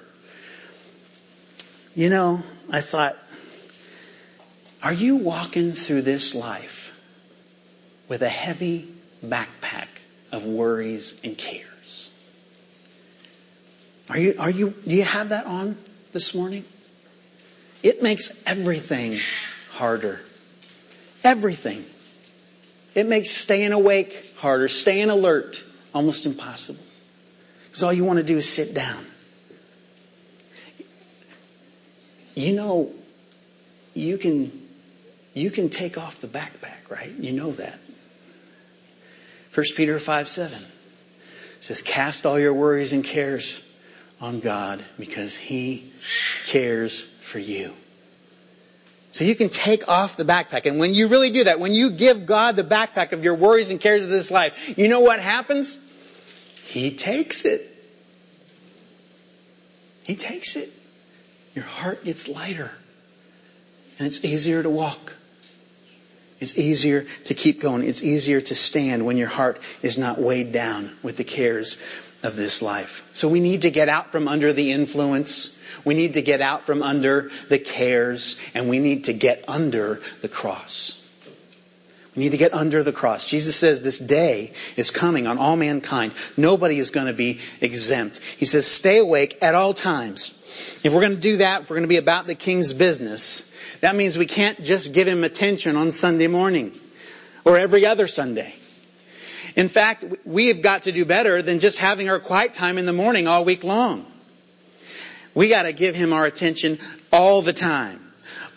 You 1.96 2.10
know, 2.10 2.42
I 2.70 2.80
thought, 2.80 3.16
are 4.82 4.92
you 4.92 5.16
walking 5.16 5.72
through 5.72 6.02
this 6.02 6.34
life 6.34 6.92
with 8.08 8.22
a 8.22 8.28
heavy 8.28 8.88
backpack 9.24 9.88
of 10.30 10.44
worries 10.44 11.18
and 11.24 11.36
cares? 11.36 12.12
Are 14.08 14.18
you, 14.18 14.34
are 14.38 14.50
you, 14.50 14.74
do 14.86 14.94
you 14.94 15.04
have 15.04 15.30
that 15.30 15.46
on 15.46 15.76
this 16.12 16.34
morning? 16.34 16.64
It 17.84 18.02
makes 18.02 18.32
everything 18.46 19.14
harder. 19.72 20.18
Everything. 21.22 21.84
It 22.94 23.06
makes 23.06 23.30
staying 23.30 23.72
awake 23.72 24.32
harder, 24.38 24.68
staying 24.68 25.10
alert 25.10 25.62
almost 25.92 26.24
impossible. 26.24 26.82
Because 27.66 27.82
all 27.82 27.92
you 27.92 28.04
want 28.04 28.20
to 28.20 28.24
do 28.24 28.38
is 28.38 28.50
sit 28.50 28.72
down. 28.72 29.04
You 32.34 32.54
know, 32.54 32.90
you 33.92 34.16
can, 34.16 34.66
you 35.34 35.50
can 35.50 35.68
take 35.68 35.98
off 35.98 36.22
the 36.22 36.26
backpack, 36.26 36.90
right? 36.90 37.12
You 37.12 37.32
know 37.32 37.52
that. 37.52 37.78
1 39.52 39.66
Peter 39.76 39.98
5 39.98 40.26
7 40.26 40.58
says, 41.60 41.82
Cast 41.82 42.24
all 42.24 42.38
your 42.38 42.54
worries 42.54 42.94
and 42.94 43.04
cares 43.04 43.62
on 44.22 44.40
God 44.40 44.82
because 44.98 45.36
He 45.36 45.92
cares 46.46 47.04
for 47.34 47.40
you. 47.40 47.74
So 49.10 49.24
you 49.24 49.34
can 49.34 49.48
take 49.48 49.88
off 49.88 50.16
the 50.16 50.24
backpack. 50.24 50.66
And 50.66 50.78
when 50.78 50.94
you 50.94 51.08
really 51.08 51.32
do 51.32 51.42
that, 51.44 51.58
when 51.58 51.74
you 51.74 51.90
give 51.90 52.26
God 52.26 52.54
the 52.54 52.62
backpack 52.62 53.10
of 53.10 53.24
your 53.24 53.34
worries 53.34 53.72
and 53.72 53.80
cares 53.80 54.04
of 54.04 54.10
this 54.10 54.30
life, 54.30 54.78
you 54.78 54.86
know 54.86 55.00
what 55.00 55.18
happens? 55.18 55.76
He 56.68 56.94
takes 56.94 57.44
it. 57.44 57.68
He 60.04 60.14
takes 60.14 60.54
it 60.54 60.70
your 61.54 61.64
heart 61.64 62.04
gets 62.04 62.28
lighter. 62.28 62.70
And 63.98 64.06
it's 64.06 64.24
easier 64.24 64.62
to 64.62 64.70
walk. 64.70 65.14
It's 66.40 66.58
easier 66.58 67.06
to 67.26 67.34
keep 67.34 67.60
going. 67.60 67.84
It's 67.84 68.02
easier 68.02 68.40
to 68.40 68.54
stand 68.54 69.06
when 69.06 69.16
your 69.16 69.28
heart 69.28 69.60
is 69.82 69.98
not 69.98 70.20
weighed 70.20 70.52
down 70.52 70.90
with 71.02 71.16
the 71.16 71.24
cares 71.24 71.78
of 72.24 72.36
this 72.36 72.62
life. 72.62 73.08
So 73.12 73.28
we 73.28 73.40
need 73.40 73.62
to 73.62 73.70
get 73.70 73.88
out 73.88 74.10
from 74.10 74.26
under 74.26 74.52
the 74.52 74.72
influence. 74.72 75.58
We 75.84 75.94
need 75.94 76.14
to 76.14 76.22
get 76.22 76.40
out 76.40 76.62
from 76.64 76.82
under 76.82 77.30
the 77.48 77.58
cares 77.58 78.38
and 78.54 78.68
we 78.68 78.78
need 78.78 79.04
to 79.04 79.12
get 79.12 79.44
under 79.46 80.00
the 80.22 80.28
cross. 80.28 81.00
We 82.16 82.22
need 82.22 82.30
to 82.30 82.38
get 82.38 82.54
under 82.54 82.82
the 82.82 82.92
cross. 82.92 83.28
Jesus 83.28 83.56
says 83.56 83.82
this 83.82 83.98
day 83.98 84.52
is 84.76 84.90
coming 84.90 85.26
on 85.26 85.36
all 85.36 85.56
mankind. 85.56 86.12
Nobody 86.36 86.78
is 86.78 86.90
going 86.90 87.08
to 87.08 87.12
be 87.12 87.40
exempt. 87.60 88.18
He 88.18 88.44
says, 88.44 88.66
stay 88.66 88.98
awake 88.98 89.38
at 89.42 89.54
all 89.54 89.74
times. 89.74 90.40
If 90.84 90.94
we're 90.94 91.00
going 91.00 91.16
to 91.16 91.20
do 91.20 91.38
that, 91.38 91.62
if 91.62 91.70
we're 91.70 91.76
going 91.76 91.82
to 91.82 91.88
be 91.88 91.96
about 91.96 92.26
the 92.26 92.36
king's 92.36 92.72
business, 92.72 93.50
that 93.80 93.96
means 93.96 94.16
we 94.16 94.26
can't 94.26 94.62
just 94.62 94.94
give 94.94 95.08
him 95.08 95.24
attention 95.24 95.76
on 95.76 95.90
Sunday 95.90 96.28
morning 96.28 96.78
or 97.44 97.58
every 97.58 97.84
other 97.84 98.06
Sunday. 98.06 98.54
In 99.56 99.68
fact, 99.68 100.04
we 100.24 100.48
have 100.48 100.62
got 100.62 100.84
to 100.84 100.92
do 100.92 101.04
better 101.04 101.40
than 101.42 101.60
just 101.60 101.78
having 101.78 102.08
our 102.08 102.18
quiet 102.18 102.54
time 102.54 102.76
in 102.78 102.86
the 102.86 102.92
morning 102.92 103.28
all 103.28 103.44
week 103.44 103.62
long. 103.62 104.04
We 105.34 105.48
got 105.48 105.62
to 105.62 105.72
give 105.72 105.94
him 105.94 106.12
our 106.12 106.26
attention 106.26 106.78
all 107.12 107.42
the 107.42 107.52
time 107.52 108.00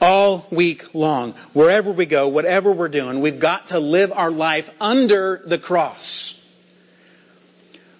all 0.01 0.47
week 0.51 0.93
long. 0.93 1.33
Wherever 1.53 1.91
we 1.91 2.05
go, 2.05 2.27
whatever 2.27 2.71
we're 2.71 2.89
doing, 2.89 3.21
we've 3.21 3.39
got 3.39 3.67
to 3.67 3.79
live 3.79 4.11
our 4.11 4.31
life 4.31 4.69
under 4.79 5.41
the 5.45 5.57
cross. 5.57 6.33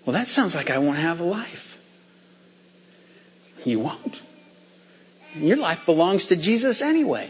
Well, 0.05 0.13
that 0.13 0.27
sounds 0.27 0.55
like 0.55 0.69
I 0.69 0.77
won't 0.77 0.97
have 0.97 1.19
a 1.19 1.25
life. 1.25 1.77
You 3.65 3.79
won't. 3.79 4.23
Your 5.35 5.57
life 5.57 5.85
belongs 5.85 6.27
to 6.27 6.35
Jesus 6.35 6.81
anyway. 6.81 7.29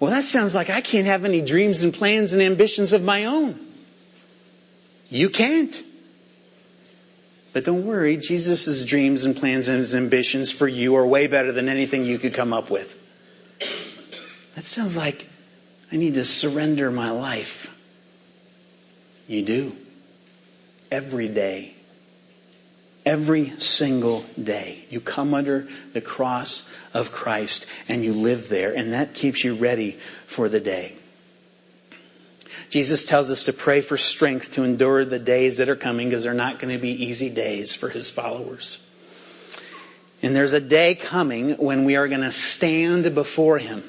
Well, 0.00 0.10
that 0.10 0.24
sounds 0.24 0.54
like 0.54 0.70
I 0.70 0.80
can't 0.80 1.06
have 1.06 1.24
any 1.24 1.42
dreams 1.42 1.82
and 1.82 1.92
plans 1.92 2.32
and 2.32 2.42
ambitions 2.42 2.92
of 2.92 3.02
my 3.02 3.26
own. 3.26 3.69
You 5.10 5.28
can't. 5.28 5.82
But 7.52 7.64
don't 7.64 7.84
worry, 7.84 8.16
Jesus' 8.16 8.84
dreams 8.84 9.24
and 9.24 9.36
plans 9.36 9.68
and 9.68 9.78
his 9.78 9.96
ambitions 9.96 10.52
for 10.52 10.68
you 10.68 10.94
are 10.96 11.06
way 11.06 11.26
better 11.26 11.50
than 11.50 11.68
anything 11.68 12.04
you 12.04 12.18
could 12.18 12.32
come 12.32 12.52
up 12.52 12.70
with. 12.70 12.96
That 14.54 14.64
sounds 14.64 14.96
like 14.96 15.26
I 15.92 15.96
need 15.96 16.14
to 16.14 16.24
surrender 16.24 16.92
my 16.92 17.10
life. 17.10 17.74
You 19.26 19.42
do. 19.42 19.76
Every 20.92 21.28
day. 21.28 21.74
Every 23.04 23.46
single 23.46 24.24
day. 24.40 24.84
You 24.90 25.00
come 25.00 25.34
under 25.34 25.66
the 25.92 26.00
cross 26.00 26.68
of 26.94 27.10
Christ 27.10 27.66
and 27.88 28.04
you 28.04 28.12
live 28.12 28.48
there, 28.48 28.74
and 28.74 28.92
that 28.92 29.14
keeps 29.14 29.42
you 29.42 29.54
ready 29.54 29.92
for 30.26 30.48
the 30.48 30.60
day. 30.60 30.94
Jesus 32.70 33.04
tells 33.04 33.30
us 33.30 33.46
to 33.46 33.52
pray 33.52 33.80
for 33.80 33.98
strength 33.98 34.52
to 34.52 34.62
endure 34.62 35.04
the 35.04 35.18
days 35.18 35.56
that 35.56 35.68
are 35.68 35.76
coming 35.76 36.08
because 36.08 36.22
they're 36.22 36.34
not 36.34 36.60
going 36.60 36.72
to 36.72 36.80
be 36.80 37.04
easy 37.06 37.28
days 37.28 37.74
for 37.74 37.88
his 37.88 38.08
followers. 38.08 38.78
And 40.22 40.36
there's 40.36 40.52
a 40.52 40.60
day 40.60 40.94
coming 40.94 41.54
when 41.54 41.84
we 41.84 41.96
are 41.96 42.06
going 42.06 42.20
to 42.20 42.30
stand 42.30 43.12
before 43.14 43.58
him. 43.58 43.82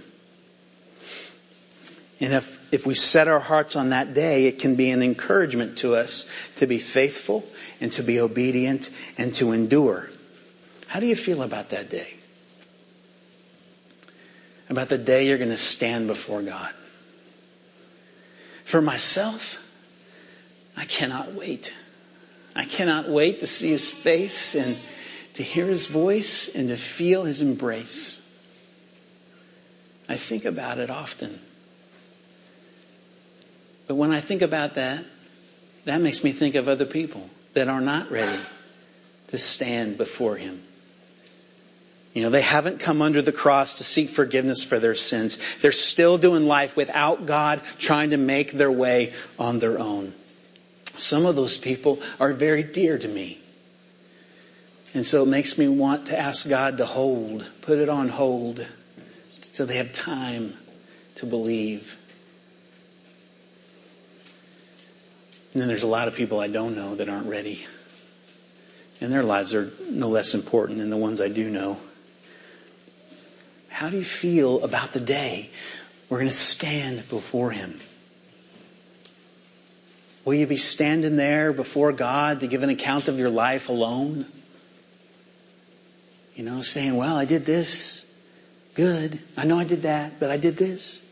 And 2.20 2.34
if, 2.34 2.74
if 2.74 2.88
we 2.88 2.96
set 2.96 3.28
our 3.28 3.40
hearts 3.40 3.76
on 3.76 3.90
that 3.90 4.16
day, 4.16 4.46
it 4.46 4.58
can 4.58 4.76
be 4.76 4.90
an 4.90 5.04
encouragement 5.04 5.80
to 5.80 5.96
us 5.96 6.26
to 6.58 6.66
be 6.66 6.80
faithful 6.80 7.46
and 7.82 7.92
to 7.94 8.04
be 8.04 8.20
obedient 8.20 8.90
and 9.18 9.34
to 9.36 9.52
endure. 9.52 10.10
How 10.88 11.00
do 11.00 11.06
you 11.06 11.16
feel 11.16 11.44
about 11.44 11.70
that 11.70 11.90
day? 11.90 12.14
About 14.70 14.90
the 14.90 14.98
day 14.98 15.28
you're 15.28 15.38
going 15.38 15.50
to 15.50 15.58
stand 15.58 16.08
before 16.08 16.42
God? 16.42 16.74
For 18.72 18.82
myself, 18.82 19.61
I 20.78 20.86
cannot 20.86 21.34
wait. 21.34 21.76
I 22.55 22.63
cannot 22.63 23.09
wait 23.09 23.41
to 23.41 23.47
see 23.47 23.67
his 23.67 23.91
face 23.91 24.55
and 24.55 24.78
to 25.34 25.43
hear 25.43 25.65
his 25.65 25.88
voice 25.88 26.55
and 26.55 26.69
to 26.69 26.78
feel 26.78 27.26
his 27.26 27.41
embrace. 27.41 28.26
I 30.07 30.15
think 30.15 30.45
about 30.45 30.78
it 30.80 30.89
often. 30.89 31.38
But 33.88 33.95
when 33.95 34.11
I 34.11 34.22
think 34.22 34.41
about 34.41 34.76
that, 34.76 35.03
that 35.84 35.99
makes 35.99 36.24
me 36.24 36.32
think 36.32 36.55
of 36.55 36.69
other 36.69 36.86
people 36.86 37.30
that 37.51 37.67
are 37.67 37.82
not 37.82 38.09
ready 38.09 38.39
to 39.28 39.38
stand 39.38 39.97
before 39.97 40.38
him. 40.38 40.63
You 42.14 42.24
know, 42.24 42.30
they 42.30 42.41
haven't 42.41 42.82
come 42.82 43.01
under 43.01 43.22
the 43.22 43.32
cross 43.32 43.78
to 43.78 43.86
seek 43.86 44.09
forgiveness 44.09 44.64
for 44.64 44.80
their 44.80 44.95
sins. 44.95 45.39
They're 45.62 45.72
still 45.72 46.18
doing 46.18 46.45
life 46.45 46.76
without 46.76 47.26
God, 47.26 47.62
trying 47.78 48.09
to 48.09 48.18
make 48.18 48.51
their 48.51 48.72
way 48.72 49.14
on 49.39 49.59
their 49.59 49.80
own. 49.80 50.14
Some 50.97 51.26
of 51.26 51.38
those 51.38 51.57
people 51.57 52.01
are 52.20 52.34
very 52.34 52.64
dear 52.64 52.97
to 52.97 53.07
me. 53.07 53.39
And 54.93 55.05
so 55.05 55.24
it 55.24 55.28
makes 55.28 55.57
me 55.57 55.70
want 55.70 56.07
to 56.07 56.20
ask 56.20 56.49
God 56.49 56.80
to 56.80 56.86
hold, 56.86 57.45
put 57.62 57.80
it 57.80 57.88
on 57.88 58.09
hold, 58.09 58.66
so 59.39 59.66
they 59.66 59.78
have 59.78 59.93
time 59.93 60.57
to 61.16 61.26
believe. 61.26 61.97
And 65.53 65.62
then 65.62 65.70
there's 65.70 65.84
a 65.84 65.88
lot 65.88 66.09
of 66.09 66.16
people 66.16 66.41
I 66.41 66.47
don't 66.47 66.76
know 66.76 66.95
that 66.95 67.07
aren't 67.07 67.28
ready. 67.28 67.66
And 68.99 69.14
their 69.14 69.24
lives 69.24 69.55
are 69.55 69.72
no 69.89 70.09
less 70.09 70.36
important 70.36 70.80
than 70.80 70.89
the 70.89 70.97
ones 70.97 71.22
I 71.22 71.30
do 71.30 71.49
know. 71.49 71.78
How 73.82 73.90
do 73.90 73.98
you 73.98 74.04
feel 74.04 74.64
about 74.64 74.94
the 74.94 75.00
day 75.00 75.50
we're 76.08 76.20
going 76.20 76.30
to 76.30 76.36
stand 76.36 77.10
before 77.10 77.50
Him? 77.50 77.80
Will 80.24 80.36
you 80.36 80.46
be 80.46 80.58
standing 80.58 81.16
there 81.16 81.52
before 81.52 81.92
God 81.92 82.42
to 82.42 82.48
give 82.48 82.62
an 82.62 82.70
account 82.70 83.08
of 83.08 83.18
your 83.18 83.32
life 83.32 83.70
alone? 83.70 84.28
You 86.36 86.44
know, 86.44 86.62
saying, 86.62 86.96
well, 86.96 87.16
I 87.16 87.26
did 87.26 87.44
this. 87.44 88.06
Good. 88.76 89.18
I 89.36 89.46
know 89.46 89.58
I 89.58 89.64
did 89.64 89.82
that, 89.82 90.20
but 90.20 90.30
I 90.30 90.38
did 90.38 90.58
this. 90.58 91.04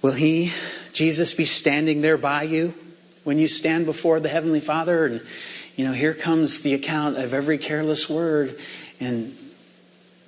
Will 0.00 0.12
He, 0.12 0.52
Jesus, 0.92 1.34
be 1.34 1.44
standing 1.44 2.02
there 2.02 2.18
by 2.18 2.44
you 2.44 2.72
when 3.24 3.40
you 3.40 3.48
stand 3.48 3.84
before 3.84 4.20
the 4.20 4.28
Heavenly 4.28 4.60
Father? 4.60 5.06
And, 5.06 5.22
you 5.74 5.84
know, 5.84 5.92
here 5.92 6.14
comes 6.14 6.60
the 6.60 6.74
account 6.74 7.16
of 7.16 7.34
every 7.34 7.58
careless 7.58 8.08
word. 8.08 8.60
And 9.00 9.36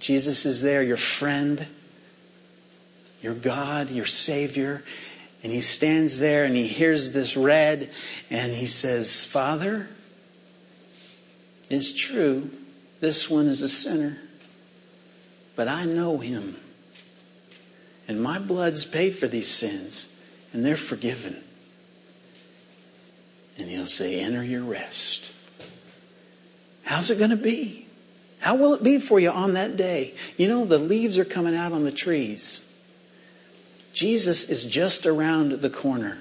Jesus 0.08 0.46
is 0.46 0.62
there, 0.62 0.82
your 0.82 0.96
friend, 0.96 1.66
your 3.20 3.34
God, 3.34 3.90
your 3.90 4.06
Savior. 4.06 4.82
And 5.42 5.52
he 5.52 5.60
stands 5.60 6.18
there 6.18 6.46
and 6.46 6.56
he 6.56 6.66
hears 6.66 7.12
this 7.12 7.36
read 7.36 7.90
and 8.30 8.50
he 8.50 8.64
says, 8.64 9.26
Father, 9.26 9.86
it's 11.68 11.92
true, 11.92 12.48
this 13.00 13.28
one 13.28 13.48
is 13.48 13.60
a 13.60 13.68
sinner, 13.68 14.16
but 15.56 15.68
I 15.68 15.84
know 15.84 16.16
him. 16.16 16.56
And 18.08 18.22
my 18.22 18.38
blood's 18.38 18.86
paid 18.86 19.14
for 19.14 19.28
these 19.28 19.48
sins 19.48 20.08
and 20.54 20.64
they're 20.64 20.78
forgiven. 20.78 21.36
And 23.58 23.68
he'll 23.68 23.84
say, 23.84 24.20
enter 24.20 24.42
your 24.42 24.64
rest. 24.64 25.30
How's 26.84 27.10
it 27.10 27.18
going 27.18 27.28
to 27.28 27.36
be? 27.36 27.87
How 28.40 28.54
will 28.54 28.74
it 28.74 28.82
be 28.82 28.98
for 28.98 29.18
you 29.18 29.30
on 29.30 29.54
that 29.54 29.76
day? 29.76 30.14
You 30.36 30.48
know, 30.48 30.64
the 30.64 30.78
leaves 30.78 31.18
are 31.18 31.24
coming 31.24 31.56
out 31.56 31.72
on 31.72 31.84
the 31.84 31.92
trees. 31.92 32.64
Jesus 33.92 34.44
is 34.44 34.64
just 34.64 35.06
around 35.06 35.52
the 35.52 35.70
corner. 35.70 36.18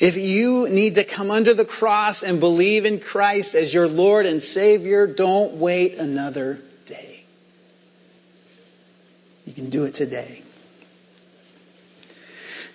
If 0.00 0.16
you 0.16 0.68
need 0.68 0.96
to 0.96 1.04
come 1.04 1.30
under 1.30 1.54
the 1.54 1.64
cross 1.64 2.22
and 2.22 2.40
believe 2.40 2.84
in 2.84 3.00
Christ 3.00 3.54
as 3.54 3.72
your 3.72 3.88
Lord 3.88 4.26
and 4.26 4.42
Savior, 4.42 5.06
don't 5.06 5.54
wait 5.54 5.96
another 5.96 6.60
day. 6.86 7.22
You 9.46 9.52
can 9.52 9.70
do 9.70 9.84
it 9.84 9.94
today. 9.94 10.42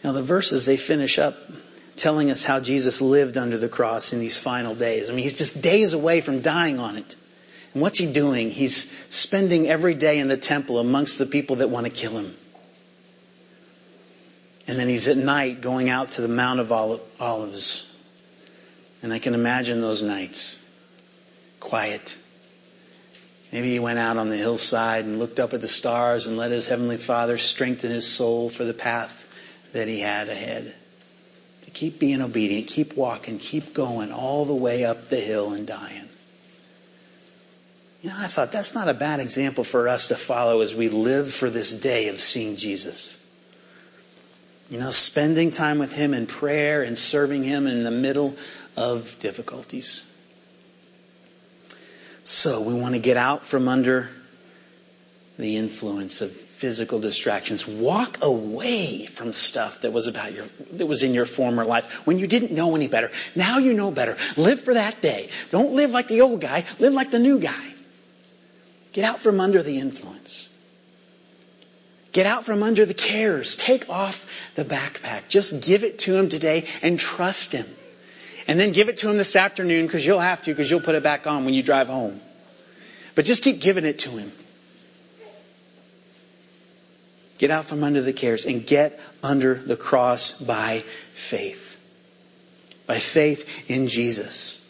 Now 0.03 0.13
the 0.13 0.23
verses, 0.23 0.65
they 0.65 0.77
finish 0.77 1.19
up 1.19 1.36
telling 1.95 2.31
us 2.31 2.43
how 2.43 2.59
Jesus 2.59 3.01
lived 3.01 3.38
under 3.38 3.57
the 3.57 3.69
cross 3.69 4.13
in 4.13 4.19
these 4.19 4.39
final 4.39 4.75
days. 4.75 5.09
I 5.09 5.13
mean, 5.13 5.23
he's 5.23 5.38
just 5.38 5.61
days 5.61 5.93
away 5.93 6.21
from 6.21 6.41
dying 6.41 6.79
on 6.79 6.97
it. 6.97 7.15
And 7.76 7.82
what's 7.82 7.99
he 7.99 8.11
doing? 8.11 8.51
He's 8.51 8.89
spending 9.13 9.67
every 9.67 9.95
day 9.95 10.19
in 10.19 10.30
the 10.30 10.38
temple 10.38 10.80
amongst 10.80 11.19
the 11.19 11.26
people 11.26 11.57
that 11.57 11.69
want 11.69 11.86
to 11.86 11.91
kill 11.91 12.17
him. 12.17 12.34
And 14.65 14.80
then 14.80 14.88
he's 14.88 15.09
at 15.09 15.17
night 15.17 15.59
going 15.59 15.89
out 15.89 16.11
to 16.13 16.21
the 16.21 16.30
Mount 16.30 16.61
of 16.61 16.71
Olives. 16.71 17.93
And 19.03 19.11
I 19.11 19.19
can 19.19 19.34
imagine 19.34 19.82
those 19.82 20.01
nights. 20.01 20.65
Quiet. 21.59 22.17
Maybe 23.51 23.71
he 23.71 23.80
went 23.80 23.99
out 23.99 24.15
on 24.15 24.30
the 24.30 24.38
hillside 24.38 25.03
and 25.03 25.19
looked 25.19 25.41
up 25.41 25.53
at 25.53 25.59
the 25.59 25.67
stars 25.67 26.28
and 26.28 26.38
let 26.38 26.51
his 26.51 26.67
heavenly 26.67 26.97
father 26.97 27.38
strengthen 27.38 27.91
his 27.91 28.07
soul 28.07 28.49
for 28.49 28.63
the 28.63 28.73
path 28.73 29.28
that 29.73 29.89
he 29.89 29.99
had 29.99 30.30
ahead. 30.30 30.73
To 31.65 31.71
keep 31.71 31.99
being 31.99 32.21
obedient, 32.21 32.67
keep 32.67 32.95
walking, 32.95 33.38
keep 33.38 33.73
going 33.73 34.13
all 34.13 34.45
the 34.45 34.55
way 34.55 34.86
up 34.86 35.09
the 35.09 35.19
hill 35.19 35.51
and 35.51 35.67
dying. 35.67 36.07
You 38.05 38.11
know, 38.11 38.17
I 38.19 38.27
thought 38.27 38.51
that's 38.51 38.75
not 38.75 38.87
a 38.87 38.93
bad 38.93 39.19
example 39.19 39.63
for 39.63 39.87
us 39.87 40.09
to 40.09 40.15
follow 40.15 40.61
as 40.61 40.75
we 40.75 40.89
live 40.89 41.33
for 41.33 41.49
this 41.49 41.73
day 41.73 42.09
of 42.09 42.21
seeing 42.21 42.55
Jesus. 42.55 43.19
You 44.69 44.77
know, 44.77 44.91
spending 44.91 45.49
time 45.49 45.79
with 45.79 45.91
Him 45.91 46.13
in 46.13 46.27
prayer 46.27 46.83
and 46.83 46.99
serving 46.99 47.41
Him 47.41 47.65
in 47.65 47.83
the 47.83 47.89
middle 47.89 48.35
of 48.77 49.17
difficulties. 49.21 50.05
So 52.23 52.61
we 52.61 52.75
want 52.75 52.93
to 52.93 52.99
get 52.99 53.17
out 53.17 53.43
from 53.43 53.67
under 53.67 54.11
the 55.39 55.57
influence 55.57 56.21
of 56.21 56.31
physical 56.31 56.99
distractions. 56.99 57.67
Walk 57.67 58.23
away 58.23 59.07
from 59.07 59.33
stuff 59.33 59.81
that 59.81 59.93
was 59.93 60.05
about 60.05 60.31
your, 60.31 60.45
that 60.73 60.85
was 60.85 61.01
in 61.01 61.15
your 61.15 61.25
former 61.25 61.65
life 61.65 62.05
when 62.05 62.19
you 62.19 62.27
didn't 62.27 62.51
know 62.51 62.75
any 62.75 62.87
better. 62.87 63.09
Now 63.35 63.57
you 63.57 63.73
know 63.73 63.89
better. 63.89 64.15
Live 64.37 64.61
for 64.61 64.75
that 64.75 65.01
day. 65.01 65.29
Don't 65.49 65.73
live 65.73 65.89
like 65.89 66.07
the 66.07 66.21
old 66.21 66.39
guy. 66.39 66.65
Live 66.77 66.93
like 66.93 67.09
the 67.09 67.17
new 67.17 67.39
guy. 67.39 67.71
Get 68.95 69.03
out 69.03 69.19
from 69.19 69.41
under 69.41 69.61
the 69.61 69.77
influence. 69.77 70.47
Get 72.13 72.25
out 72.25 72.45
from 72.45 72.63
under 72.63 72.85
the 72.85 72.93
cares. 72.93 73.57
Take 73.57 73.89
off 73.89 74.25
the 74.55 74.63
backpack. 74.63 75.27
Just 75.27 75.61
give 75.61 75.83
it 75.83 75.99
to 75.99 76.15
him 76.15 76.29
today 76.29 76.65
and 76.81 76.97
trust 76.97 77.51
him. 77.51 77.65
And 78.47 78.57
then 78.57 78.71
give 78.71 78.87
it 78.87 78.95
to 78.99 79.09
him 79.09 79.17
this 79.17 79.35
afternoon 79.35 79.85
because 79.85 80.05
you'll 80.05 80.21
have 80.21 80.43
to 80.43 80.51
because 80.51 80.71
you'll 80.71 80.79
put 80.79 80.95
it 80.95 81.03
back 81.03 81.27
on 81.27 81.43
when 81.43 81.53
you 81.53 81.61
drive 81.61 81.89
home. 81.89 82.21
But 83.15 83.25
just 83.25 83.43
keep 83.43 83.59
giving 83.59 83.83
it 83.83 83.99
to 83.99 84.11
him. 84.11 84.31
Get 87.37 87.51
out 87.51 87.65
from 87.65 87.83
under 87.83 88.01
the 88.01 88.13
cares 88.13 88.45
and 88.45 88.65
get 88.65 88.97
under 89.21 89.55
the 89.55 89.75
cross 89.75 90.39
by 90.39 90.85
faith. 91.15 91.77
by 92.87 92.99
faith 92.99 93.69
in 93.69 93.89
Jesus. 93.89 94.64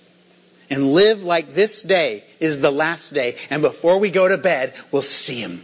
And 0.69 0.93
live 0.93 1.23
like 1.23 1.53
this 1.53 1.83
day 1.83 2.23
is 2.39 2.59
the 2.59 2.71
last 2.71 3.13
day. 3.13 3.37
And 3.49 3.61
before 3.61 3.99
we 3.99 4.09
go 4.09 4.27
to 4.27 4.37
bed, 4.37 4.73
we'll 4.91 5.01
see 5.01 5.39
Him. 5.39 5.63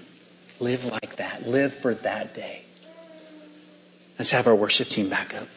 Live 0.60 0.86
like 0.86 1.16
that. 1.16 1.48
Live 1.48 1.74
for 1.74 1.96
that 1.96 2.36
day. 2.36 2.62
Let's 4.20 4.32
have 4.32 4.48
our 4.48 4.56
worship 4.56 4.88
team 4.88 5.10
back 5.10 5.34
up. 5.34 5.48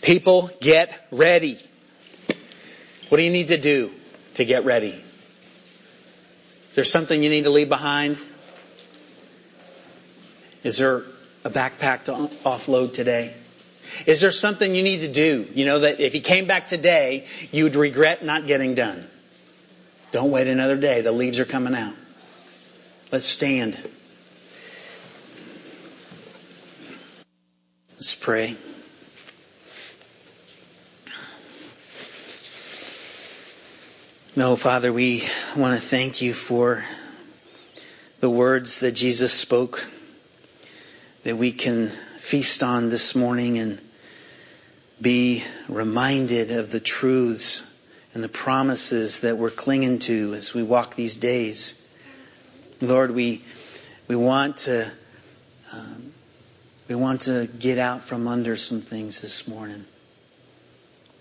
People, 0.00 0.50
get 0.60 1.06
ready. 1.12 1.58
What 3.08 3.18
do 3.18 3.22
you 3.22 3.30
need 3.30 3.48
to 3.48 3.58
do 3.58 3.92
to 4.34 4.44
get 4.44 4.64
ready? 4.64 4.98
Is 6.70 6.76
there 6.76 6.84
something 6.84 7.22
you 7.22 7.28
need 7.28 7.44
to 7.44 7.50
leave 7.50 7.68
behind? 7.68 8.16
Is 10.64 10.78
there 10.78 11.02
a 11.44 11.50
backpack 11.50 12.04
to 12.04 12.12
offload 12.44 12.94
today? 12.94 13.34
Is 14.06 14.20
there 14.20 14.32
something 14.32 14.74
you 14.74 14.82
need 14.82 15.00
to 15.02 15.08
do? 15.08 15.46
You 15.54 15.64
know 15.64 15.80
that 15.80 16.00
if 16.00 16.14
you 16.14 16.20
came 16.20 16.46
back 16.46 16.66
today, 16.66 17.26
you 17.50 17.64
would 17.64 17.76
regret 17.76 18.24
not 18.24 18.46
getting 18.46 18.74
done. 18.74 19.08
Don't 20.10 20.30
wait 20.30 20.46
another 20.46 20.76
day. 20.76 21.00
The 21.00 21.12
leaves 21.12 21.38
are 21.38 21.44
coming 21.44 21.74
out. 21.74 21.94
Let's 23.10 23.26
stand. 23.26 23.78
Let's 27.94 28.14
pray. 28.14 28.56
No, 34.34 34.56
Father, 34.56 34.92
we 34.92 35.24
want 35.56 35.74
to 35.74 35.80
thank 35.80 36.22
you 36.22 36.32
for 36.32 36.84
the 38.20 38.30
words 38.30 38.80
that 38.80 38.92
Jesus 38.92 39.32
spoke 39.32 39.86
that 41.22 41.36
we 41.36 41.52
can 41.52 41.92
feast 42.22 42.62
on 42.62 42.88
this 42.88 43.16
morning 43.16 43.58
and 43.58 43.80
be 45.00 45.42
reminded 45.68 46.52
of 46.52 46.70
the 46.70 46.78
truths 46.78 47.68
and 48.14 48.22
the 48.22 48.28
promises 48.28 49.22
that 49.22 49.36
we're 49.36 49.50
clinging 49.50 49.98
to 49.98 50.32
as 50.34 50.54
we 50.54 50.62
walk 50.62 50.94
these 50.94 51.16
days. 51.16 51.82
Lord, 52.80 53.10
we 53.10 53.42
we 54.06 54.14
want 54.14 54.58
to 54.58 54.88
um, 55.72 56.12
we 56.88 56.94
want 56.94 57.22
to 57.22 57.48
get 57.58 57.78
out 57.78 58.02
from 58.02 58.28
under 58.28 58.56
some 58.56 58.80
things 58.80 59.20
this 59.20 59.48
morning. 59.48 59.84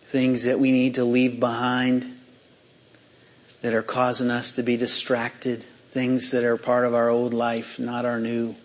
Things 0.03 0.43
that 0.43 0.59
we 0.59 0.71
need 0.71 0.93
to 0.95 1.03
leave 1.03 1.39
behind 1.39 2.05
that 3.61 3.73
are 3.73 3.81
causing 3.81 4.29
us 4.29 4.55
to 4.57 4.63
be 4.63 4.77
distracted. 4.77 5.63
Things 5.89 6.31
that 6.31 6.43
are 6.43 6.57
part 6.57 6.85
of 6.85 6.93
our 6.93 7.09
old 7.09 7.33
life, 7.33 7.79
not 7.79 8.05
our 8.05 8.19
new. 8.19 8.55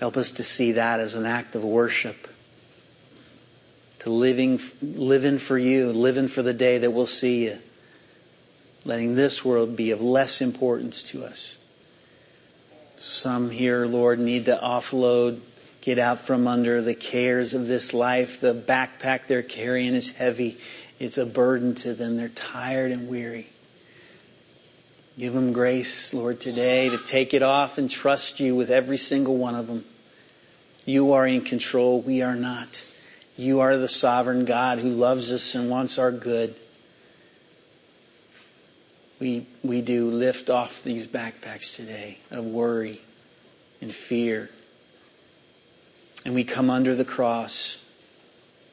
Help 0.00 0.16
us 0.16 0.32
to 0.32 0.42
see 0.42 0.72
that 0.72 0.98
as 0.98 1.14
an 1.14 1.26
act 1.26 1.54
of 1.54 1.62
worship. 1.62 2.26
To 4.00 4.10
living, 4.10 4.58
living 4.80 5.38
for 5.38 5.58
you, 5.58 5.92
living 5.92 6.28
for 6.28 6.40
the 6.40 6.54
day 6.54 6.78
that 6.78 6.90
we'll 6.90 7.04
see 7.04 7.44
you. 7.44 7.58
Letting 8.86 9.14
this 9.14 9.44
world 9.44 9.76
be 9.76 9.90
of 9.90 10.00
less 10.00 10.40
importance 10.40 11.02
to 11.10 11.26
us. 11.26 11.58
Some 12.96 13.50
here, 13.50 13.84
Lord, 13.84 14.18
need 14.18 14.46
to 14.46 14.58
offload, 14.62 15.40
get 15.82 15.98
out 15.98 16.18
from 16.18 16.48
under 16.48 16.80
the 16.80 16.94
cares 16.94 17.52
of 17.52 17.66
this 17.66 17.92
life. 17.92 18.40
The 18.40 18.54
backpack 18.54 19.26
they're 19.26 19.42
carrying 19.42 19.92
is 19.92 20.10
heavy. 20.10 20.56
It's 20.98 21.18
a 21.18 21.26
burden 21.26 21.74
to 21.74 21.92
them. 21.92 22.16
They're 22.16 22.28
tired 22.30 22.92
and 22.92 23.06
weary. 23.06 23.48
Give 25.18 25.32
them 25.32 25.52
grace, 25.52 26.14
Lord, 26.14 26.40
today 26.40 26.88
to 26.88 26.98
take 26.98 27.34
it 27.34 27.42
off 27.42 27.78
and 27.78 27.90
trust 27.90 28.40
you 28.40 28.54
with 28.54 28.70
every 28.70 28.96
single 28.96 29.36
one 29.36 29.54
of 29.54 29.66
them. 29.66 29.84
You 30.84 31.12
are 31.12 31.26
in 31.26 31.42
control. 31.42 32.00
We 32.00 32.22
are 32.22 32.36
not. 32.36 32.84
You 33.36 33.60
are 33.60 33.76
the 33.76 33.88
sovereign 33.88 34.44
God 34.44 34.78
who 34.78 34.90
loves 34.90 35.32
us 35.32 35.54
and 35.54 35.68
wants 35.68 35.98
our 35.98 36.12
good. 36.12 36.54
We, 39.18 39.46
we 39.62 39.82
do 39.82 40.10
lift 40.10 40.48
off 40.48 40.82
these 40.82 41.06
backpacks 41.06 41.76
today 41.76 42.18
of 42.30 42.46
worry 42.46 43.00
and 43.80 43.92
fear. 43.92 44.48
And 46.24 46.34
we 46.34 46.44
come 46.44 46.70
under 46.70 46.94
the 46.94 47.04
cross 47.04 47.79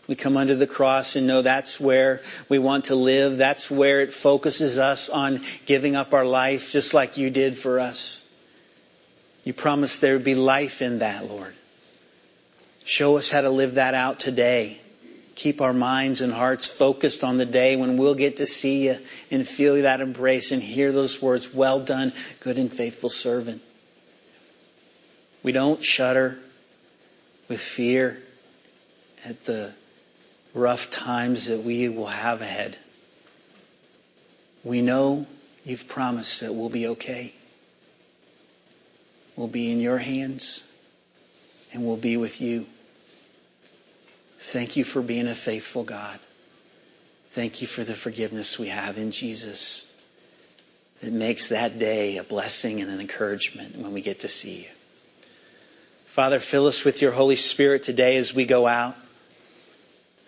we 0.08 0.16
come 0.16 0.38
under 0.38 0.56
the 0.56 0.68
cross 0.68 1.16
and 1.16 1.28
know 1.28 1.42
that's 1.42 1.80
where 1.80 2.22
we 2.48 2.60
want 2.60 2.86
to 2.86 2.96
live. 2.96 3.38
That's 3.38 3.70
where 3.70 4.02
it 4.02 4.14
focuses 4.14 4.78
us 4.78 5.10
on 5.10 5.42
giving 5.66 5.96
up 5.96 6.14
our 6.14 6.26
life 6.26 6.72
just 6.72 6.94
like 6.94 7.18
you 7.18 7.30
did 7.30 7.58
for 7.58 7.80
us. 7.80 8.22
You 9.44 9.54
promised 9.54 10.02
there 10.02 10.14
would 10.14 10.24
be 10.24 10.36
life 10.36 10.82
in 10.82 11.00
that, 11.00 11.30
Lord. 11.30 11.54
Show 12.86 13.18
us 13.18 13.30
how 13.30 13.42
to 13.42 13.50
live 13.50 13.76
that 13.76 13.94
out 13.94 14.20
today. 14.20 14.80
Keep 15.36 15.62
our 15.62 15.74
minds 15.74 16.22
and 16.22 16.32
hearts 16.32 16.68
focused 16.68 17.24
on 17.24 17.38
the 17.38 17.46
day 17.46 17.76
when 17.76 17.98
we'll 17.98 18.16
get 18.16 18.38
to 18.38 18.46
see 18.46 18.88
you 18.88 18.98
and 19.30 19.48
feel 19.48 19.82
that 19.82 20.00
embrace 20.00 20.52
and 20.52 20.64
hear 20.64 20.92
those 20.92 21.22
words, 21.22 21.54
well 21.54 21.82
done, 21.82 22.14
good 22.40 22.58
and 22.58 22.74
faithful 22.74 23.10
servant. 23.10 23.62
We 25.44 25.52
don't 25.52 25.84
shudder 25.84 26.40
with 27.50 27.62
fear 27.62 28.18
at 29.26 29.44
the 29.46 29.74
rough 30.58 30.90
times 30.90 31.48
that 31.48 31.64
we 31.64 31.88
will 31.88 32.08
have 32.08 32.42
ahead. 32.42 32.78
We 34.64 34.82
know 34.82 35.26
you've 35.66 35.88
promised 35.88 36.42
that 36.42 36.54
we'll 36.54 36.70
be 36.70 36.88
okay. 36.88 37.34
We'll 39.36 39.48
be 39.48 39.72
in 39.72 39.80
your 39.80 40.00
hands 40.00 40.66
and 41.72 41.86
we'll 41.86 41.96
be 41.96 42.18
with 42.18 42.42
you. 42.42 42.66
Thank 44.40 44.76
you 44.76 44.84
for 44.84 45.02
being 45.02 45.28
a 45.28 45.36
faithful 45.36 45.84
God. 45.84 46.20
Thank 47.30 47.62
you 47.62 47.68
for 47.68 47.84
the 47.84 47.94
forgiveness 47.94 48.58
we 48.58 48.70
have 48.70 48.98
in 48.98 49.12
Jesus 49.12 49.92
that 51.02 51.14
makes 51.14 51.50
that 51.50 51.78
day 51.78 52.18
a 52.18 52.24
blessing 52.24 52.82
and 52.82 52.90
an 52.90 53.00
encouragement 53.00 53.78
when 53.78 53.94
we 53.94 54.02
get 54.02 54.22
to 54.22 54.28
see 54.28 54.62
you. 54.62 54.70
Father, 56.08 56.40
fill 56.40 56.66
us 56.66 56.84
with 56.84 57.04
your 57.04 57.12
Holy 57.12 57.36
Spirit 57.36 57.84
today 57.84 58.18
as 58.18 58.34
we 58.34 58.46
go 58.46 58.66
out. 58.66 58.96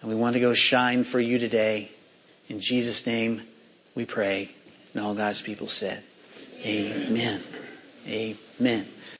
And 0.01 0.09
we 0.09 0.15
want 0.15 0.33
to 0.33 0.39
go 0.39 0.53
shine 0.53 1.03
for 1.03 1.19
you 1.19 1.39
today. 1.39 1.89
In 2.47 2.59
Jesus' 2.59 3.05
name 3.05 3.41
we 3.95 4.05
pray. 4.05 4.49
And 4.93 5.03
all 5.03 5.13
God's 5.13 5.41
people 5.41 5.67
said, 5.67 6.01
Amen. 6.65 7.41
Amen. 8.07 8.87